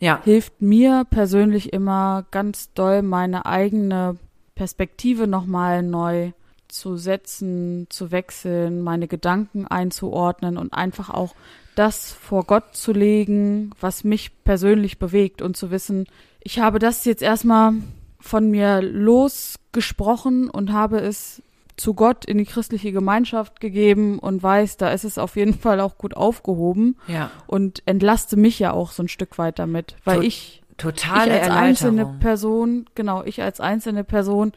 Ja. 0.00 0.20
hilft 0.24 0.60
mir 0.60 1.06
persönlich 1.08 1.72
immer 1.72 2.26
ganz 2.30 2.72
doll, 2.74 3.02
meine 3.02 3.46
eigene 3.46 4.16
Perspektive 4.54 5.26
nochmal 5.26 5.82
neu 5.82 6.32
zu 6.68 6.96
setzen, 6.96 7.86
zu 7.90 8.10
wechseln, 8.12 8.82
meine 8.82 9.08
Gedanken 9.08 9.66
einzuordnen 9.66 10.56
und 10.56 10.72
einfach 10.72 11.10
auch 11.10 11.34
das 11.74 12.12
vor 12.12 12.44
Gott 12.44 12.76
zu 12.76 12.92
legen, 12.92 13.70
was 13.80 14.04
mich 14.04 14.44
persönlich 14.44 14.98
bewegt 14.98 15.42
und 15.42 15.56
zu 15.56 15.70
wissen, 15.70 16.06
ich 16.42 16.58
habe 16.58 16.78
das 16.78 17.04
jetzt 17.04 17.22
erstmal 17.22 17.74
von 18.20 18.50
mir 18.50 18.80
losgesprochen 18.82 20.50
und 20.50 20.72
habe 20.72 20.98
es 21.00 21.42
zu 21.76 21.94
Gott 21.94 22.26
in 22.26 22.36
die 22.36 22.44
christliche 22.44 22.92
Gemeinschaft 22.92 23.58
gegeben 23.60 24.18
und 24.18 24.42
weiß, 24.42 24.76
da 24.76 24.90
ist 24.90 25.04
es 25.04 25.16
auf 25.16 25.36
jeden 25.36 25.54
Fall 25.54 25.80
auch 25.80 25.96
gut 25.96 26.14
aufgehoben 26.14 26.96
Ja. 27.06 27.30
und 27.46 27.82
entlaste 27.86 28.36
mich 28.36 28.58
ja 28.58 28.72
auch 28.72 28.92
so 28.92 29.02
ein 29.02 29.08
Stück 29.08 29.38
weit 29.38 29.58
damit, 29.58 29.96
weil 30.04 30.16
To- 30.18 30.22
ich, 30.22 30.62
ich 30.68 30.76
Totale 30.76 31.40
als 31.40 31.50
einzelne. 31.50 32.16
Person, 32.20 32.86
genau, 32.94 33.22
ich 33.24 33.42
als 33.42 33.60
einzelne 33.60 34.04
Person 34.04 34.52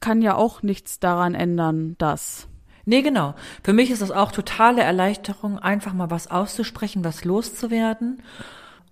kann 0.00 0.22
ja 0.22 0.34
auch 0.34 0.62
nichts 0.62 0.98
daran 0.98 1.34
ändern, 1.34 1.94
dass. 1.98 2.46
Nee, 2.84 3.02
genau. 3.02 3.34
Für 3.62 3.72
mich 3.72 3.90
ist 3.90 4.02
das 4.02 4.10
auch 4.10 4.32
totale 4.32 4.82
Erleichterung, 4.82 5.58
einfach 5.58 5.92
mal 5.92 6.10
was 6.10 6.30
auszusprechen, 6.30 7.04
was 7.04 7.24
loszuwerden 7.24 8.22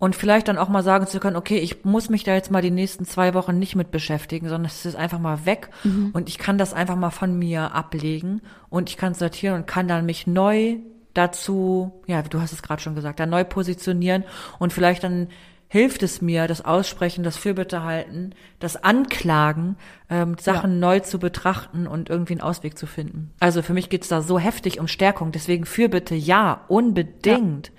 und 0.01 0.17
vielleicht 0.17 0.49
dann 0.49 0.59
auch 0.59 0.69
mal 0.69 0.83
sagen 0.83 1.07
zu 1.07 1.21
können, 1.21 1.37
okay, 1.37 1.59
ich 1.59 1.85
muss 1.85 2.09
mich 2.09 2.25
da 2.25 2.35
jetzt 2.35 2.51
mal 2.51 2.63
die 2.63 2.73
nächsten 2.73 3.05
zwei 3.05 3.35
Wochen 3.35 3.59
nicht 3.59 3.77
mit 3.77 3.93
beschäftigen, 3.93 4.49
sondern 4.49 4.65
es 4.67 4.85
ist 4.85 4.97
einfach 4.97 5.21
mal 5.21 5.47
weg 5.47 5.69
und 6.13 6.29
ich 6.29 6.39
kann 6.39 6.59
das 6.59 6.75
einfach 6.75 6.97
mal 6.97 7.11
von 7.11 7.39
mir 7.39 7.73
ablegen 7.73 8.41
und 8.71 8.91
ich 8.91 8.97
kann 8.97 9.15
sortieren 9.15 9.55
und 9.57 9.67
kann 9.69 9.87
dann 9.87 10.07
mich 10.07 10.27
neu 10.27 10.79
dazu, 11.15 12.03
ja, 12.07 12.23
du 12.23 12.41
hast 12.41 12.53
es 12.53 12.63
gerade 12.63 12.83
schon 12.83 12.95
gesagt, 12.95 13.21
da 13.21 13.27
neu 13.27 13.45
positionieren 13.45 14.25
und 14.59 14.73
vielleicht 14.73 15.05
dann 15.05 15.29
hilft 15.69 16.03
es 16.03 16.21
mir, 16.21 16.49
das 16.49 16.65
Aussprechen, 16.65 17.23
das 17.23 17.37
Fürbitte 17.37 17.85
halten, 17.85 18.31
das 18.59 18.83
Anklagen, 18.83 19.77
ähm, 20.09 20.37
Sachen 20.41 20.81
neu 20.81 20.99
zu 20.99 21.21
betrachten 21.21 21.87
und 21.87 22.11
irgendwie 22.11 22.33
einen 22.33 22.41
Ausweg 22.41 22.77
zu 22.77 22.87
finden. 22.87 23.33
Also 23.39 23.63
für 23.63 23.73
mich 23.73 23.89
geht's 23.89 24.09
da 24.09 24.21
so 24.21 24.39
heftig 24.41 24.81
um 24.81 24.89
Stärkung. 24.89 25.31
Deswegen 25.31 25.67
Fürbitte 25.67 26.17
ja, 26.17 26.65
unbedingt. 26.67 27.71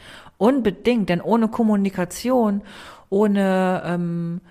Unbedingt, 0.42 1.08
denn 1.10 1.22
ohne 1.22 1.50
Kommunikation, 1.50 2.64
ohne 3.10 3.84
ähm, 3.86 4.42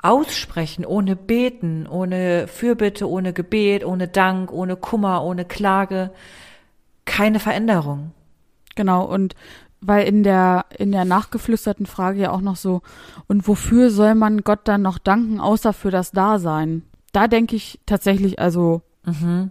Aussprechen, 0.00 0.86
ohne 0.86 1.16
Beten, 1.16 1.88
ohne 1.88 2.46
Fürbitte, 2.46 3.10
ohne 3.10 3.32
Gebet, 3.32 3.84
ohne 3.84 4.06
Dank, 4.06 4.52
ohne 4.52 4.76
Kummer, 4.76 5.24
ohne 5.24 5.44
Klage, 5.44 6.12
keine 7.04 7.40
Veränderung. 7.40 8.12
Genau, 8.76 9.04
und 9.04 9.34
weil 9.80 10.06
in 10.06 10.22
der, 10.22 10.66
in 10.78 10.92
der 10.92 11.04
nachgeflüsterten 11.04 11.86
Frage 11.86 12.20
ja 12.20 12.30
auch 12.30 12.42
noch 12.42 12.54
so, 12.54 12.82
und 13.26 13.48
wofür 13.48 13.90
soll 13.90 14.14
man 14.14 14.42
Gott 14.42 14.60
dann 14.68 14.82
noch 14.82 14.98
danken, 14.98 15.40
außer 15.40 15.72
für 15.72 15.90
das 15.90 16.12
Dasein? 16.12 16.84
Da 17.10 17.26
denke 17.26 17.56
ich 17.56 17.80
tatsächlich, 17.86 18.38
also, 18.38 18.82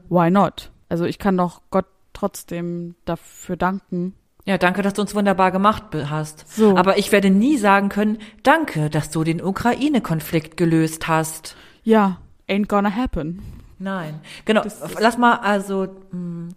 why 0.08 0.32
not? 0.32 0.72
Also 0.88 1.04
ich 1.04 1.20
kann 1.20 1.36
doch 1.36 1.60
Gott 1.72 1.88
trotzdem 2.14 2.96
dafür 3.04 3.58
danken. 3.58 4.14
Ja, 4.46 4.58
danke, 4.58 4.82
dass 4.82 4.94
du 4.94 5.02
uns 5.02 5.14
wunderbar 5.14 5.52
gemacht 5.52 5.84
hast. 6.10 6.50
So. 6.56 6.76
Aber 6.76 6.98
ich 6.98 7.12
werde 7.12 7.30
nie 7.30 7.58
sagen 7.58 7.90
können, 7.90 8.18
danke, 8.44 8.90
dass 8.90 9.10
du 9.12 9.24
den 9.24 9.42
Ukraine-Konflikt 9.44 10.58
gelöst 10.58 11.08
hast. 11.08 11.56
Ja, 11.84 12.18
ain't 12.48 12.68
gonna 12.68 12.96
happen. 12.96 13.42
Nein. 13.78 14.22
Genau. 14.46 14.64
Lass 15.00 15.18
mal 15.18 15.36
also, 15.36 15.88
mh, 16.12 16.50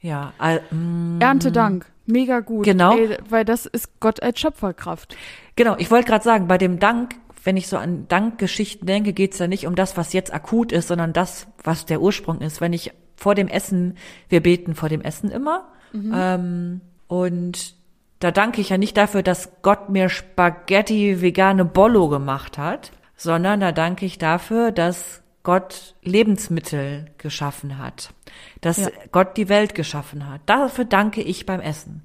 ja, 0.00 0.32
äh, 0.40 0.60
mh, 0.74 1.24
Erntedank, 1.24 1.86
mega 2.06 2.40
gut. 2.40 2.64
Genau. 2.64 2.96
Ey, 2.96 3.18
weil 3.28 3.44
das 3.44 3.66
ist 3.66 4.00
Gott 4.00 4.22
als 4.22 4.40
Schöpferkraft. 4.40 5.16
genau. 5.56 5.76
Ich 5.78 5.90
wollte 5.90 6.06
gerade 6.08 6.24
sagen, 6.24 6.46
bei 6.48 6.58
dem 6.58 6.78
Dank, 6.78 7.14
wenn 7.44 7.56
ich 7.56 7.68
so 7.68 7.76
an 7.76 8.08
Dankgeschichten 8.08 8.86
denke, 8.86 9.12
geht's 9.12 9.36
da 9.38 9.46
nicht 9.46 9.66
um 9.66 9.74
das, 9.74 9.96
was 9.96 10.12
jetzt 10.14 10.32
akut 10.32 10.72
ist, 10.72 10.88
sondern 10.88 11.12
das, 11.12 11.46
was 11.62 11.84
der 11.84 12.00
Ursprung 12.00 12.40
ist. 12.40 12.60
Wenn 12.60 12.72
ich 12.72 12.92
vor 13.16 13.34
dem 13.34 13.48
Essen, 13.48 13.96
wir 14.30 14.42
beten 14.42 14.74
vor 14.74 14.88
dem 14.88 15.02
Essen 15.02 15.30
immer, 15.30 15.68
ähm, 15.94 16.80
und 17.06 17.74
da 18.20 18.30
danke 18.30 18.60
ich 18.60 18.70
ja 18.70 18.78
nicht 18.78 18.96
dafür, 18.96 19.22
dass 19.22 19.50
Gott 19.62 19.90
mir 19.90 20.08
Spaghetti 20.08 21.20
vegane 21.20 21.64
Bollo 21.64 22.08
gemacht 22.08 22.56
hat, 22.58 22.92
sondern 23.16 23.60
da 23.60 23.72
danke 23.72 24.06
ich 24.06 24.18
dafür, 24.18 24.72
dass 24.72 25.22
Gott 25.42 25.94
Lebensmittel 26.02 27.06
geschaffen 27.18 27.76
hat, 27.78 28.14
dass 28.62 28.78
Ja. 28.78 28.88
Gott 29.12 29.36
die 29.36 29.48
Welt 29.50 29.74
geschaffen 29.74 30.28
hat. 30.28 30.40
Dafür 30.46 30.86
danke 30.86 31.20
ich 31.20 31.44
beim 31.44 31.60
Essen. 31.60 32.02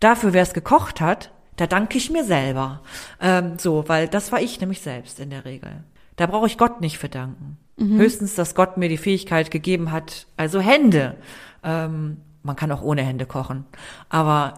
Dafür, 0.00 0.32
wer 0.32 0.42
es 0.42 0.52
gekocht 0.52 1.00
hat, 1.00 1.30
da 1.56 1.68
danke 1.68 1.96
ich 1.96 2.10
mir 2.10 2.24
selber. 2.24 2.82
Ähm, 3.20 3.56
so, 3.58 3.88
weil 3.88 4.08
das 4.08 4.32
war 4.32 4.40
ich 4.40 4.60
nämlich 4.60 4.80
selbst 4.80 5.20
in 5.20 5.30
der 5.30 5.44
Regel. 5.44 5.84
Da 6.16 6.26
brauche 6.26 6.46
ich 6.46 6.58
Gott 6.58 6.80
nicht 6.80 6.98
für 6.98 7.08
danken. 7.08 7.58
Höchstens, 7.78 8.34
dass 8.34 8.54
Gott 8.54 8.76
mir 8.76 8.88
die 8.88 8.96
Fähigkeit 8.98 9.50
gegeben 9.50 9.90
hat, 9.92 10.26
also 10.36 10.60
Hände. 10.60 11.16
Ähm, 11.64 12.18
man 12.42 12.56
kann 12.56 12.72
auch 12.72 12.82
ohne 12.82 13.02
Hände 13.02 13.26
kochen. 13.26 13.64
Aber 14.08 14.54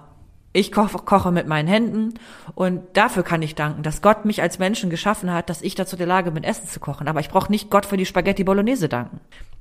ich 0.53 0.71
koche, 0.71 0.99
koche 0.99 1.33
mit 1.33 1.47
meinen 1.49 1.67
Händen 1.69 2.15
und 2.55 2.83
dafür 2.93 3.23
kann 3.25 3.43
ich 3.43 3.55
danken, 3.57 3.83
dass 3.83 4.03
Gott 4.03 4.25
mich 4.25 4.41
als 4.41 4.59
Menschen 4.59 4.89
geschaffen 4.89 5.33
hat, 5.33 5.51
dass 5.51 5.63
ich 5.63 5.75
dazu 5.75 5.97
in 5.97 5.99
der 5.99 6.07
Lage 6.07 6.31
bin, 6.31 6.45
Essen 6.45 6.69
zu 6.69 6.79
kochen. 6.81 7.09
Aber 7.09 7.21
ich 7.21 7.29
brauche 7.29 7.51
nicht 7.51 7.71
Gott 7.71 7.87
für 7.87 7.97
die 7.97 8.07
Spaghetti 8.07 8.45
Bolognese 8.45 8.89
danken. 8.89 9.21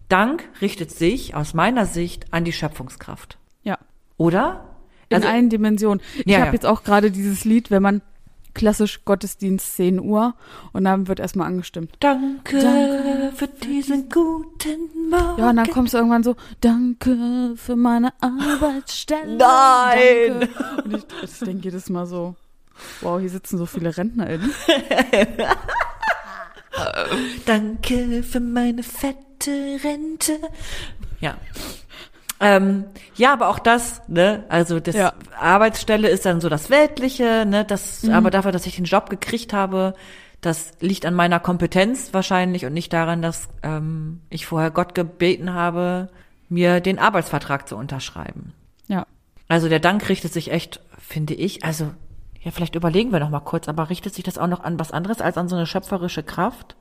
Dank 0.09 0.43
richtet 0.61 0.91
sich 0.91 1.33
aus 1.35 1.53
meiner 1.55 1.85
Sicht 1.85 2.31
an 2.31 2.43
die 2.45 2.53
Schöpfungskraft. 2.53 3.37
Ja. 3.63 3.77
Oder? 4.17 4.65
In 5.09 5.17
Also- 5.17 5.27
allen 5.29 5.49
Dimensionen. 5.49 6.01
Ich 6.19 6.25
Ja, 6.27 6.37
habe 6.39 6.47
ja. 6.47 6.53
jetzt 6.53 6.65
auch 6.65 6.83
gerade 6.83 7.09
dieses 7.09 7.43
Lied, 7.45 7.71
wenn 7.71 7.81
man 7.81 8.01
klassisch 8.53 9.03
Gottesdienst 9.05 9.75
10 9.75 9.99
Uhr 9.99 10.35
und 10.71 10.83
dann 10.83 11.07
wird 11.07 11.19
erstmal 11.19 11.47
angestimmt. 11.47 11.95
Danke, 11.99 12.59
Danke 12.59 13.31
für 13.35 13.47
diesen 13.47 14.09
guten 14.09 15.09
Morgen. 15.09 15.39
Ja, 15.39 15.49
und 15.49 15.57
dann 15.57 15.69
kommst 15.69 15.93
du 15.93 15.97
irgendwann 15.97 16.23
so, 16.23 16.35
danke 16.61 17.53
für 17.55 17.75
meine 17.75 18.13
Arbeitsstelle. 18.21 19.37
Nein! 19.37 20.39
Danke. 20.39 20.83
Und 20.83 20.97
ich, 20.97 21.05
ich 21.23 21.39
denke 21.39 21.63
jedes 21.65 21.89
Mal 21.89 22.05
so, 22.05 22.35
wow, 23.01 23.19
hier 23.19 23.29
sitzen 23.29 23.57
so 23.57 23.65
viele 23.65 23.95
RentnerInnen. 23.95 24.53
Danke 27.45 28.23
für 28.23 28.39
meine 28.39 28.83
fette 28.83 29.79
Rente. 29.83 30.39
Ja. 31.19 31.37
Ähm, 32.43 32.85
ja, 33.15 33.33
aber 33.33 33.49
auch 33.49 33.59
das, 33.59 34.01
ne, 34.07 34.43
also 34.49 34.79
das 34.79 34.95
Ja. 34.95 35.13
Arbeitsstelle 35.39 36.09
ist 36.09 36.25
dann 36.25 36.41
so 36.41 36.49
das 36.49 36.69
Weltliche, 36.69 37.45
ne, 37.45 37.65
das, 37.65 38.07
aber 38.09 38.31
dafür, 38.31 38.51
dass 38.51 38.65
ich 38.65 38.75
den 38.75 38.85
Job 38.85 39.09
gekriegt 39.09 39.53
habe, 39.53 39.93
das 40.41 40.73
liegt 40.81 41.05
an 41.05 41.13
meiner 41.13 41.39
Kompetenz 41.39 42.13
wahrscheinlich 42.13 42.65
und 42.65 42.73
nicht 42.73 42.91
daran, 42.91 43.21
dass 43.21 43.47
ähm, 43.63 44.21
ich 44.29 44.45
vorher 44.45 44.71
Gott 44.71 44.93
gebeten 44.93 45.53
habe, 45.53 46.09
mir 46.49 46.81
den 46.81 46.99
Arbeitsvertrag 46.99 47.67
zu 47.67 47.77
unterschreiben. 47.77 48.53
Ja. 48.87 49.05
Also 49.47 49.69
der 49.69 49.79
Dank 49.79 50.09
richtet 50.09 50.33
sich 50.33 50.51
echt, 50.51 50.81
finde 50.97 51.33
ich, 51.33 51.63
also 51.63 51.91
ja, 52.41 52.51
vielleicht 52.51 52.75
überlegen 52.75 53.11
wir 53.13 53.21
noch 53.21 53.29
mal 53.29 53.39
kurz, 53.39 53.69
aber 53.69 53.89
richtet 53.89 54.13
sich 54.13 54.23
das 54.23 54.37
auch 54.37 54.47
noch 54.47 54.63
an 54.63 54.77
was 54.77 54.91
anderes 54.91 55.21
als 55.21 55.37
an 55.37 55.47
so 55.47 55.55
eine 55.55 55.65
schöpferische 55.65 56.23
Kraft? 56.23 56.75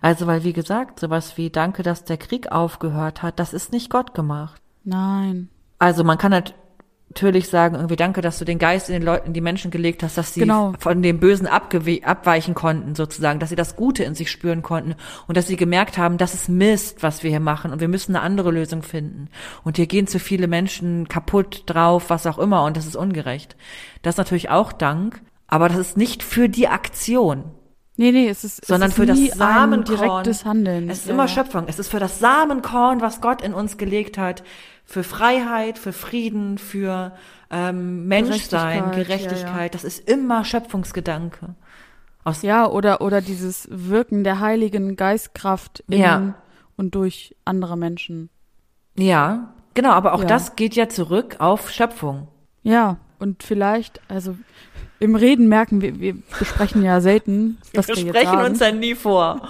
Also, 0.00 0.26
weil 0.26 0.42
wie 0.42 0.54
gesagt, 0.54 1.00
sowas 1.00 1.36
wie 1.36 1.50
Danke, 1.50 1.82
dass 1.82 2.04
der 2.04 2.16
Krieg 2.16 2.50
aufgehört 2.50 3.22
hat, 3.22 3.38
das 3.38 3.52
ist 3.52 3.72
nicht 3.72 3.90
Gott 3.90 4.14
gemacht. 4.14 4.62
Nein. 4.84 5.48
Also 5.78 6.04
man 6.04 6.18
kann 6.18 6.30
natürlich 6.30 7.48
sagen, 7.48 7.74
irgendwie 7.74 7.96
Danke, 7.96 8.20
dass 8.20 8.38
du 8.38 8.44
den 8.44 8.58
Geist 8.58 8.88
in 8.88 8.94
den 8.94 9.02
Leuten, 9.02 9.28
in 9.28 9.32
die 9.32 9.40
Menschen 9.40 9.70
gelegt 9.70 10.02
hast, 10.02 10.16
dass 10.16 10.32
sie 10.32 10.40
Genau. 10.40 10.72
von 10.78 11.02
dem 11.02 11.20
Bösen 11.20 11.46
abweichen 11.46 12.54
konnten, 12.54 12.94
sozusagen, 12.94 13.38
dass 13.38 13.50
sie 13.50 13.56
das 13.56 13.76
Gute 13.76 14.04
in 14.04 14.14
sich 14.14 14.30
spüren 14.30 14.62
konnten 14.62 14.94
und 15.26 15.36
dass 15.36 15.46
sie 15.46 15.56
gemerkt 15.56 15.98
haben, 15.98 16.18
das 16.18 16.34
ist 16.34 16.48
Mist, 16.48 17.02
was 17.02 17.22
wir 17.22 17.30
hier 17.30 17.40
machen 17.40 17.72
und 17.72 17.80
wir 17.80 17.88
müssen 17.88 18.16
eine 18.16 18.24
andere 18.24 18.50
Lösung 18.50 18.82
finden. 18.82 19.28
Und 19.64 19.76
hier 19.76 19.86
gehen 19.86 20.06
zu 20.06 20.18
viele 20.18 20.46
Menschen 20.46 21.08
kaputt 21.08 21.64
drauf, 21.66 22.08
was 22.08 22.26
auch 22.26 22.38
immer 22.38 22.64
und 22.64 22.76
das 22.76 22.86
ist 22.86 22.96
ungerecht. 22.96 23.56
Das 24.02 24.14
ist 24.14 24.18
natürlich 24.18 24.50
auch 24.50 24.72
Dank, 24.72 25.20
aber 25.48 25.68
das 25.68 25.78
ist 25.78 25.96
nicht 25.96 26.22
für 26.22 26.48
die 26.48 26.68
Aktion. 26.68 27.44
Nee, 28.02 28.10
nee, 28.10 28.28
es 28.28 28.42
ist, 28.42 28.64
sondern 28.66 28.90
es 28.90 28.98
ist 28.98 29.00
für 29.00 29.06
das 29.06 29.24
Samenkorn. 29.38 29.96
direktes 29.96 30.44
Handeln. 30.44 30.90
Es 30.90 30.98
ist 31.00 31.06
Ja, 31.06 31.12
immer. 31.14 31.28
Schöpfung. 31.28 31.66
Es 31.68 31.78
ist 31.78 31.88
für 31.88 32.00
das 32.00 32.18
Samenkorn, 32.18 33.00
was 33.00 33.20
Gott 33.20 33.42
in 33.42 33.54
uns 33.54 33.76
gelegt 33.76 34.18
hat, 34.18 34.42
für 34.84 35.04
Freiheit, 35.04 35.78
für 35.78 35.92
Frieden, 35.92 36.58
für 36.58 37.12
ähm, 37.50 38.08
Menschsein, 38.08 38.90
Gerechtigkeit, 38.90 39.06
Gerechtigkeit. 39.06 39.54
ja, 39.56 39.62
ja. 39.62 39.68
Das 39.68 39.84
ist 39.84 40.08
immer 40.08 40.44
Schöpfungsgedanke. 40.44 41.54
Aus 42.24 42.42
Ja, 42.42 42.66
oder, 42.68 43.02
oder 43.02 43.20
dieses 43.20 43.68
Wirken 43.70 44.24
der 44.24 44.40
Heiligen 44.40 44.96
Geistkraft 44.96 45.84
in 45.88 46.34
und 46.76 46.94
durch 46.96 47.36
andere 47.44 47.76
Menschen. 47.76 48.30
ja, 48.96 49.54
genau. 49.74 49.90
Aber 49.90 50.14
auch 50.14 50.24
das 50.24 50.56
geht 50.56 50.74
ja 50.74 50.88
zurück 50.88 51.36
auf 51.38 51.70
Schöpfung. 51.70 52.26
Ja, 52.64 52.96
und 53.20 53.44
vielleicht, 53.44 54.00
also 54.08 54.34
im 55.02 55.14
Reden 55.16 55.48
merken 55.48 55.80
wir, 55.82 55.98
wir 56.00 56.14
besprechen 56.38 56.82
ja 56.82 57.00
selten, 57.00 57.58
was 57.74 57.88
wir, 57.88 57.96
wir 57.96 58.02
jetzt 58.04 58.14
sprechen 58.16 58.32
sagen. 58.32 58.50
uns 58.50 58.58
dann 58.58 58.78
nie 58.78 58.94
vor. 58.94 59.48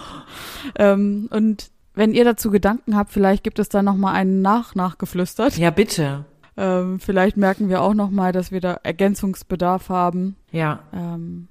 ähm, 0.78 1.28
und 1.30 1.70
wenn 1.94 2.12
ihr 2.12 2.24
dazu 2.24 2.50
Gedanken 2.50 2.96
habt, 2.96 3.12
vielleicht 3.12 3.44
gibt 3.44 3.59
es 3.59 3.68
da 3.68 3.82
noch 3.82 3.96
mal 3.96 4.12
einen 4.12 4.40
nach 4.42 4.74
nachgeflüstert. 4.74 5.59
Ja, 5.59 5.70
bitte. 5.70 6.24
Ähm, 6.57 7.00
vielleicht 7.00 7.36
merken 7.36 7.68
wir 7.68 7.82
auch 7.82 7.94
noch 7.94 8.11
mal, 8.11 8.32
dass 8.32 8.50
wir 8.50 8.61
da 8.61 8.78
Ergänzungsbedarf 8.82 9.88
haben. 9.88 10.36
Ja. 10.50 10.80
Ähm, 10.92 11.48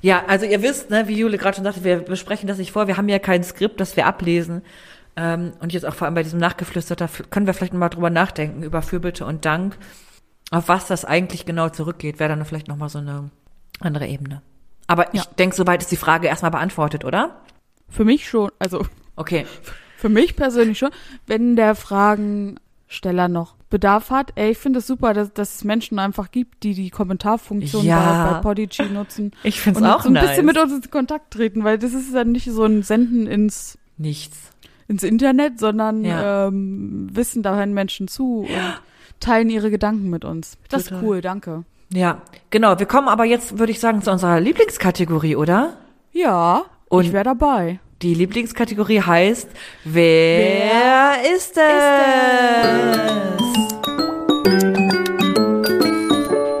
Ja, 0.00 0.24
also 0.28 0.46
ihr 0.46 0.62
wisst, 0.62 0.90
ne, 0.90 1.08
wie 1.08 1.16
Jule 1.18 1.38
gerade 1.38 1.56
schon 1.56 1.64
sagte, 1.64 1.84
wir 1.84 1.98
besprechen 1.98 2.46
das 2.46 2.58
nicht 2.58 2.72
vor. 2.72 2.86
Wir 2.86 2.96
haben 2.96 3.08
ja 3.08 3.18
kein 3.18 3.42
Skript, 3.44 3.80
das 3.80 3.96
wir 3.96 4.06
ablesen. 4.06 4.62
Ähm, 5.16 5.52
und 5.60 5.72
jetzt 5.74 5.84
auch 5.84 5.94
vor 5.94 6.06
allem 6.06 6.14
bei 6.14 6.22
diesem 6.22 6.38
Nachgeflüsterter 6.40 7.04
f- 7.06 7.24
können 7.30 7.46
wir 7.46 7.52
vielleicht 7.52 7.74
noch 7.74 7.80
mal 7.80 7.88
drüber 7.90 8.08
nachdenken, 8.10 8.62
über 8.62 8.80
Fürbitte 8.80 9.26
und 9.26 9.44
Dank, 9.44 9.76
auf 10.50 10.68
was 10.68 10.86
das 10.86 11.04
eigentlich 11.04 11.44
genau 11.44 11.68
zurückgeht. 11.68 12.18
Wäre 12.18 12.30
dann 12.34 12.44
vielleicht 12.46 12.68
noch 12.68 12.76
mal 12.78 12.88
so 12.88 12.98
eine 12.98 13.28
andere 13.84 14.06
Ebene. 14.06 14.42
Aber 14.86 15.12
ich 15.14 15.20
Ja. 15.24 15.26
denke, 15.38 15.54
soweit 15.56 15.80
ist 15.82 15.90
die 15.92 15.96
Frage 15.96 16.26
erstmal 16.28 16.50
beantwortet, 16.50 17.04
oder? 17.04 17.36
für 17.88 18.04
mich 18.06 18.26
schon, 18.28 18.50
also 18.58 18.86
Okay. 19.16 19.44
Für 19.98 20.08
mich 20.08 20.34
persönlich 20.34 20.78
schon. 20.78 20.88
Wenn 21.26 21.56
der 21.56 21.74
Fragensteller 21.74 23.28
noch 23.28 23.54
Bedarf 23.70 24.10
hat, 24.10 24.32
ey, 24.34 24.50
ich 24.52 24.58
finde 24.58 24.80
es 24.80 24.86
super, 24.86 25.14
dass, 25.14 25.32
dass 25.32 25.56
es 25.56 25.64
Menschen 25.64 25.98
einfach 25.98 26.30
gibt, 26.30 26.62
die 26.62 26.74
die 26.74 26.90
Kommentarfunktion 26.90 27.84
Ja. 27.84 28.24
bei, 28.24 28.32
bei 28.34 28.40
Podigy 28.40 28.84
nutzen 28.86 29.32
Ich 29.42 29.60
finde 29.60 29.80
es 29.80 29.86
auch 29.86 30.02
so 30.02 30.08
ein 30.08 30.14
nice. 30.14 30.28
bisschen 30.30 30.46
mit 30.46 30.58
uns 30.58 30.72
in 30.84 30.90
Kontakt 30.90 31.32
treten, 31.32 31.64
weil 31.64 31.78
das 31.78 31.92
ist 31.94 32.14
dann 32.14 32.32
nicht 32.32 32.50
so 32.50 32.64
ein 32.64 32.82
Senden 32.82 33.26
ins, 33.26 33.78
Nichts. 33.98 34.50
ins 34.88 35.02
Internet, 35.02 35.58
sondern 35.58 36.04
Ja. 36.04 36.48
ähm, 36.48 37.08
wissen, 37.12 37.42
da 37.42 37.54
hören 37.56 37.72
Menschen 37.74 38.08
zu 38.08 38.40
und 38.40 38.80
teilen 39.20 39.48
ihre 39.50 39.70
Gedanken 39.70 40.10
mit 40.10 40.24
uns. 40.24 40.58
Das 40.68 40.84
Total. 40.84 40.98
ist 40.98 41.04
cool, 41.04 41.20
danke. 41.20 41.64
Ja, 41.92 42.22
genau. 42.50 42.78
Wir 42.78 42.86
kommen 42.86 43.08
aber 43.08 43.24
jetzt, 43.24 43.58
würde 43.58 43.72
ich 43.72 43.80
sagen, 43.80 44.02
zu 44.02 44.10
unserer 44.10 44.40
Lieblingskategorie, 44.40 45.36
oder? 45.36 45.74
Ja, 46.12 46.62
Und- 46.88 47.04
ich 47.04 47.12
wäre 47.12 47.24
dabei. 47.24 47.80
Die 48.02 48.14
Lieblingskategorie 48.14 49.00
heißt 49.02 49.48
Wer, 49.84 51.12
ist 51.36 51.56
es? 51.56 53.02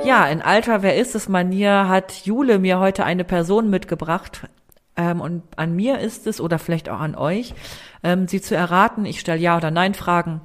Ja, 0.04 0.26
in 0.26 0.42
alter 0.42 0.82
Wer 0.82 0.96
ist 0.96 1.14
es 1.14 1.28
Manier 1.28 1.88
hat 1.88 2.12
Jule 2.24 2.58
mir 2.58 2.78
heute 2.78 3.04
eine 3.04 3.24
Person 3.24 3.70
mitgebracht. 3.70 4.42
Ähm, 4.94 5.20
und 5.20 5.42
an 5.56 5.74
mir 5.74 5.98
ist 6.00 6.26
es, 6.26 6.40
oder 6.40 6.58
vielleicht 6.58 6.88
auch 6.90 7.00
an 7.00 7.14
euch, 7.16 7.54
ähm, 8.04 8.28
sie 8.28 8.40
zu 8.42 8.54
erraten. 8.54 9.06
Ich 9.06 9.18
stelle 9.20 9.40
Ja 9.40 9.56
oder 9.56 9.70
Nein 9.70 9.94
Fragen 9.94 10.42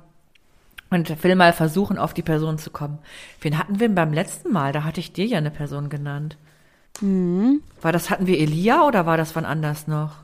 und 0.90 1.24
will 1.24 1.36
mal 1.36 1.54
versuchen, 1.54 1.98
auf 1.98 2.14
die 2.14 2.22
Person 2.22 2.58
zu 2.58 2.70
kommen. 2.70 3.00
Wen 3.42 3.58
hatten 3.58 3.80
wir 3.80 3.88
denn 3.88 3.96
beim 3.96 4.14
letzten 4.14 4.52
Mal? 4.52 4.72
Da 4.72 4.84
hatte 4.84 5.00
ich 5.00 5.14
dir 5.14 5.26
ja 5.26 5.38
eine 5.38 5.52
Person 5.52 5.90
genannt. 5.90 6.38
War 7.02 7.92
das, 7.92 8.10
hatten 8.10 8.26
wir 8.26 8.40
Elia 8.40 8.88
oder 8.88 9.06
war 9.06 9.18
das 9.18 9.36
wann 9.36 9.46
anders 9.46 9.88
noch? 9.88 10.16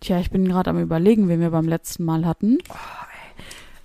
Tja, 0.00 0.18
ich 0.18 0.30
bin 0.30 0.48
gerade 0.48 0.70
am 0.70 0.80
überlegen, 0.80 1.28
wen 1.28 1.40
wir 1.40 1.50
beim 1.50 1.68
letzten 1.68 2.04
Mal 2.04 2.26
hatten. 2.26 2.58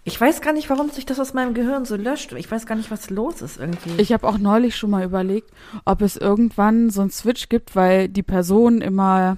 Ich 0.06 0.20
weiß 0.20 0.41
gar 0.41 0.54
nicht, 0.54 0.70
warum 0.70 0.89
sich 0.89 1.06
das 1.06 1.20
aus 1.20 1.34
meinem 1.34 1.54
Gehirn 1.54 1.86
so 1.86 1.95
löscht. 1.95 2.32
Ich 2.34 2.50
weiß 2.50 2.66
gar 2.66 2.76
nicht, 2.76 2.89
was 2.89 3.12
los 3.12 3.43
ist 3.43 3.60
irgendwie. 3.60 4.02
Ich 4.02 4.12
habe 4.12 4.28
auch 4.28 4.39
neulich 4.39 4.76
schon 4.76 4.89
mal 4.89 5.04
überlegt, 5.04 5.52
ob 5.86 6.02
es 6.02 6.18
irgendwann 6.18 6.89
so 6.89 7.02
einen 7.02 7.12
Switch 7.12 7.47
gibt, 7.47 7.76
weil 7.76 8.10
die 8.10 8.24
Person 8.24 8.82
immer, 8.82 9.38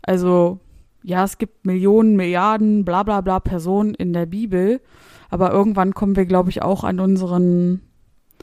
also 0.00 0.60
ja, 1.02 1.24
es 1.24 1.36
gibt 1.36 1.66
Millionen, 1.66 2.16
Milliarden, 2.16 2.84
bla 2.84 3.02
bla 3.02 3.20
bla 3.20 3.38
Personen 3.38 3.94
in 3.94 4.12
der 4.12 4.26
Bibel, 4.26 4.80
aber 5.30 5.52
irgendwann 5.52 5.94
kommen 5.94 6.16
wir, 6.16 6.26
glaube 6.26 6.50
ich, 6.50 6.62
auch 6.62 6.84
an 6.84 7.00
unseren, 7.00 7.80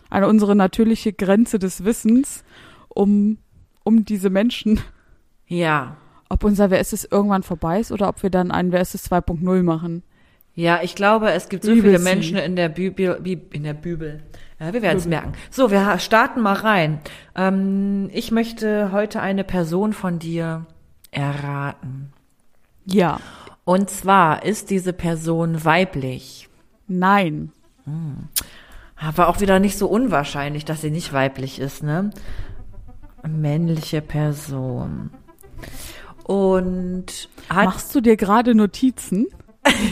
an 0.10 0.24
unsere 0.24 0.56
natürliche 0.56 1.14
Grenze 1.14 1.60
des 1.60 1.84
Wissens, 1.84 2.44
um, 2.90 3.38
um 3.84 4.06
diese 4.06 4.30
Menschen, 4.30 4.80
ja. 5.48 5.98
ob 6.30 6.44
unser 6.44 6.70
Wer 6.70 6.80
ist 6.80 6.94
es 6.94 7.06
irgendwann 7.10 7.44
vorbei 7.44 7.80
ist 7.80 7.92
oder 7.92 8.08
ob 8.10 8.24
wir 8.24 8.30
dann 8.30 8.52
ein 8.52 8.72
Wer 8.72 8.82
ist 8.82 8.96
es 8.96 9.12
2.0 9.12 9.64
machen. 9.64 10.04
Ja, 10.54 10.80
ich 10.82 10.96
glaube, 10.96 11.32
es 11.32 11.50
gibt 11.50 11.64
so 11.66 11.74
Bibel 11.74 11.92
viele. 11.92 12.04
Menschen 12.04 12.38
in 12.38 12.56
der 12.56 12.70
Bibel, 12.70 13.20
Bib- 13.22 13.54
in 13.54 13.64
der 13.64 13.74
Bibel. 13.74 14.24
Ja, 14.58 14.72
wir 14.72 14.82
werden 14.82 14.98
es 14.98 15.06
merken. 15.06 15.34
So, 15.52 15.70
wir 15.70 16.00
starten 16.00 16.40
mal 16.42 16.54
rein. 16.54 17.00
Ähm, 17.36 18.10
ich 18.14 18.32
möchte 18.32 18.94
heute 18.94 19.20
eine 19.20 19.44
Person 19.44 19.92
von 19.92 20.18
dir 20.18 20.66
erraten. 21.12 22.14
Ja. 22.86 23.20
Und 23.66 23.90
zwar 23.90 24.46
ist 24.46 24.70
diese 24.70 24.94
Person 24.94 25.66
weiblich. 25.66 26.48
Nein. 26.88 27.52
Aber 28.96 29.28
auch 29.28 29.42
wieder 29.42 29.60
nicht 29.60 29.78
so 29.78 29.88
unwahrscheinlich, 29.88 30.66
dass 30.66 30.82
sie 30.82 30.92
nicht 30.92 31.14
weiblich 31.14 31.60
ist, 31.60 31.84
ne? 31.84 32.12
Männliche 33.28 34.02
Person. 34.02 35.10
Und 36.24 37.30
Machst 37.50 37.94
du 37.94 38.02
dir 38.02 38.18
gerade 38.18 38.56
Notizen? 38.56 39.28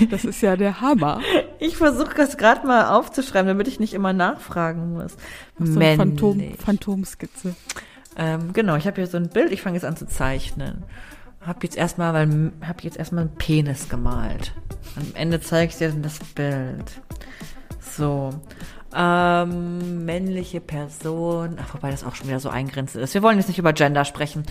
Das 0.10 0.24
ist 0.24 0.42
ja 0.42 0.56
der 0.56 0.82
Hammer. 0.82 1.20
Ich 1.60 1.78
versuche 1.78 2.14
das 2.18 2.36
gerade 2.36 2.68
mal 2.68 2.90
aufzuschreiben, 2.90 3.48
damit 3.48 3.70
ich 3.70 3.80
nicht 3.80 3.94
immer 3.94 4.12
nachfragen 4.12 4.96
muss. 4.96 5.16
So 5.58 5.80
ein 5.80 5.96
Phantom. 5.96 6.44
Phantomskizze. 6.58 7.56
Ähm, 8.18 8.52
genau, 8.52 8.76
ich 8.76 8.86
habe 8.86 8.98
hier 8.98 9.08
so 9.08 9.16
ein 9.16 9.30
Bild, 9.30 9.54
ich 9.54 9.62
fange 9.62 9.78
jetzt 9.78 9.86
an 9.86 9.96
zu 9.96 10.06
zeichnen. 10.06 10.84
Hab 11.46 11.64
jetzt 11.64 11.76
erstmal, 11.76 12.14
weil 12.14 12.52
hab 12.66 12.84
jetzt 12.84 12.98
erstmal 12.98 13.26
einen 13.26 13.36
Penis 13.36 13.90
gemalt. 13.90 14.54
Am 14.96 15.08
Ende 15.14 15.42
zeige 15.42 15.72
ich 15.72 15.78
dir 15.78 15.90
dann 15.90 16.02
das 16.02 16.20
Bild. 16.20 16.86
So. 17.80 18.30
Ähm, 18.96 20.06
männliche 20.06 20.62
Person, 20.62 21.58
ach, 21.60 21.74
wobei 21.74 21.90
das 21.90 22.04
auch 22.04 22.16
schon 22.16 22.28
wieder 22.28 22.40
so 22.40 22.50
eingrenzend 22.50 23.04
ist. 23.04 23.14
Wir 23.14 23.24
wollen 23.24 23.38
jetzt 23.38 23.48
nicht 23.48 23.58
über 23.58 23.74
Gender 23.74 24.06
sprechen. 24.06 24.44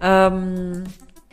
Ähm, 0.00 0.84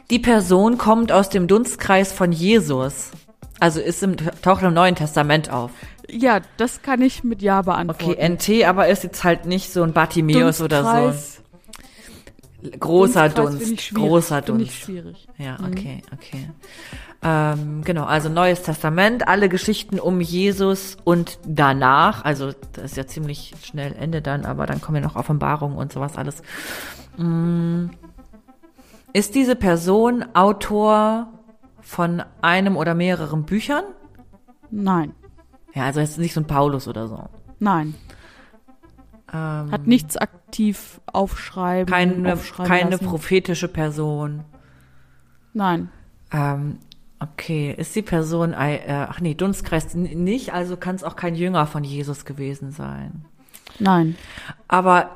die 0.09 0.19
Person 0.19 0.77
kommt 0.77 1.11
aus 1.11 1.29
dem 1.29 1.47
Dunstkreis 1.47 2.11
von 2.11 2.31
Jesus. 2.31 3.11
Also 3.59 3.79
ist 3.79 4.03
im, 4.03 4.17
taucht 4.41 4.63
im 4.63 4.73
Neuen 4.73 4.95
Testament 4.95 5.49
auf. 5.49 5.71
Ja, 6.09 6.41
das 6.57 6.81
kann 6.81 7.01
ich 7.01 7.23
mit 7.23 7.41
Ja 7.41 7.61
beantworten. 7.61 8.11
Okay, 8.11 8.59
NT, 8.61 8.67
aber 8.67 8.87
ist 8.87 9.03
jetzt 9.03 9.23
halt 9.23 9.45
nicht 9.45 9.71
so 9.71 9.83
ein 9.83 9.93
Bartimeus 9.93 10.61
oder 10.61 10.83
so. 10.83 11.19
Großer 12.79 13.29
Dunst, 13.29 13.93
großer 13.93 14.41
Dunst. 14.41 14.71
schwierig. 14.73 15.27
Ja, 15.37 15.57
okay, 15.65 16.01
okay. 16.13 16.49
Ähm, 17.23 17.83
genau, 17.83 18.03
also 18.05 18.29
Neues 18.29 18.61
Testament, 18.61 19.27
alle 19.27 19.49
Geschichten 19.49 19.99
um 19.99 20.21
Jesus 20.21 20.97
und 21.03 21.39
danach, 21.45 22.23
also 22.23 22.51
das 22.73 22.85
ist 22.91 22.97
ja 22.97 23.07
ziemlich 23.07 23.53
schnell 23.63 23.93
Ende 23.93 24.21
dann, 24.21 24.45
aber 24.45 24.65
dann 24.65 24.79
kommen 24.81 24.97
ja 24.97 25.01
noch 25.01 25.15
Offenbarungen 25.15 25.77
und 25.77 25.91
sowas 25.91 26.17
alles. 26.17 26.41
Mm. 27.17 27.87
Ist 29.13 29.33
diese 29.33 29.55
Person 29.55 30.25
Autor 30.33 31.27
von 31.81 32.21
einem 32.41 32.75
oder 32.77 32.93
mehreren 32.93 33.43
Büchern? 33.43 33.85
Nein, 34.71 35.13
Ja, 35.73 35.85
also 35.85 36.01
jetzt 36.01 36.17
nicht 36.17 36.33
so 36.33 36.41
ein 36.41 36.47
Paulus 36.47 36.87
oder 36.87 37.07
so. 37.07 37.23
nein. 37.59 37.95
Ähm, 39.33 39.71
Hat 39.71 39.87
nichts 39.87 40.17
aktiv 40.17 41.01
aufschreiben, 41.07 41.91
keine, 41.93 42.33
aufschreiben 42.33 42.71
keine 42.71 42.91
lassen. 42.91 43.05
prophetische 43.05 43.67
Person. 43.67 44.43
Nein, 45.53 45.89
Ähm, 46.31 46.79
okay, 47.19 47.73
ist 47.77 47.95
die 47.95 48.01
Person, 48.01 48.53
äh, 48.53 49.07
ach 49.09 49.21
nee, 49.21 49.33
Dunstkreis 49.35 49.93
nicht, 49.95 50.53
also 50.53 50.75
kann 50.77 50.95
es 50.95 51.03
auch 51.03 51.15
kein 51.15 51.35
Jünger 51.35 51.65
von 51.65 51.83
Jesus 51.83 52.25
gewesen 52.25 52.71
sein. 52.71 53.25
nein. 53.79 54.15
Aber 54.67 55.09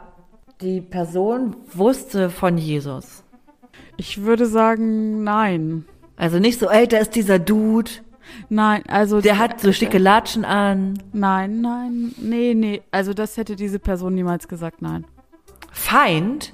die 0.62 0.82
Person 0.82 1.56
wusste 1.74 2.30
von 2.30 2.58
Jesus. 2.58 3.24
Ich 3.98 4.22
würde 4.22 4.46
sagen, 4.46 5.24
nein. 5.24 5.86
Also 6.16 6.40
nicht 6.40 6.60
so, 6.60 6.70
ey, 6.70 6.88
da 6.88 6.98
ist 6.98 7.16
dieser 7.16 7.40
Dude, 7.40 7.92
Nein, 8.50 8.84
also 8.88 9.22
der 9.22 9.38
hat 9.38 9.60
so 9.60 9.72
schicke 9.74 9.98
Latschen 9.98 10.46
an. 10.46 11.02
Nein, 11.14 11.62
nein, 11.62 12.14
nee, 12.18 12.54
nee. 12.54 12.82
Also 12.92 13.14
das 13.14 13.38
hätte 13.38 13.56
diese 13.56 13.80
Person 13.80 14.16
niemals 14.16 14.48
gesagt, 14.48 14.82
nein. 14.82 15.06
Feind? 15.72 16.54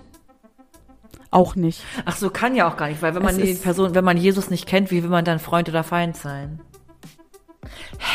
Auch 1.31 1.55
nicht. 1.55 1.83
Ach 2.05 2.15
so, 2.15 2.29
kann 2.29 2.55
ja 2.55 2.67
auch 2.67 2.77
gar 2.77 2.87
nicht, 2.87 3.01
weil 3.01 3.13
wenn 3.13 3.23
man 3.23 3.37
Es 3.37 3.45
die 3.45 3.63
Person, 3.63 3.93
wenn 3.93 4.05
man 4.05 4.17
Jesus 4.17 4.49
nicht 4.49 4.67
kennt, 4.67 4.91
wie 4.91 5.03
will 5.03 5.09
man 5.09 5.25
dann 5.25 5.39
Freund 5.39 5.67
oder 5.67 5.83
Feind 5.83 6.15
sein? 6.15 6.61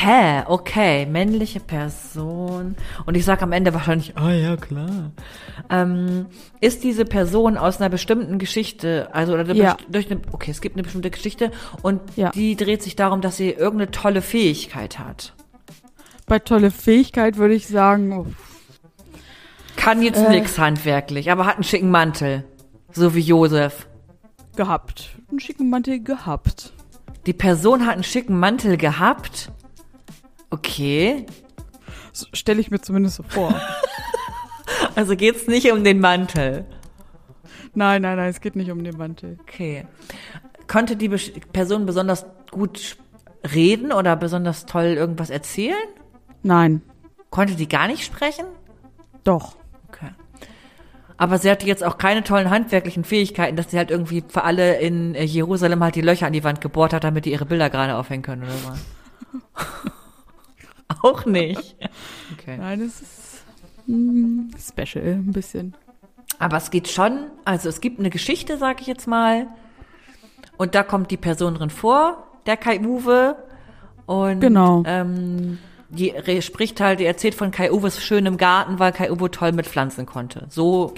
Hä? 0.02 0.44
Okay, 0.46 1.04
männliche 1.04 1.60
Person. 1.60 2.74
Und 3.04 3.16
ich 3.16 3.24
sag 3.26 3.42
am 3.42 3.52
Ende 3.52 3.74
wahrscheinlich, 3.74 4.16
ah 4.16 4.30
ja, 4.32 4.56
klar. 4.56 5.10
Ähm, 5.68 6.26
ist 6.60 6.84
diese 6.84 7.04
Person 7.04 7.58
aus 7.58 7.80
einer 7.80 7.90
bestimmten 7.90 8.38
Geschichte, 8.38 9.08
also 9.12 9.34
oder 9.34 9.52
Ja. 9.52 9.76
durch 9.90 10.10
eine, 10.10 10.22
okay, 10.32 10.50
es 10.52 10.62
gibt 10.62 10.76
eine 10.76 10.84
bestimmte 10.84 11.10
Geschichte 11.10 11.50
und 11.82 12.00
Ja. 12.16 12.30
die 12.30 12.56
dreht 12.56 12.82
sich 12.82 12.96
darum, 12.96 13.20
dass 13.20 13.36
sie 13.36 13.50
irgendeine 13.50 13.90
tolle 13.90 14.22
Fähigkeit 14.22 14.98
hat. 14.98 15.34
Bei 16.26 16.38
tolle 16.38 16.70
Fähigkeit 16.70 17.36
würde 17.36 17.54
ich 17.54 17.66
sagen, 17.68 18.12
oh, 18.12 18.26
Kann 19.76 20.02
jetzt 20.02 20.22
Äh. 20.22 20.30
nix 20.30 20.58
handwerklich, 20.58 21.30
aber 21.30 21.44
hat 21.46 21.54
einen 21.56 21.64
schicken 21.64 21.90
Mantel. 21.90 22.44
So 22.92 23.14
wie 23.14 23.20
Josef. 23.20 23.86
gehabt. 24.56 25.10
Einen 25.30 25.40
schicken 25.40 25.70
Mantel 25.70 26.00
gehabt. 26.02 26.72
Die 27.26 27.32
Person 27.32 27.86
hat 27.86 27.94
einen 27.94 28.02
schicken 28.04 28.38
Mantel 28.38 28.76
gehabt. 28.76 29.50
Okay. 30.50 31.26
So 32.12 32.26
Stelle 32.32 32.60
ich 32.60 32.70
mir 32.70 32.80
zumindest 32.80 33.16
so 33.16 33.22
vor. 33.22 33.54
Also 34.96 35.14
geht's 35.14 35.46
nicht 35.46 35.70
um 35.72 35.84
den 35.84 36.00
Mantel. 36.00 36.64
nein, 37.74 38.02
nein, 38.02 38.16
nein, 38.16 38.28
es 38.28 38.40
geht 38.40 38.56
nicht 38.56 38.70
um 38.70 38.82
den 38.82 38.96
Mantel. 38.96 39.38
Okay. 39.42 39.86
Konnte 40.66 40.96
die 40.96 41.08
Person 41.08 41.86
besonders 41.86 42.26
gut 42.50 42.96
reden 43.54 43.92
oder 43.92 44.16
besonders 44.16 44.66
toll 44.66 44.84
irgendwas 44.86 45.30
erzählen? 45.30 45.76
Nein, 46.42 46.82
Konnte 47.30 47.54
die 47.54 47.68
gar 47.68 47.86
nicht 47.86 48.04
sprechen? 48.04 48.46
doch. 49.24 49.56
Okay. 49.88 50.10
Aber 51.16 51.38
sie 51.38 51.50
hatte 51.50 51.66
jetzt 51.66 51.84
auch 51.84 51.98
keine 51.98 52.24
tollen 52.24 52.50
handwerklichen 52.50 53.04
Fähigkeiten, 53.04 53.56
dass 53.56 53.70
sie 53.70 53.78
halt 53.78 53.90
irgendwie 53.90 54.24
für 54.26 54.44
alle 54.44 54.78
in 54.80 55.14
Jerusalem 55.14 55.82
halt 55.84 55.94
die 55.94 56.00
Löcher 56.00 56.26
an 56.26 56.32
die 56.32 56.44
Wand 56.44 56.60
gebohrt 56.60 56.92
hat, 56.94 57.04
damit 57.04 57.26
die 57.26 57.32
ihre 57.32 57.46
Bilder 57.46 57.70
gerade 57.70 57.96
aufhängen 57.96 58.22
können 58.22 58.42
oder 58.44 58.52
so. 58.52 58.72
auch 61.02 61.24
nicht. 61.26 61.76
Okay. 62.38 62.56
Nein, 62.58 62.80
es 62.80 63.00
ist 63.00 63.44
mm, 63.86 64.50
special 64.58 65.04
ein 65.04 65.32
bisschen. 65.32 65.74
Aber 66.38 66.56
es 66.56 66.70
geht 66.70 66.88
schon, 66.88 67.26
also 67.44 67.68
es 67.68 67.80
gibt 67.80 67.98
eine 67.98 68.10
Geschichte, 68.10 68.56
sag 68.56 68.80
ich 68.80 68.86
jetzt 68.86 69.06
mal. 69.06 69.46
Und 70.56 70.74
da 70.74 70.82
kommt 70.82 71.10
die 71.10 71.16
Person 71.16 71.54
drin 71.54 71.70
vor, 71.70 72.26
der 72.46 72.56
Kai 72.56 72.80
Uwe. 72.80 73.36
Und 74.06 74.40
Genau. 74.40 74.82
ähm, 74.86 75.58
die 75.90 76.14
spricht 76.42 76.80
halt, 76.80 77.00
die 77.00 77.04
erzählt 77.04 77.34
von 77.34 77.50
Kai 77.50 77.72
Uwes 77.72 78.02
schönem 78.02 78.36
Garten, 78.36 78.78
weil 78.78 78.92
Kai 78.92 79.10
Uwe 79.10 79.30
toll 79.30 79.52
mit 79.52 79.66
Pflanzen 79.66 80.06
konnte. 80.06 80.46
So, 80.48 80.94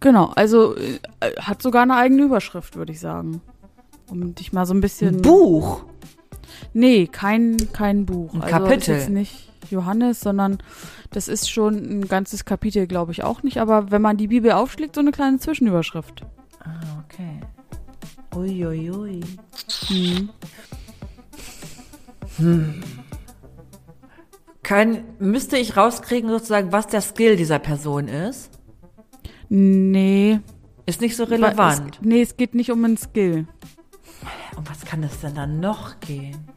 Genau, 0.00 0.32
also 0.34 0.76
äh, 0.76 0.98
hat 1.38 1.60
sogar 1.60 1.82
eine 1.82 1.94
eigene 1.96 2.22
Überschrift, 2.22 2.74
würde 2.76 2.92
ich 2.92 3.00
sagen. 3.00 3.42
Um 4.10 4.34
dich 4.34 4.52
mal 4.52 4.64
so 4.64 4.72
ein 4.72 4.80
bisschen. 4.80 5.16
ein 5.16 5.22
Buch. 5.22 5.84
Nee, 6.72 7.06
kein, 7.06 7.56
kein 7.72 8.06
Buch. 8.06 8.34
Ein 8.34 8.42
also 8.42 8.56
Kapitel. 8.56 8.96
Ist 8.96 9.08
nicht 9.10 9.48
Johannes, 9.70 10.20
sondern 10.20 10.58
das 11.10 11.28
ist 11.28 11.50
schon 11.50 11.76
ein 11.76 12.08
ganzes 12.08 12.44
Kapitel, 12.44 12.86
glaube 12.86 13.12
ich 13.12 13.24
auch 13.24 13.42
nicht. 13.42 13.58
Aber 13.58 13.90
wenn 13.90 14.02
man 14.02 14.16
die 14.16 14.28
Bibel 14.28 14.52
aufschlägt, 14.52 14.94
so 14.94 15.00
eine 15.00 15.12
kleine 15.12 15.38
Zwischenüberschrift. 15.38 16.24
Ah, 16.64 17.02
okay. 17.04 17.40
Uiuiui. 18.34 19.20
Ui. 19.90 20.28
Mhm. 22.38 22.82
Kann, 24.62 25.02
müsste 25.18 25.56
ich 25.56 25.76
rauskriegen, 25.76 26.30
sozusagen, 26.30 26.70
was 26.70 26.86
der 26.86 27.00
Skill 27.00 27.36
dieser 27.36 27.58
Person 27.58 28.06
ist? 28.06 28.50
Nee. 29.48 30.38
Ist 30.86 31.00
nicht 31.00 31.16
so 31.16 31.24
Es, 31.24 31.30
relevant. 31.30 31.98
nee, 32.02 32.22
es 32.22 32.36
geht 32.36 32.54
nicht 32.54 32.70
um 32.70 32.84
einen 32.84 32.96
Skill. 32.96 33.46
Kann 34.90 35.04
es 35.04 35.20
denn 35.20 35.36
dann 35.36 35.60
noch 35.60 36.00
gehen? 36.00 36.48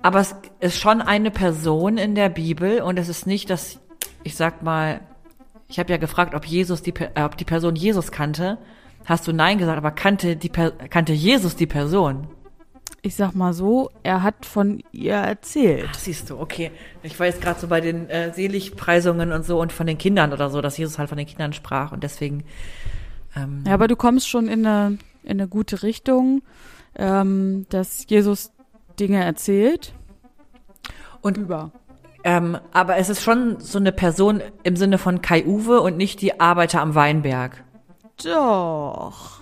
Aber 0.00 0.20
es 0.20 0.36
ist 0.60 0.78
schon 0.78 1.00
eine 1.00 1.32
Person 1.32 1.98
in 1.98 2.14
der 2.14 2.28
Bibel 2.28 2.82
und 2.82 3.00
es 3.00 3.08
ist 3.08 3.26
nicht, 3.26 3.50
dass, 3.50 3.80
ich 4.22 4.36
sag 4.36 4.62
mal, 4.62 5.00
ich 5.66 5.80
habe 5.80 5.90
ja 5.90 5.96
gefragt, 5.96 6.36
ob 6.36 6.44
Jesus 6.46 6.82
die, 6.82 6.94
äh, 6.94 7.24
ob 7.24 7.36
die 7.36 7.44
Person 7.44 7.74
Jesus 7.74 8.12
kannte. 8.12 8.58
Hast 9.06 9.26
du 9.26 9.32
nein 9.32 9.58
gesagt, 9.58 9.76
aber 9.76 9.90
kannte 9.90 10.36
die 10.36 10.50
kannte 10.50 11.12
Jesus 11.12 11.56
die 11.56 11.66
Person? 11.66 12.28
Ich 13.00 13.16
sag 13.16 13.34
mal 13.34 13.52
so, 13.52 13.90
er 14.04 14.22
hat 14.22 14.46
von 14.46 14.84
ihr 14.92 15.14
erzählt. 15.14 15.88
Ach, 15.90 15.98
siehst 15.98 16.30
du, 16.30 16.38
okay. 16.38 16.70
Ich 17.02 17.18
war 17.18 17.26
jetzt 17.26 17.40
gerade 17.40 17.58
so 17.58 17.66
bei 17.66 17.80
den 17.80 18.08
äh, 18.08 18.32
Seligpreisungen 18.32 19.32
und 19.32 19.44
so 19.44 19.60
und 19.60 19.72
von 19.72 19.88
den 19.88 19.98
Kindern 19.98 20.32
oder 20.32 20.48
so, 20.48 20.60
dass 20.60 20.78
Jesus 20.78 21.00
halt 21.00 21.08
von 21.08 21.18
den 21.18 21.26
Kindern 21.26 21.52
sprach 21.52 21.90
und 21.90 22.04
deswegen. 22.04 22.44
Ähm, 23.36 23.64
Ja, 23.66 23.74
aber 23.74 23.88
du 23.88 23.96
kommst 23.96 24.28
schon 24.28 24.48
in 24.48 24.66
eine, 24.66 24.98
in 25.22 25.32
eine 25.40 25.48
gute 25.48 25.82
Richtung, 25.82 26.42
ähm, 26.96 27.66
dass 27.70 28.06
Jesus 28.08 28.52
Dinge 29.00 29.22
erzählt. 29.24 29.94
Und- 31.22 31.36
über. 31.38 31.70
Ähm, 32.24 32.56
aber 32.72 32.98
es 32.98 33.08
ist 33.08 33.22
schon 33.22 33.58
so 33.58 33.78
eine 33.78 33.90
Person 33.90 34.42
im 34.62 34.76
Sinne 34.76 34.98
von 34.98 35.22
Kai 35.22 35.44
Uwe 35.44 35.80
und 35.80 35.96
nicht 35.96 36.20
die 36.20 36.40
Arbeiter 36.40 36.80
am 36.80 36.94
Weinberg. 36.94 37.64
Doch. 38.24 39.40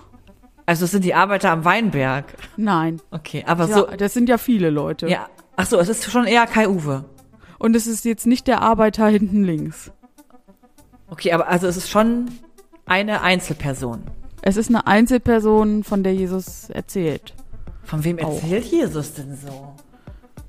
Also 0.65 0.85
es 0.85 0.91
sind 0.91 1.03
die 1.03 1.13
Arbeiter 1.13 1.51
am 1.51 1.63
Weinberg. 1.65 2.25
Nein. 2.57 2.99
Okay, 3.11 3.43
aber 3.45 3.67
Ja, 3.67 3.75
so. 3.77 3.85
das 3.97 4.13
sind 4.13 4.29
ja 4.29 4.37
viele 4.37 4.69
Leute. 4.69 5.07
Ja. 5.09 5.27
Ach 5.57 5.65
so, 5.65 5.77
es 5.77 5.89
ist 5.89 6.09
schon 6.09 6.25
eher 6.25 6.47
Kai 6.47 6.67
Uwe. 6.69 7.05
Und 7.59 7.75
es 7.75 7.85
ist 7.85 8.05
jetzt 8.05 8.25
nicht 8.25 8.47
der 8.47 8.61
Arbeiter 8.61 9.07
hinten 9.07 9.43
links. 9.43 9.91
Okay, 11.09 11.33
aber 11.33 11.47
also 11.49 11.67
es 11.67 11.77
ist 11.77 11.89
schon 11.89 12.29
eine 12.85 13.21
Einzelperson. 13.21 14.03
Es 14.41 14.57
ist 14.57 14.69
eine 14.69 14.87
Einzelperson, 14.87 15.83
von 15.83 16.03
der 16.03 16.13
Jesus 16.13 16.69
erzählt. 16.69 17.33
Von 17.83 18.03
wem 18.03 18.19
Auch. 18.19 18.41
erzählt 18.41 18.65
Jesus 18.65 19.13
denn 19.13 19.35
so? 19.35 19.75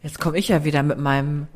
Jetzt 0.02 0.20
komme 0.20 0.38
ich 0.38 0.48
ja 0.48 0.64
wieder 0.64 0.82
mit 0.82 0.98
meinem. 0.98 1.46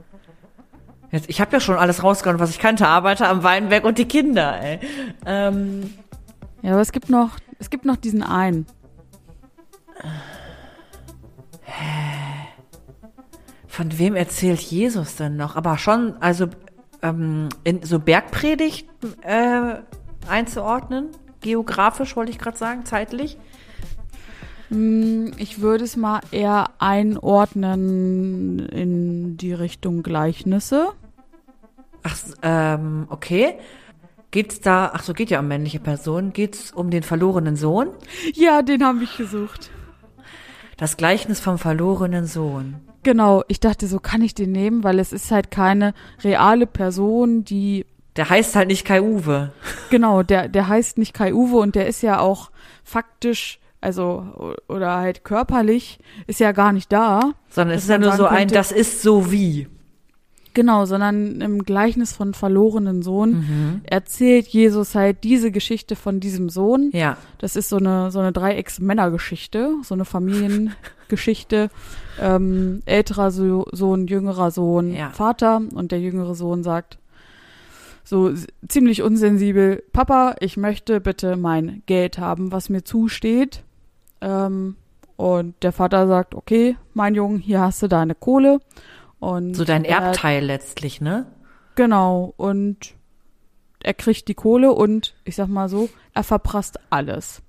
Jetzt, 1.11 1.29
ich 1.29 1.41
habe 1.41 1.53
ja 1.53 1.61
schon 1.61 1.77
alles 1.77 2.03
rausgehauen, 2.03 2.41
was 2.41 2.51
ich 2.51 2.59
kannte. 2.59 2.87
Arbeiter 2.87 3.29
am 3.29 3.43
Weinberg 3.43 3.85
und 3.85 3.99
die 3.99 4.07
Kinder, 4.07 4.61
ey. 4.61 4.81
Ähm, 5.25 5.95
Ja, 6.63 6.73
aber 6.73 6.81
es 6.81 6.93
gibt 6.93 7.11
noch, 7.11 7.31
es 7.59 7.71
gibt 7.71 7.85
noch 7.85 7.97
diesen 7.97 8.23
einen. 8.23 8.67
Von 13.69 13.99
wem 13.99 14.17
erzählt 14.17 14.61
Jesus 14.61 15.17
denn 15.17 15.37
noch? 15.37 15.57
Aber 15.57 15.79
schon, 15.79 16.15
also 16.21 16.47
ähm, 17.03 17.49
in 17.65 17.83
so 17.83 17.99
Bergpredigt 17.99 18.89
äh, 19.23 19.77
einzuordnen? 20.29 21.09
Geografisch 21.41 22.17
wollte 22.17 22.33
ich 22.33 22.39
gerade 22.39 22.57
sagen, 22.59 22.85
zeitlich? 22.85 23.39
Hm, 24.69 25.33
Ich 25.37 25.61
würde 25.61 25.85
es 25.85 25.97
mal 25.97 26.21
eher 26.31 26.71
einordnen 26.79 28.59
in 28.69 29.37
die 29.37 29.53
Richtung 29.53 30.03
Gleichnisse. 30.03 30.89
Ach, 32.03 32.17
ähm, 32.43 33.07
okay. 33.11 33.55
Geht's 34.31 34.61
da, 34.61 34.91
ach 34.93 35.03
so, 35.03 35.13
geht 35.15 35.31
ja 35.31 35.41
um 35.41 35.49
männliche 35.49 35.81
Personen. 35.81 36.33
Geht's 36.33 36.71
um 36.73 36.91
den 36.91 37.03
verlorenen 37.03 37.57
Sohn? 37.57 37.89
Ja, 38.35 38.63
den 38.63 38.85
habe 38.85 39.03
ich 39.05 39.17
gesucht. 39.17 39.71
Das 40.77 40.97
Gleichnis 40.97 41.41
vom 41.41 41.59
verlorenen 41.59 42.27
Sohn. 42.27 42.77
Genau, 43.03 43.45
ich 43.49 43.61
dachte, 43.61 43.87
so 43.87 43.99
kann 44.01 44.21
ich 44.21 44.35
den 44.35 44.53
nehmen, 44.53 44.83
weil 44.85 44.99
es 44.99 45.13
ist 45.13 45.31
halt 45.31 45.51
keine 45.51 45.95
reale 46.23 46.67
Person, 46.67 47.45
die 47.45 47.87
Der 48.17 48.31
heißt 48.31 48.57
halt 48.57 48.69
nicht 48.69 48.85
Kai 48.85 49.03
Uwe. 49.03 49.53
Genau, 49.91 50.23
der, 50.23 50.49
der 50.49 50.69
heißt 50.69 50.99
nicht 50.99 51.13
Kai 51.15 51.35
Uwe 51.35 51.57
und 51.59 51.75
der 51.75 51.87
ist 51.87 52.03
ja 52.03 52.19
auch 52.19 52.51
faktisch, 52.85 53.59
also, 53.81 54.55
oder 54.69 54.97
halt 54.97 55.23
körperlich, 55.25 55.99
ist 56.27 56.41
ja 56.41 56.53
gar 56.53 56.73
nicht 56.73 56.91
da. 56.93 57.33
Sondern 57.51 57.77
es 57.77 57.85
ist 57.85 57.91
ja 57.91 57.99
nur 57.99 58.13
so 58.13 58.27
ein, 58.27 58.39
könnte- 58.39 58.55
das 58.55 58.73
ist 58.73 59.03
so 59.03 59.31
wie. 59.31 59.69
Genau, 60.55 60.87
sondern 60.87 61.43
im 61.43 61.65
Gleichnis 61.65 62.15
von 62.15 62.33
verlorenen 62.33 63.03
Sohn 63.03 63.31
Mhm. 63.33 63.81
erzählt 63.85 64.47
Jesus 64.49 64.95
halt 64.95 65.23
diese 65.23 65.51
Geschichte 65.51 65.97
von 65.97 66.19
diesem 66.19 66.49
Sohn. 66.49 66.89
Ja. 66.95 67.19
Das 67.37 67.57
ist 67.57 67.69
so 67.69 67.77
eine, 67.77 68.11
so 68.11 68.21
eine 68.21 68.33
Dreiecks-Männergeschichte, 68.33 69.73
so 69.83 69.93
eine 69.95 70.07
Familiengeschichte. 70.07 71.69
ähm, 72.21 72.81
älterer 72.87 73.31
so 73.31 73.67
Sohn, 73.73 74.07
jüngerer 74.07 74.51
Sohn, 74.51 74.95
Ja. 74.95 75.11
Vater 75.11 75.61
und 75.75 75.93
der 75.93 76.01
jüngere 76.01 76.35
Sohn 76.35 76.63
sagt 76.63 76.97
so 78.09 78.33
ziemlich 78.69 79.03
unsensibel, 79.03 79.83
Papa, 79.93 80.37
ich 80.39 80.57
möchte 80.57 81.01
bitte 81.01 81.37
mein 81.37 81.83
Geld 81.87 82.19
haben, 82.19 82.53
was 82.53 82.69
mir 82.69 82.85
zusteht. 82.85 83.65
Ähm, 84.21 84.77
und 85.17 85.55
der 85.63 85.73
Vater 85.73 86.07
sagt, 86.07 86.35
okay, 86.37 86.77
mein 86.95 87.15
Junge, 87.17 87.39
hier 87.39 87.61
hast 87.61 87.83
du 87.83 87.89
deine 87.89 88.15
Kohle. 88.15 88.61
Und 89.19 89.55
So 89.55 89.65
dein 89.65 89.85
er- 89.85 89.99
Erbteil 90.03 90.45
letztlich, 90.45 91.01
ne? 91.01 91.27
Genau, 91.75 92.33
und 92.37 92.95
er 93.83 93.95
kriegt 93.95 94.29
die 94.29 94.35
Kohle 94.35 94.73
und 94.73 95.15
ich 95.25 95.35
sag 95.37 95.49
mal 95.49 95.69
so, 95.69 95.89
er 96.15 96.23
verprasst 96.23 96.79
alles. 96.91 97.43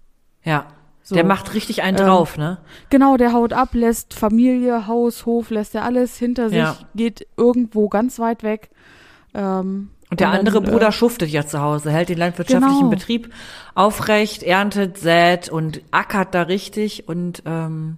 Ja. 0.44 0.66
So. 1.04 1.16
Der 1.16 1.24
macht 1.24 1.54
richtig 1.54 1.84
einen 1.84 1.98
Ähm, 2.00 2.06
drauf, 2.06 2.38
ne? 2.38 2.58
Genau, 2.90 3.16
der 3.16 3.32
haut 3.32 3.54
ab, 3.54 3.70
lässt 3.74 4.14
Familie, 4.14 4.88
Haus, 4.88 5.26
Hof, 5.26 5.52
lässt 5.52 5.76
er 5.76 5.84
alles 5.84 6.18
hinter 6.18 6.50
sich, 6.50 6.58
Ja. 6.58 6.78
geht 6.96 7.28
irgendwo 7.38 7.88
ganz 7.90 8.20
weit 8.20 8.44
weg. 8.44 8.70
Ähm, 9.34 9.90
Und 10.10 10.20
der 10.22 10.28
dann, 10.30 10.40
andere 10.40 10.62
Bruder 10.62 10.88
Äh, 10.88 10.92
schuftet 10.94 11.30
ja 11.30 11.46
zu 11.46 11.60
Hause, 11.62 11.92
hält 11.92 12.10
den 12.10 12.18
landwirtschaftlichen 12.18 12.78
Genau. 12.80 12.90
Betrieb 12.90 13.30
aufrecht, 13.76 14.42
erntet, 14.44 14.98
sät 14.98 15.50
und 15.50 15.82
ackert 15.92 16.34
da 16.34 16.44
richtig 16.44 17.08
und 17.10 17.44
ähm, 17.46 17.98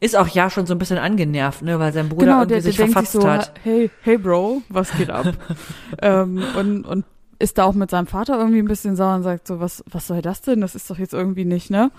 Ist 0.00 0.16
auch 0.16 0.28
ja 0.28 0.48
schon 0.50 0.66
so 0.66 0.74
ein 0.74 0.78
bisschen 0.78 0.98
angenervt, 0.98 1.62
ne, 1.62 1.78
weil 1.80 1.92
sein 1.92 2.08
Bruder 2.08 2.24
genau, 2.24 2.38
irgendwie 2.40 2.54
der, 2.54 2.62
der 2.62 2.62
sich 2.62 2.76
denkt 2.76 2.98
sich 2.98 3.08
verfatzt 3.08 3.12
so, 3.12 3.28
hat. 3.28 3.52
hey, 3.64 3.90
hey 4.02 4.16
Bro, 4.18 4.62
was 4.68 4.90
geht 4.96 5.10
ab? 5.10 5.26
ähm, 6.02 6.42
und, 6.56 6.84
und 6.84 7.04
ist 7.40 7.58
da 7.58 7.64
auch 7.64 7.74
mit 7.74 7.90
seinem 7.90 8.06
Vater 8.08 8.36
irgendwie 8.38 8.58
ein 8.60 8.66
bisschen 8.68 8.96
sauer 8.96 9.14
und 9.16 9.22
sagt 9.22 9.46
so, 9.46 9.60
was, 9.60 9.84
was 9.90 10.06
soll 10.08 10.22
das 10.22 10.40
denn? 10.40 10.60
Das 10.60 10.74
ist 10.74 10.90
doch 10.90 10.98
jetzt 10.98 11.14
irgendwie 11.14 11.44
nicht, 11.44 11.70
ne? 11.70 11.90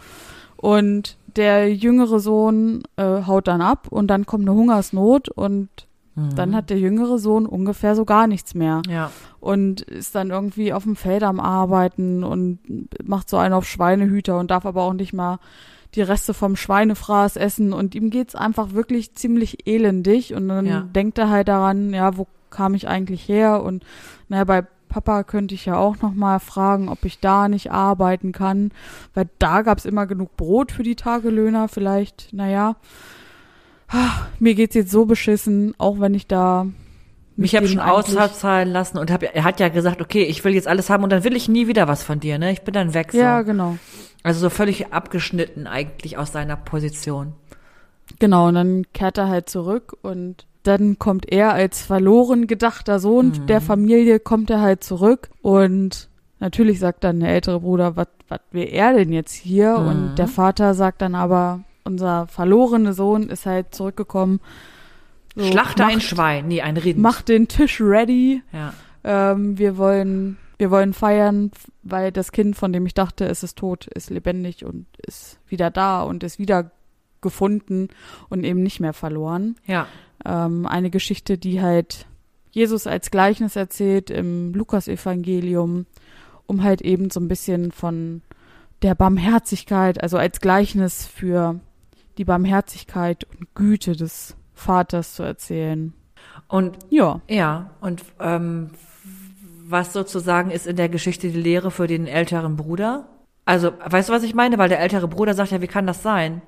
Und 0.58 1.18
der 1.38 1.74
jüngere 1.74 2.20
Sohn 2.20 2.84
äh, 2.98 3.24
haut 3.26 3.48
dann 3.48 3.62
ab 3.62 3.88
und 3.90 4.08
dann 4.08 4.26
kommt 4.26 4.48
eine 4.48 4.58
Hungersnot 4.58 5.30
und 5.30 5.70
Mhm. 6.20 6.36
dann 6.36 6.56
hat 6.56 6.70
der 6.70 6.80
jüngere 6.80 7.18
Sohn 7.18 7.46
ungefähr 7.46 7.96
so 7.96 8.06
gar 8.06 8.28
nichts 8.28 8.54
mehr 8.56 8.82
ja. 8.90 9.12
und 9.40 9.82
ist 9.82 10.16
dann 10.16 10.30
irgendwie 10.30 10.74
auf 10.74 10.84
dem 10.84 10.96
Feld 10.96 11.24
am 11.24 11.40
Arbeiten 11.40 12.24
und 12.24 12.60
macht 13.04 13.30
so 13.30 13.38
einen 13.38 13.54
auf 13.54 13.66
Schweinehüter 13.68 14.38
und 14.38 14.52
darf 14.52 14.66
aber 14.66 14.84
auch 14.84 14.94
nicht 14.94 15.14
mal 15.14 15.40
die 15.96 16.02
Reste 16.04 16.34
vom 16.36 16.56
Schweinefraß 16.56 17.36
essen 17.36 17.74
und 17.74 17.96
ihm 17.96 18.10
geht's 18.12 18.36
einfach 18.36 18.74
wirklich 18.74 19.16
ziemlich 19.16 19.68
elendig 19.68 20.34
und 20.36 20.48
dann 20.48 20.66
Ja. 20.66 20.82
denkt 20.82 21.18
er 21.18 21.30
halt 21.30 21.48
daran, 21.48 21.94
ja, 21.94 22.16
wo 22.18 22.28
kam 22.52 22.74
ich 22.76 22.88
eigentlich 22.88 23.28
her 23.28 23.64
und 23.64 23.84
naja, 24.28 24.44
bei 24.44 24.64
Papa 24.88 25.24
könnte 25.24 25.54
ich 25.54 25.66
ja 25.66 25.78
auch 25.78 26.02
noch 26.02 26.14
mal 26.16 26.40
fragen, 26.40 26.90
ob 26.90 27.06
ich 27.06 27.20
da 27.20 27.48
nicht 27.48 27.72
arbeiten 27.72 28.32
kann, 28.32 28.72
weil 29.14 29.30
da 29.38 29.62
gab's 29.62 29.86
immer 29.86 30.08
genug 30.08 30.36
Brot 30.36 30.72
für 30.72 30.82
die 30.84 30.96
Tagelöhner, 30.96 31.68
vielleicht, 31.68 32.34
naja. 32.34 32.76
Ah, 33.92 34.28
Mir 34.40 34.56
geht's 34.56 34.76
jetzt 34.76 34.92
so 34.92 35.06
beschissen, 35.06 35.74
auch 35.78 36.00
wenn 36.00 36.14
ich 36.14 36.28
da 36.28 36.68
Mich 37.36 37.56
habe 37.56 37.68
schon 37.68 37.80
auszahlen 37.80 38.70
lassen 38.72 38.98
und 38.98 39.12
hab, 39.12 39.24
er 39.24 39.44
hat 39.44 39.60
ja 39.60 39.70
gesagt, 39.70 40.02
okay, 40.02 40.24
ich 40.24 40.44
will 40.44 40.54
jetzt 40.54 40.68
alles 40.68 40.90
haben 40.90 41.04
und 41.04 41.10
dann 41.12 41.24
will 41.24 41.36
ich 41.36 41.50
nie 41.50 41.68
wieder 41.68 41.88
was 41.88 42.04
von 42.04 42.20
dir, 42.20 42.38
ne? 42.38 42.52
Ich 42.52 42.62
bin 42.62 42.74
dann 42.74 42.94
weg. 42.94 43.12
So. 43.12 43.18
Ja, 43.18 43.42
genau. 43.42 43.78
Also 44.24 44.42
so 44.42 44.50
völlig 44.50 44.94
abgeschnitten 44.94 45.66
eigentlich 45.68 46.18
aus 46.18 46.32
seiner 46.32 46.56
Position. 46.58 47.34
Genau, 48.20 48.48
und 48.48 48.56
dann 48.56 48.84
kehrt 48.94 49.18
er 49.18 49.30
halt 49.30 49.50
zurück 49.50 49.96
und 50.02 50.46
dann 50.64 51.00
kommt 51.00 51.32
er 51.32 51.54
als 51.54 51.82
verloren 51.82 52.46
gedachter 52.48 53.00
Sohn 53.00 53.28
Mhm. 53.30 53.48
der 53.48 53.62
Familie, 53.62 54.20
kommt 54.20 54.50
er 54.50 54.60
halt 54.62 54.84
zurück 54.84 55.30
und 55.42 56.10
natürlich 56.40 56.80
sagt 56.80 57.04
dann 57.06 57.22
der 57.22 57.30
ältere 57.30 57.62
Bruder, 57.62 57.96
was 57.96 58.08
was 58.28 58.42
will 58.52 58.68
er 58.70 58.94
denn 58.94 59.12
jetzt 59.12 59.34
hier? 59.34 59.80
Mhm. 59.80 59.88
Und 59.88 60.16
der 60.20 60.28
Vater 60.28 60.74
sagt 60.76 61.02
dann 61.02 61.16
aber, 61.16 61.62
unser 61.84 62.28
verlorene 62.28 62.94
Sohn 62.94 63.30
ist 63.30 63.46
halt 63.46 63.74
zurückgekommen. 63.74 64.40
So, 65.36 65.46
Schlachter 65.46 65.86
ein 65.86 66.02
Schwein, 66.02 66.48
nee, 66.48 66.62
ein 66.62 66.78
Rind. 66.78 67.00
macht 67.00 67.30
den 67.30 67.48
Tisch 67.48 67.80
ready. 67.82 68.42
Ja. 68.52 68.74
Ähm, 69.04 69.58
wir 69.58 69.78
wollen, 69.78 70.38
wir 70.58 70.72
wollen 70.72 70.94
feiern, 70.94 71.52
weil 71.84 72.12
das 72.12 72.32
Kind, 72.32 72.56
von 72.56 72.74
dem 72.74 72.86
ich 72.86 72.94
dachte, 72.94 73.26
es 73.26 73.44
ist 73.44 73.58
tot, 73.58 73.88
ist 73.88 74.10
lebendig 74.10 74.66
und 74.66 74.86
ist 75.06 75.40
wieder 75.48 75.72
da 75.72 76.02
und 76.04 76.24
ist 76.24 76.40
wieder 76.40 76.72
gefunden 77.22 77.90
und 78.30 78.44
eben 78.44 78.64
nicht 78.64 78.80
mehr 78.80 78.94
verloren. 78.94 79.56
Ja. 79.66 79.88
Ähm, 80.26 80.66
eine 80.66 80.90
Geschichte, 80.90 81.38
die 81.38 81.62
halt 81.62 82.06
Jesus 82.52 82.88
als 82.88 83.12
Gleichnis 83.12 83.56
erzählt 83.56 84.10
im 84.10 84.54
Lukasevangelium, 84.54 85.86
um 86.48 86.64
halt 86.64 86.82
eben 86.82 87.10
so 87.10 87.20
ein 87.20 87.28
bisschen 87.28 87.72
von 87.72 88.22
der 88.82 88.96
Barmherzigkeit, 88.96 90.02
also 90.02 90.18
als 90.18 90.42
Gleichnis 90.42 91.06
für 91.06 91.60
die 92.20 92.26
Barmherzigkeit 92.26 93.24
und 93.24 93.56
Güte 93.56 93.96
des 93.96 94.36
Vaters 94.54 95.16
zu 95.16 95.24
erzählen. 95.24 95.94
Und 96.50 96.78
Ja, 96.90 97.22
ja, 97.30 97.72
und 97.80 98.04
ähm, 98.20 98.72
was 99.66 99.94
sozusagen 99.94 100.52
ist 100.52 100.68
in 100.68 100.76
der 100.76 100.90
Geschichte 100.90 101.30
die 101.30 101.42
Lehre 101.42 101.72
für 101.72 101.88
den 101.88 102.08
älteren 102.08 102.58
Bruder? 102.58 103.08
Also, 103.46 103.72
weißt 103.84 104.10
du, 104.10 104.14
was 104.14 104.24
ich 104.24 104.36
meine? 104.36 104.58
Weil 104.58 104.70
der 104.70 104.82
ältere 104.82 105.08
Bruder 105.08 105.34
sagt 105.34 105.52
ja, 105.52 105.62
wie 105.62 105.68
kann 105.68 105.88
das 105.88 106.04
sein? 106.04 106.42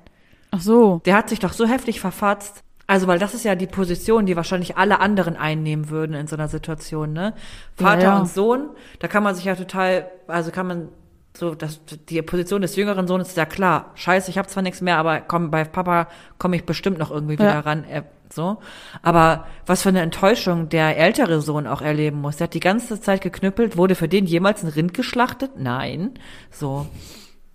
ach 0.50 0.60
so, 0.60 1.00
Der 1.06 1.16
hat 1.16 1.30
sich 1.30 1.38
doch 1.38 1.54
so 1.54 1.66
heftig 1.66 2.00
verfatzt. 2.00 2.62
Also, 2.86 3.06
weil 3.06 3.18
das 3.18 3.32
ist 3.32 3.44
ja 3.44 3.54
die 3.54 3.66
Position, 3.66 4.26
die 4.26 4.36
wahrscheinlich 4.36 4.76
alle 4.76 5.00
anderen 5.00 5.36
einnehmen 5.36 5.88
würden 5.88 6.14
in 6.14 6.26
so 6.26 6.36
einer 6.36 6.48
Situation, 6.48 7.14
ne? 7.14 7.32
Vater 7.76 8.02
Ja, 8.02 8.08
ja. 8.10 8.18
und 8.18 8.28
Sohn, 8.28 8.68
da 8.98 9.08
kann 9.08 9.22
man 9.22 9.34
sich 9.34 9.46
ja 9.46 9.56
total, 9.56 10.10
also 10.26 10.50
kann 10.50 10.66
man 10.66 10.88
so, 11.36 11.54
das, 11.54 11.80
die 12.08 12.20
Position 12.22 12.60
des 12.62 12.76
jüngeren 12.76 13.06
Sohnes 13.06 13.28
ist 13.28 13.36
ja 13.36 13.46
klar. 13.46 13.90
Scheiße, 13.94 14.30
ich 14.30 14.38
habe 14.38 14.48
zwar 14.48 14.62
nichts 14.62 14.80
mehr, 14.82 14.98
aber 14.98 15.20
komm, 15.20 15.50
bei 15.50 15.64
Papa 15.64 16.08
komme 16.38 16.56
ich 16.56 16.64
bestimmt 16.66 16.98
noch 16.98 17.10
irgendwie 17.10 17.34
wieder 17.34 17.54
Ja. 17.54 17.60
ran. 17.60 17.84
Äh, 17.84 18.02
so. 18.32 18.58
Aber 19.02 19.46
was 19.66 19.82
für 19.82 19.88
eine 19.90 20.00
Enttäuschung 20.02 20.68
der 20.68 20.96
ältere 20.98 21.40
Sohn 21.40 21.66
auch 21.66 21.80
erleben 21.82 22.20
muss. 22.20 22.36
Der 22.36 22.46
hat 22.46 22.54
die 22.54 22.60
ganze 22.60 23.00
Zeit 23.00 23.20
geknüppelt. 23.22 23.76
Wurde 23.76 23.94
für 23.94 24.08
den 24.08 24.26
jemals 24.26 24.62
ein 24.62 24.68
Rind 24.68 24.94
geschlachtet? 24.94 25.52
Nein. 25.58 26.12
So. 26.50 26.86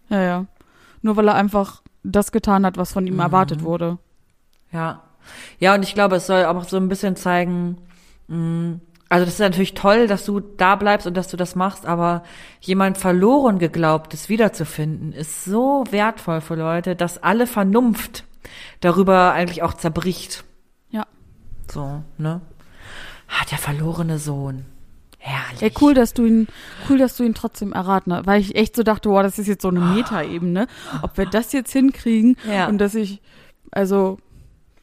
ja, 0.09 0.21
ja. 0.21 0.45
Nur 1.03 1.15
weil 1.15 1.27
er 1.27 1.35
einfach 1.35 1.81
das 2.03 2.31
getan 2.31 2.65
hat, 2.65 2.77
was 2.77 2.93
von 2.93 3.05
ihm 3.07 3.19
erwartet 3.19 3.63
wurde. 3.63 3.97
Ja. 4.71 5.03
Ja, 5.59 5.75
und 5.75 5.83
ich 5.83 5.93
glaube, 5.93 6.15
es 6.17 6.27
soll 6.27 6.45
auch 6.45 6.63
so 6.63 6.77
ein 6.77 6.87
bisschen 6.89 7.15
zeigen, 7.15 7.77
mh, 8.27 8.79
also 9.09 9.25
das 9.25 9.35
ist 9.35 9.39
natürlich 9.39 9.73
toll, 9.73 10.07
dass 10.07 10.25
du 10.25 10.39
da 10.39 10.75
bleibst 10.75 11.07
und 11.07 11.15
dass 11.15 11.27
du 11.29 11.37
das 11.37 11.55
machst, 11.55 11.85
aber 11.85 12.23
jemand 12.59 12.97
verloren 12.97 13.59
geglaubtes 13.59 14.29
wiederzufinden, 14.29 15.13
ist 15.13 15.45
so 15.45 15.83
wertvoll 15.91 16.41
für 16.41 16.55
Leute, 16.55 16.95
dass 16.95 17.21
alle 17.23 17.47
Vernunft 17.47 18.25
darüber 18.81 19.31
eigentlich 19.33 19.63
auch 19.63 19.73
zerbricht. 19.73 20.43
Ja. 20.89 21.05
So, 21.71 22.03
ne? 22.17 22.41
Ah, 23.29 23.45
der 23.51 23.57
verlorene 23.57 24.19
Sohn. 24.19 24.65
Herrlich. 25.19 25.61
Ey, 25.61 25.71
cool, 25.81 25.93
dass 25.93 26.13
du 26.13 26.23
ihn, 26.25 26.47
cool, 26.89 26.97
dass 26.97 27.17
du 27.17 27.23
ihn 27.23 27.33
trotzdem 27.33 27.73
erraten 27.73 28.13
hast, 28.13 28.27
weil 28.27 28.39
ich 28.39 28.55
echt 28.55 28.75
so 28.75 28.83
dachte, 28.83 29.09
boah, 29.09 29.23
das 29.23 29.39
ist 29.39 29.47
jetzt 29.47 29.61
so 29.63 29.67
eine 29.67 29.81
Metaebene, 29.81 30.67
ob 31.01 31.17
wir 31.17 31.25
das 31.25 31.51
jetzt 31.51 31.73
hinkriegen 31.73 32.37
Ja. 32.49 32.67
und 32.67 32.77
dass 32.77 32.95
ich, 32.95 33.21
also, 33.71 34.19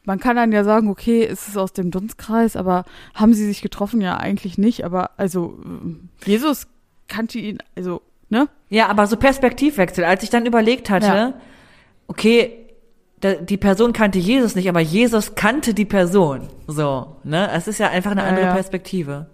man 0.05 0.19
kann 0.19 0.35
dann 0.35 0.51
ja 0.51 0.63
sagen, 0.63 0.87
okay, 0.89 1.25
es 1.25 1.47
ist 1.47 1.57
aus 1.57 1.73
dem 1.73 1.91
Dunstkreis, 1.91 2.55
aber 2.55 2.85
haben 3.13 3.33
sie 3.33 3.45
sich 3.45 3.61
getroffen? 3.61 4.01
Ja, 4.01 4.17
eigentlich 4.17 4.57
nicht, 4.57 4.83
aber 4.85 5.11
also, 5.17 5.57
ähm, 5.65 6.09
Jesus 6.25 6.67
kannte 7.07 7.37
ihn, 7.39 7.59
also, 7.75 8.01
ne? 8.29 8.47
Ja, 8.69 8.87
aber 8.87 9.07
so 9.07 9.17
Perspektivwechsel, 9.17 10.03
als 10.03 10.23
ich 10.23 10.29
dann 10.29 10.45
überlegt 10.45 10.89
hatte, 10.89 11.07
Ja. 11.07 11.33
okay, 12.07 12.61
die 13.23 13.57
Person 13.57 13.91
kannte 13.93 14.19
Jesus 14.19 14.55
nicht, 14.55 14.69
aber 14.69 14.81
Jesus 14.81 15.33
kannte 15.35 15.73
die 15.73 15.85
Person. 15.85 16.47
So, 16.67 17.15
ne? 17.23 17.49
Es 17.51 17.67
ist 17.67 17.79
ja 17.79 17.89
einfach 17.89 18.11
eine 18.11 18.23
andere 18.23 18.45
ja. 18.47 18.53
Perspektive. 18.53 19.27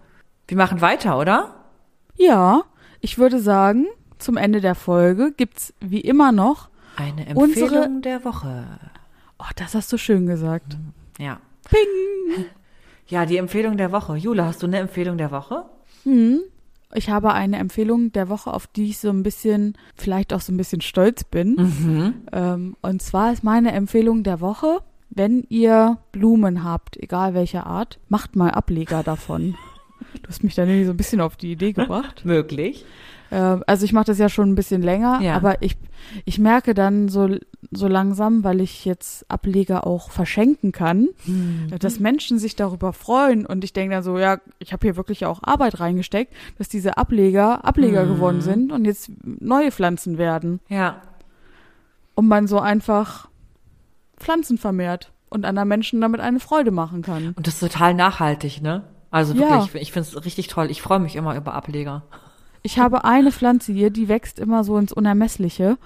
Wir 0.47 0.55
machen 0.55 0.79
weiter, 0.81 1.17
oder? 1.17 1.55
Ja, 2.15 2.63
ich 3.01 3.17
würde 3.17 3.39
sagen, 3.39 3.87
zum 4.17 4.37
Ende 4.37 4.61
der 4.61 4.75
Folge 4.75 5.31
gibt's 5.35 5.73
wie 5.81 5.99
immer 6.01 6.31
noch, 6.31 6.69
Eine 6.95 7.35
Unsere- 7.35 7.65
Empfehlung 7.65 8.01
der 8.01 8.23
Woche. 8.23 8.65
Oh, 9.41 9.51
das 9.55 9.75
hast 9.75 9.91
du 9.91 9.97
schön 9.97 10.25
gesagt. 10.25 10.77
Ja. 11.19 11.39
Ja, 13.07 13.25
die 13.25 13.37
Empfehlung 13.37 13.77
der 13.77 13.91
Woche. 13.91 14.15
Jule, 14.15 14.45
hast 14.45 14.63
du 14.63 14.67
eine 14.67 14.79
Empfehlung 14.79 15.17
der 15.17 15.31
Woche? 15.31 15.65
Hm. 16.03 16.39
Ich 16.93 17.09
habe 17.09 17.33
eine 17.33 17.57
Empfehlung 17.57 18.11
der 18.11 18.29
Woche, 18.29 18.53
auf 18.53 18.67
die 18.67 18.89
ich 18.89 18.99
so 18.99 19.09
ein 19.09 19.23
bisschen, 19.23 19.77
vielleicht 19.95 20.33
auch 20.33 20.41
so 20.41 20.51
ein 20.51 20.57
bisschen 20.57 20.81
stolz 20.81 21.23
bin. 21.23 21.55
Mhm. 21.55 22.13
Ähm, 22.33 22.75
und 22.81 23.01
zwar 23.01 23.31
ist 23.31 23.43
meine 23.43 23.71
Empfehlung 23.71 24.23
der 24.23 24.41
Woche, 24.41 24.79
wenn 25.09 25.45
ihr 25.49 25.97
Blumen 26.11 26.63
habt, 26.63 26.97
egal 26.97 27.33
welcher 27.33 27.65
Art, 27.65 27.99
macht 28.09 28.35
mal 28.35 28.51
Ableger 28.51 29.03
davon. 29.03 29.55
Du 30.21 30.27
hast 30.29 30.43
mich 30.43 30.55
dann 30.55 30.67
irgendwie 30.67 30.85
so 30.85 30.91
ein 30.91 30.97
bisschen 30.97 31.21
auf 31.21 31.37
die 31.37 31.51
Idee 31.53 31.71
gebracht. 31.73 32.21
Möglich. 32.25 32.85
Ähm, 33.31 33.63
also 33.67 33.85
ich 33.85 33.93
mache 33.93 34.05
das 34.05 34.17
ja 34.17 34.27
schon 34.27 34.49
ein 34.51 34.55
bisschen 34.55 34.81
länger, 34.81 35.21
Ja. 35.21 35.35
aber 35.35 35.61
ich, 35.61 35.77
ich 36.25 36.39
merke 36.39 36.73
dann 36.73 37.07
so, 37.07 37.29
so 37.73 37.87
langsam, 37.87 38.43
weil 38.43 38.59
ich 38.59 38.83
jetzt 38.83 39.25
Ableger 39.31 39.87
auch 39.87 40.11
verschenken 40.11 40.71
kann, 40.73 41.07
Mhm. 41.25 41.67
dass 41.79 41.99
Menschen 41.99 42.37
sich 42.37 42.55
darüber 42.57 42.91
freuen 42.91 43.45
und 43.45 43.63
ich 43.63 43.71
denke 43.71 43.95
dann 43.95 44.03
so, 44.03 44.17
ja, 44.19 44.39
ich 44.59 44.73
habe 44.73 44.85
hier 44.85 44.97
wirklich 44.97 45.25
auch 45.25 45.39
Arbeit 45.43 45.79
reingesteckt, 45.79 46.33
dass 46.57 46.67
diese 46.67 46.97
Ableger 46.97 47.63
Ableger 47.63 48.03
Mhm. 48.05 48.09
geworden 48.09 48.41
sind 48.41 48.71
und 48.73 48.83
jetzt 48.85 49.09
neue 49.23 49.71
Pflanzen 49.71 50.17
werden 50.17 50.59
Ja. 50.67 51.01
und 52.15 52.27
man 52.27 52.45
so 52.47 52.59
einfach 52.59 53.29
Pflanzen 54.17 54.57
vermehrt 54.57 55.11
und 55.29 55.45
anderen 55.45 55.69
Menschen 55.69 56.01
damit 56.01 56.19
eine 56.19 56.39
Freude 56.41 56.71
machen 56.71 57.01
kann. 57.01 57.33
Und 57.37 57.47
das 57.47 57.55
ist 57.55 57.59
total 57.71 57.93
nachhaltig, 57.93 58.61
ne? 58.61 58.83
Also 59.11 59.33
Ja. 59.33 59.49
wirklich, 59.63 59.81
ich 59.81 59.91
finde 59.93 60.09
es 60.09 60.25
richtig 60.25 60.47
toll. 60.47 60.69
Ich 60.69 60.81
freue 60.81 60.99
mich 60.99 61.15
immer 61.15 61.35
über 61.35 61.53
Ableger. 61.53 62.03
Ich 62.63 62.79
habe 62.79 63.05
eine 63.05 63.31
Pflanze 63.31 63.71
hier, 63.73 63.89
die 63.89 64.07
wächst 64.09 64.39
immer 64.39 64.63
so 64.63 64.77
ins 64.77 64.91
Unermessliche 64.93 65.77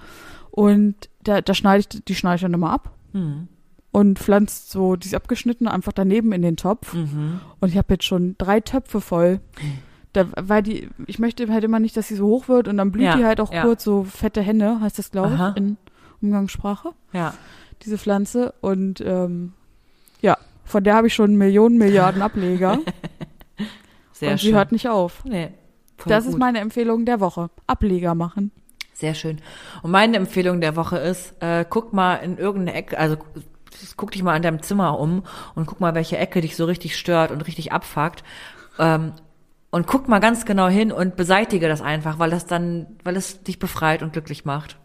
und 0.50 0.94
da, 1.26 1.40
da 1.40 1.54
schneide 1.54 1.80
ich, 1.80 2.04
die 2.04 2.14
schneide 2.14 2.36
ich 2.36 2.42
dann 2.42 2.54
immer 2.54 2.70
ab 2.70 2.90
Mhm. 3.12 3.48
und 3.92 4.18
pflanzt 4.18 4.70
so, 4.70 4.96
die 4.96 5.06
ist 5.06 5.14
abgeschnitten, 5.14 5.68
einfach 5.68 5.92
daneben 5.92 6.32
in 6.32 6.42
den 6.42 6.56
Topf. 6.56 6.92
Mhm. 6.94 7.40
Und 7.60 7.68
ich 7.70 7.78
habe 7.78 7.94
jetzt 7.94 8.04
schon 8.04 8.34
drei 8.38 8.60
Töpfe 8.60 9.00
voll. 9.00 9.40
Da, 10.12 10.26
weil 10.36 10.62
die, 10.62 10.88
ich 11.06 11.18
möchte 11.18 11.46
halt 11.52 11.64
immer 11.64 11.78
nicht, 11.78 11.96
dass 11.96 12.08
sie 12.08 12.16
so 12.16 12.26
hoch 12.26 12.48
wird 12.48 12.68
und 12.68 12.76
dann 12.78 12.90
blüht 12.92 13.04
Ja, 13.04 13.16
die 13.16 13.24
halt 13.24 13.40
auch 13.40 13.52
ja. 13.52 13.62
kurz, 13.62 13.84
so 13.84 14.04
fette 14.04 14.40
Hände, 14.42 14.80
heißt 14.80 14.98
das, 14.98 15.10
glaube 15.10 15.34
Aha. 15.34 15.50
ich, 15.50 15.56
in 15.62 15.76
Umgangssprache, 16.22 16.90
Ja. 17.12 17.34
diese 17.84 17.98
Pflanze. 17.98 18.54
Und 18.60 19.00
ähm, 19.02 19.52
ja, 20.22 20.36
von 20.64 20.84
der 20.84 20.94
habe 20.94 21.06
ich 21.06 21.14
schon 21.14 21.36
Millionen, 21.36 21.76
Milliarden 21.78 22.22
Ableger. 22.22 22.78
Sehr 24.12 24.32
und 24.32 24.40
schön. 24.40 24.50
sie 24.50 24.54
hört 24.56 24.72
nicht 24.72 24.88
auf. 24.88 25.24
nee. 25.24 25.50
Das 26.06 26.24
gut. 26.24 26.34
ist 26.34 26.38
meine 26.38 26.60
Empfehlung 26.60 27.06
der 27.06 27.20
Woche. 27.20 27.48
Ableger 27.66 28.14
machen. 28.14 28.50
Sehr 28.96 29.12
schön. 29.12 29.42
Und 29.82 29.90
meine 29.90 30.16
Empfehlung 30.16 30.62
der 30.62 30.74
Woche 30.74 30.96
ist, 30.96 31.34
äh, 31.40 31.66
guck 31.68 31.92
mal 31.92 32.14
in 32.14 32.38
irgendeine 32.38 32.78
Ecke, 32.78 32.96
also 32.96 33.18
guck 33.98 34.10
dich 34.10 34.22
mal 34.22 34.34
in 34.34 34.42
deinem 34.42 34.62
Zimmer 34.62 34.98
um 34.98 35.22
und 35.54 35.66
guck 35.66 35.80
mal, 35.80 35.94
welche 35.94 36.16
Ecke 36.16 36.40
dich 36.40 36.56
so 36.56 36.64
richtig 36.64 36.96
stört 36.96 37.30
und 37.30 37.42
richtig 37.42 37.72
abfuckt. 37.72 38.24
Ähm, 38.78 39.12
und 39.70 39.86
guck 39.86 40.08
mal 40.08 40.20
ganz 40.20 40.46
genau 40.46 40.68
hin 40.68 40.92
und 40.92 41.14
beseitige 41.14 41.68
das 41.68 41.82
einfach, 41.82 42.18
weil 42.18 42.30
das 42.30 42.46
dann, 42.46 42.86
weil 43.04 43.16
es 43.16 43.42
dich 43.42 43.58
befreit 43.58 44.02
und 44.02 44.14
glücklich 44.14 44.46
macht. 44.46 44.78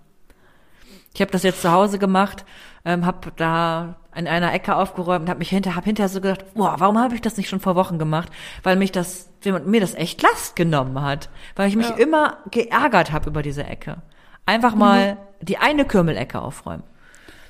Ich 1.13 1.21
habe 1.21 1.31
das 1.31 1.43
jetzt 1.43 1.61
zu 1.61 1.71
Hause 1.71 1.99
gemacht, 1.99 2.45
ähm, 2.85 3.05
habe 3.05 3.31
da 3.35 3.95
in 4.15 4.27
einer 4.27 4.53
Ecke 4.53 4.75
aufgeräumt 4.75 5.23
und 5.23 5.29
habe 5.29 5.39
mich 5.39 5.49
hinter, 5.49 5.75
hab 5.75 5.85
hinterher 5.85 6.09
so 6.09 6.21
gedacht, 6.21 6.53
boah, 6.53 6.75
warum 6.79 6.97
habe 6.99 7.15
ich 7.15 7.21
das 7.21 7.37
nicht 7.37 7.49
schon 7.49 7.59
vor 7.59 7.75
Wochen 7.75 7.97
gemacht? 7.99 8.29
Weil 8.63 8.75
mich 8.75 8.91
das, 8.91 9.29
mir 9.65 9.79
das 9.81 9.95
echt 9.95 10.21
Last 10.21 10.55
genommen 10.55 11.01
hat, 11.01 11.29
weil 11.55 11.69
ich 11.69 11.75
mich 11.75 11.89
Ja. 11.89 11.95
immer 11.95 12.37
geärgert 12.51 13.11
habe 13.11 13.29
über 13.29 13.41
diese 13.41 13.63
Ecke. 13.63 13.97
Einfach 14.45 14.75
mal 14.75 15.17
die 15.41 15.57
eine 15.57 15.85
Kürmelecke 15.85 16.41
aufräumen. 16.41 16.83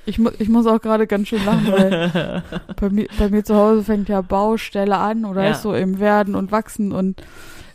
Ich, 0.04 0.18
mu 0.18 0.30
ich 0.38 0.48
muss 0.48 0.66
auch 0.66 0.80
gerade 0.80 1.06
ganz 1.06 1.28
schön 1.28 1.44
lachen, 1.44 1.70
weil 1.72 2.42
bei 2.80 2.90
mir, 2.90 3.06
bei 3.16 3.28
mir 3.28 3.44
zu 3.44 3.54
Hause 3.56 3.84
fängt 3.84 4.08
ja 4.08 4.20
Baustelle 4.20 4.96
an 4.96 5.24
oder 5.24 5.44
Ja. 5.44 5.50
ist 5.50 5.62
so 5.62 5.74
im 5.74 6.00
Werden 6.00 6.34
und 6.34 6.50
Wachsen 6.52 6.92
und 6.92 7.22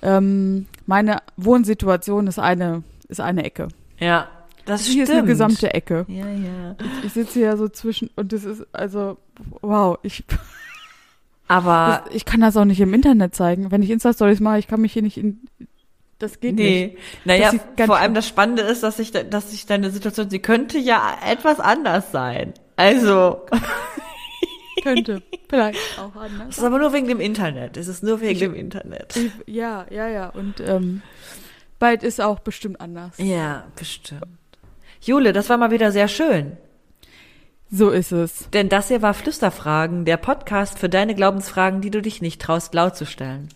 ähm, 0.01 0.67
meine 0.85 1.17
Wohnsituation 1.37 2.27
ist 2.27 2.39
eine, 2.39 2.83
ist 3.07 3.21
eine 3.21 3.43
Ecke. 3.45 3.69
Ja, 3.99 4.27
das 4.67 4.81
Hier 4.85 5.05
stimmt. 5.05 5.09
ist 5.09 5.15
eine 5.15 5.27
gesamte 5.27 5.73
Ecke. 5.73 6.05
Ja, 6.07 6.27
ja. 6.27 6.75
Ich 7.03 7.13
sitze 7.13 7.39
hier 7.39 7.57
so 7.57 7.67
zwischen 7.69 8.09
und 8.15 8.31
das 8.33 8.43
ist 8.43 8.65
also 8.73 9.17
wow, 9.61 9.97
ich 10.03 10.23
Aber 11.47 12.03
das, 12.05 12.15
ich 12.15 12.25
kann 12.25 12.41
das 12.41 12.55
auch 12.57 12.65
nicht 12.65 12.79
im 12.81 12.93
Internet 12.93 13.33
zeigen. 13.33 13.71
Wenn 13.71 13.81
ich 13.81 13.89
Insta-Stories 13.89 14.39
mache, 14.41 14.59
ich 14.59 14.67
kann 14.67 14.81
mich 14.81 14.93
hier 14.93 15.01
nicht 15.01 15.17
in 15.17 15.39
das 16.19 16.39
geht 16.39 16.55
nicht. 16.55 16.65
nee, 16.65 16.97
naja, 17.25 17.43
Das 17.43 17.51
sieht 17.51 17.77
ganz 17.77 17.87
vor 17.87 17.97
allem 17.97 18.15
das 18.15 18.27
Spannende 18.27 18.63
ist, 18.63 18.81
dass 18.81 18.97
ich, 18.97 19.11
dass 19.11 19.53
ich 19.53 19.67
deine 19.67 19.91
Situation, 19.91 20.29
sie 20.31 20.39
könnte 20.39 20.79
ja 20.79 21.15
etwas 21.23 21.59
anders 21.59 22.11
sein. 22.11 22.53
Also, 22.75 23.45
Könnte. 24.83 25.21
Vielleicht 25.49 25.79
auch 25.99 26.15
es 26.15 26.21
anders. 26.31 26.57
ist 26.57 26.63
aber 26.63 26.79
nur 26.79 26.93
wegen 26.93 27.07
dem 27.07 27.19
Internet. 27.19 27.77
Es 27.77 27.87
ist 27.87 28.03
nur 28.03 28.21
wegen 28.21 28.39
dem 28.39 28.53
Internet. 28.55 29.15
Ich, 29.15 29.31
ja, 29.45 29.85
ja, 29.89 30.07
ja. 30.07 30.29
Und 30.29 30.59
ähm, 30.59 31.01
bald 31.79 32.03
ist 32.03 32.21
auch 32.21 32.39
bestimmt 32.39 32.79
anders. 32.81 33.13
Ja, 33.17 33.65
bestimmt. 33.75 34.25
Jule, 35.07 35.31
das 35.31 35.49
war 35.49 35.57
mal 35.57 35.71
wieder 35.71 35.93
sehr 35.93 36.09
schön. 36.09 36.57
So 37.71 37.91
ist 37.91 38.11
es. 38.11 38.49
Denn 38.51 38.67
das 38.67 38.89
hier 38.89 39.01
war 39.01 39.13
Flüsterfragen, 39.13 40.03
der 40.03 40.17
Podcast 40.17 40.77
für 40.77 40.89
deine 40.89 41.15
Glaubensfragen, 41.15 41.79
die 41.79 41.91
du 41.91 42.01
dich 42.01 42.21
nicht 42.21 42.41
traust, 42.41 42.73
laut 42.73 42.97
zu 42.97 43.05
stellen. 43.05 43.47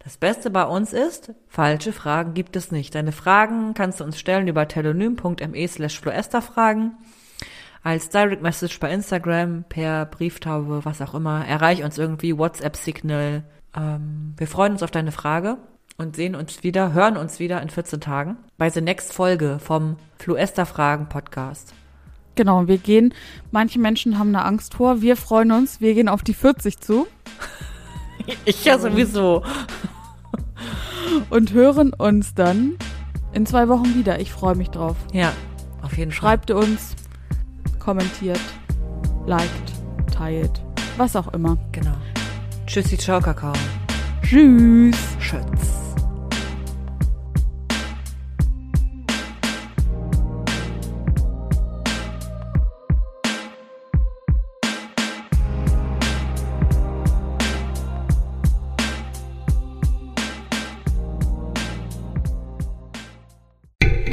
Das 0.00 0.16
Beste 0.16 0.50
bei 0.50 0.64
uns 0.64 0.92
ist, 0.92 1.32
falsche 1.46 1.92
Fragen 1.92 2.34
gibt 2.34 2.56
es 2.56 2.72
nicht. 2.72 2.96
Deine 2.96 3.12
Fragen 3.12 3.72
kannst 3.74 4.00
du 4.00 4.04
uns 4.04 4.18
stellen 4.18 4.48
über 4.48 4.66
telonym.me 4.66 5.68
slash 5.68 6.00
floesterfragen, 6.00 6.96
als 7.84 8.08
Direct 8.08 8.42
Message 8.42 8.80
bei 8.80 8.92
Instagram, 8.92 9.64
per 9.68 10.06
Brieftaube, 10.06 10.84
was 10.84 11.00
auch 11.02 11.14
immer. 11.14 11.46
Erreich 11.46 11.84
uns 11.84 11.98
irgendwie, 11.98 12.36
WhatsApp-Signal. 12.36 13.44
Ähm, 13.76 14.34
wir 14.36 14.48
freuen 14.48 14.72
uns 14.72 14.82
auf 14.82 14.90
deine 14.90 15.12
Frage 15.12 15.58
und 15.96 16.16
sehen 16.16 16.34
uns 16.34 16.62
wieder, 16.62 16.92
hören 16.92 17.16
uns 17.16 17.38
wieder 17.38 17.62
in 17.62 17.70
14 17.70 18.00
Tagen 18.00 18.36
bei 18.58 18.68
der 18.70 18.82
Next 18.82 19.12
Folge 19.12 19.58
vom 19.58 19.96
Fluesterfragen 20.18 21.08
Podcast. 21.08 21.72
Genau, 22.34 22.68
wir 22.68 22.78
gehen, 22.78 23.14
manche 23.50 23.78
Menschen 23.78 24.18
haben 24.18 24.28
eine 24.28 24.44
Angst 24.44 24.74
vor, 24.74 25.00
wir 25.00 25.16
freuen 25.16 25.52
uns, 25.52 25.80
wir 25.80 25.94
gehen 25.94 26.08
auf 26.08 26.22
die 26.22 26.34
40 26.34 26.80
zu 26.80 27.06
Ich 28.44 28.64
ja 28.64 28.78
sowieso. 28.78 29.44
und 31.30 31.52
hören 31.52 31.92
uns 31.92 32.34
dann 32.34 32.76
in 33.32 33.46
zwei 33.46 33.68
Wochen 33.68 33.94
wieder. 33.94 34.20
Ich 34.20 34.32
freue 34.32 34.56
mich 34.56 34.70
drauf. 34.70 34.96
Ja, 35.12 35.32
auf 35.82 35.96
jeden 35.96 36.10
Fall. 36.10 36.20
Schreibt 36.20 36.50
uns, 36.50 36.96
kommentiert, 37.78 38.40
liked, 39.26 39.72
teilt, 40.12 40.62
was 40.96 41.14
auch 41.16 41.32
immer. 41.32 41.56
Genau. 41.72 41.94
Tschüssi, 42.66 42.98
ciao, 42.98 43.20
Kakao. 43.20 43.52
Tschüss. 44.22 44.96
Schütz. 45.20 45.85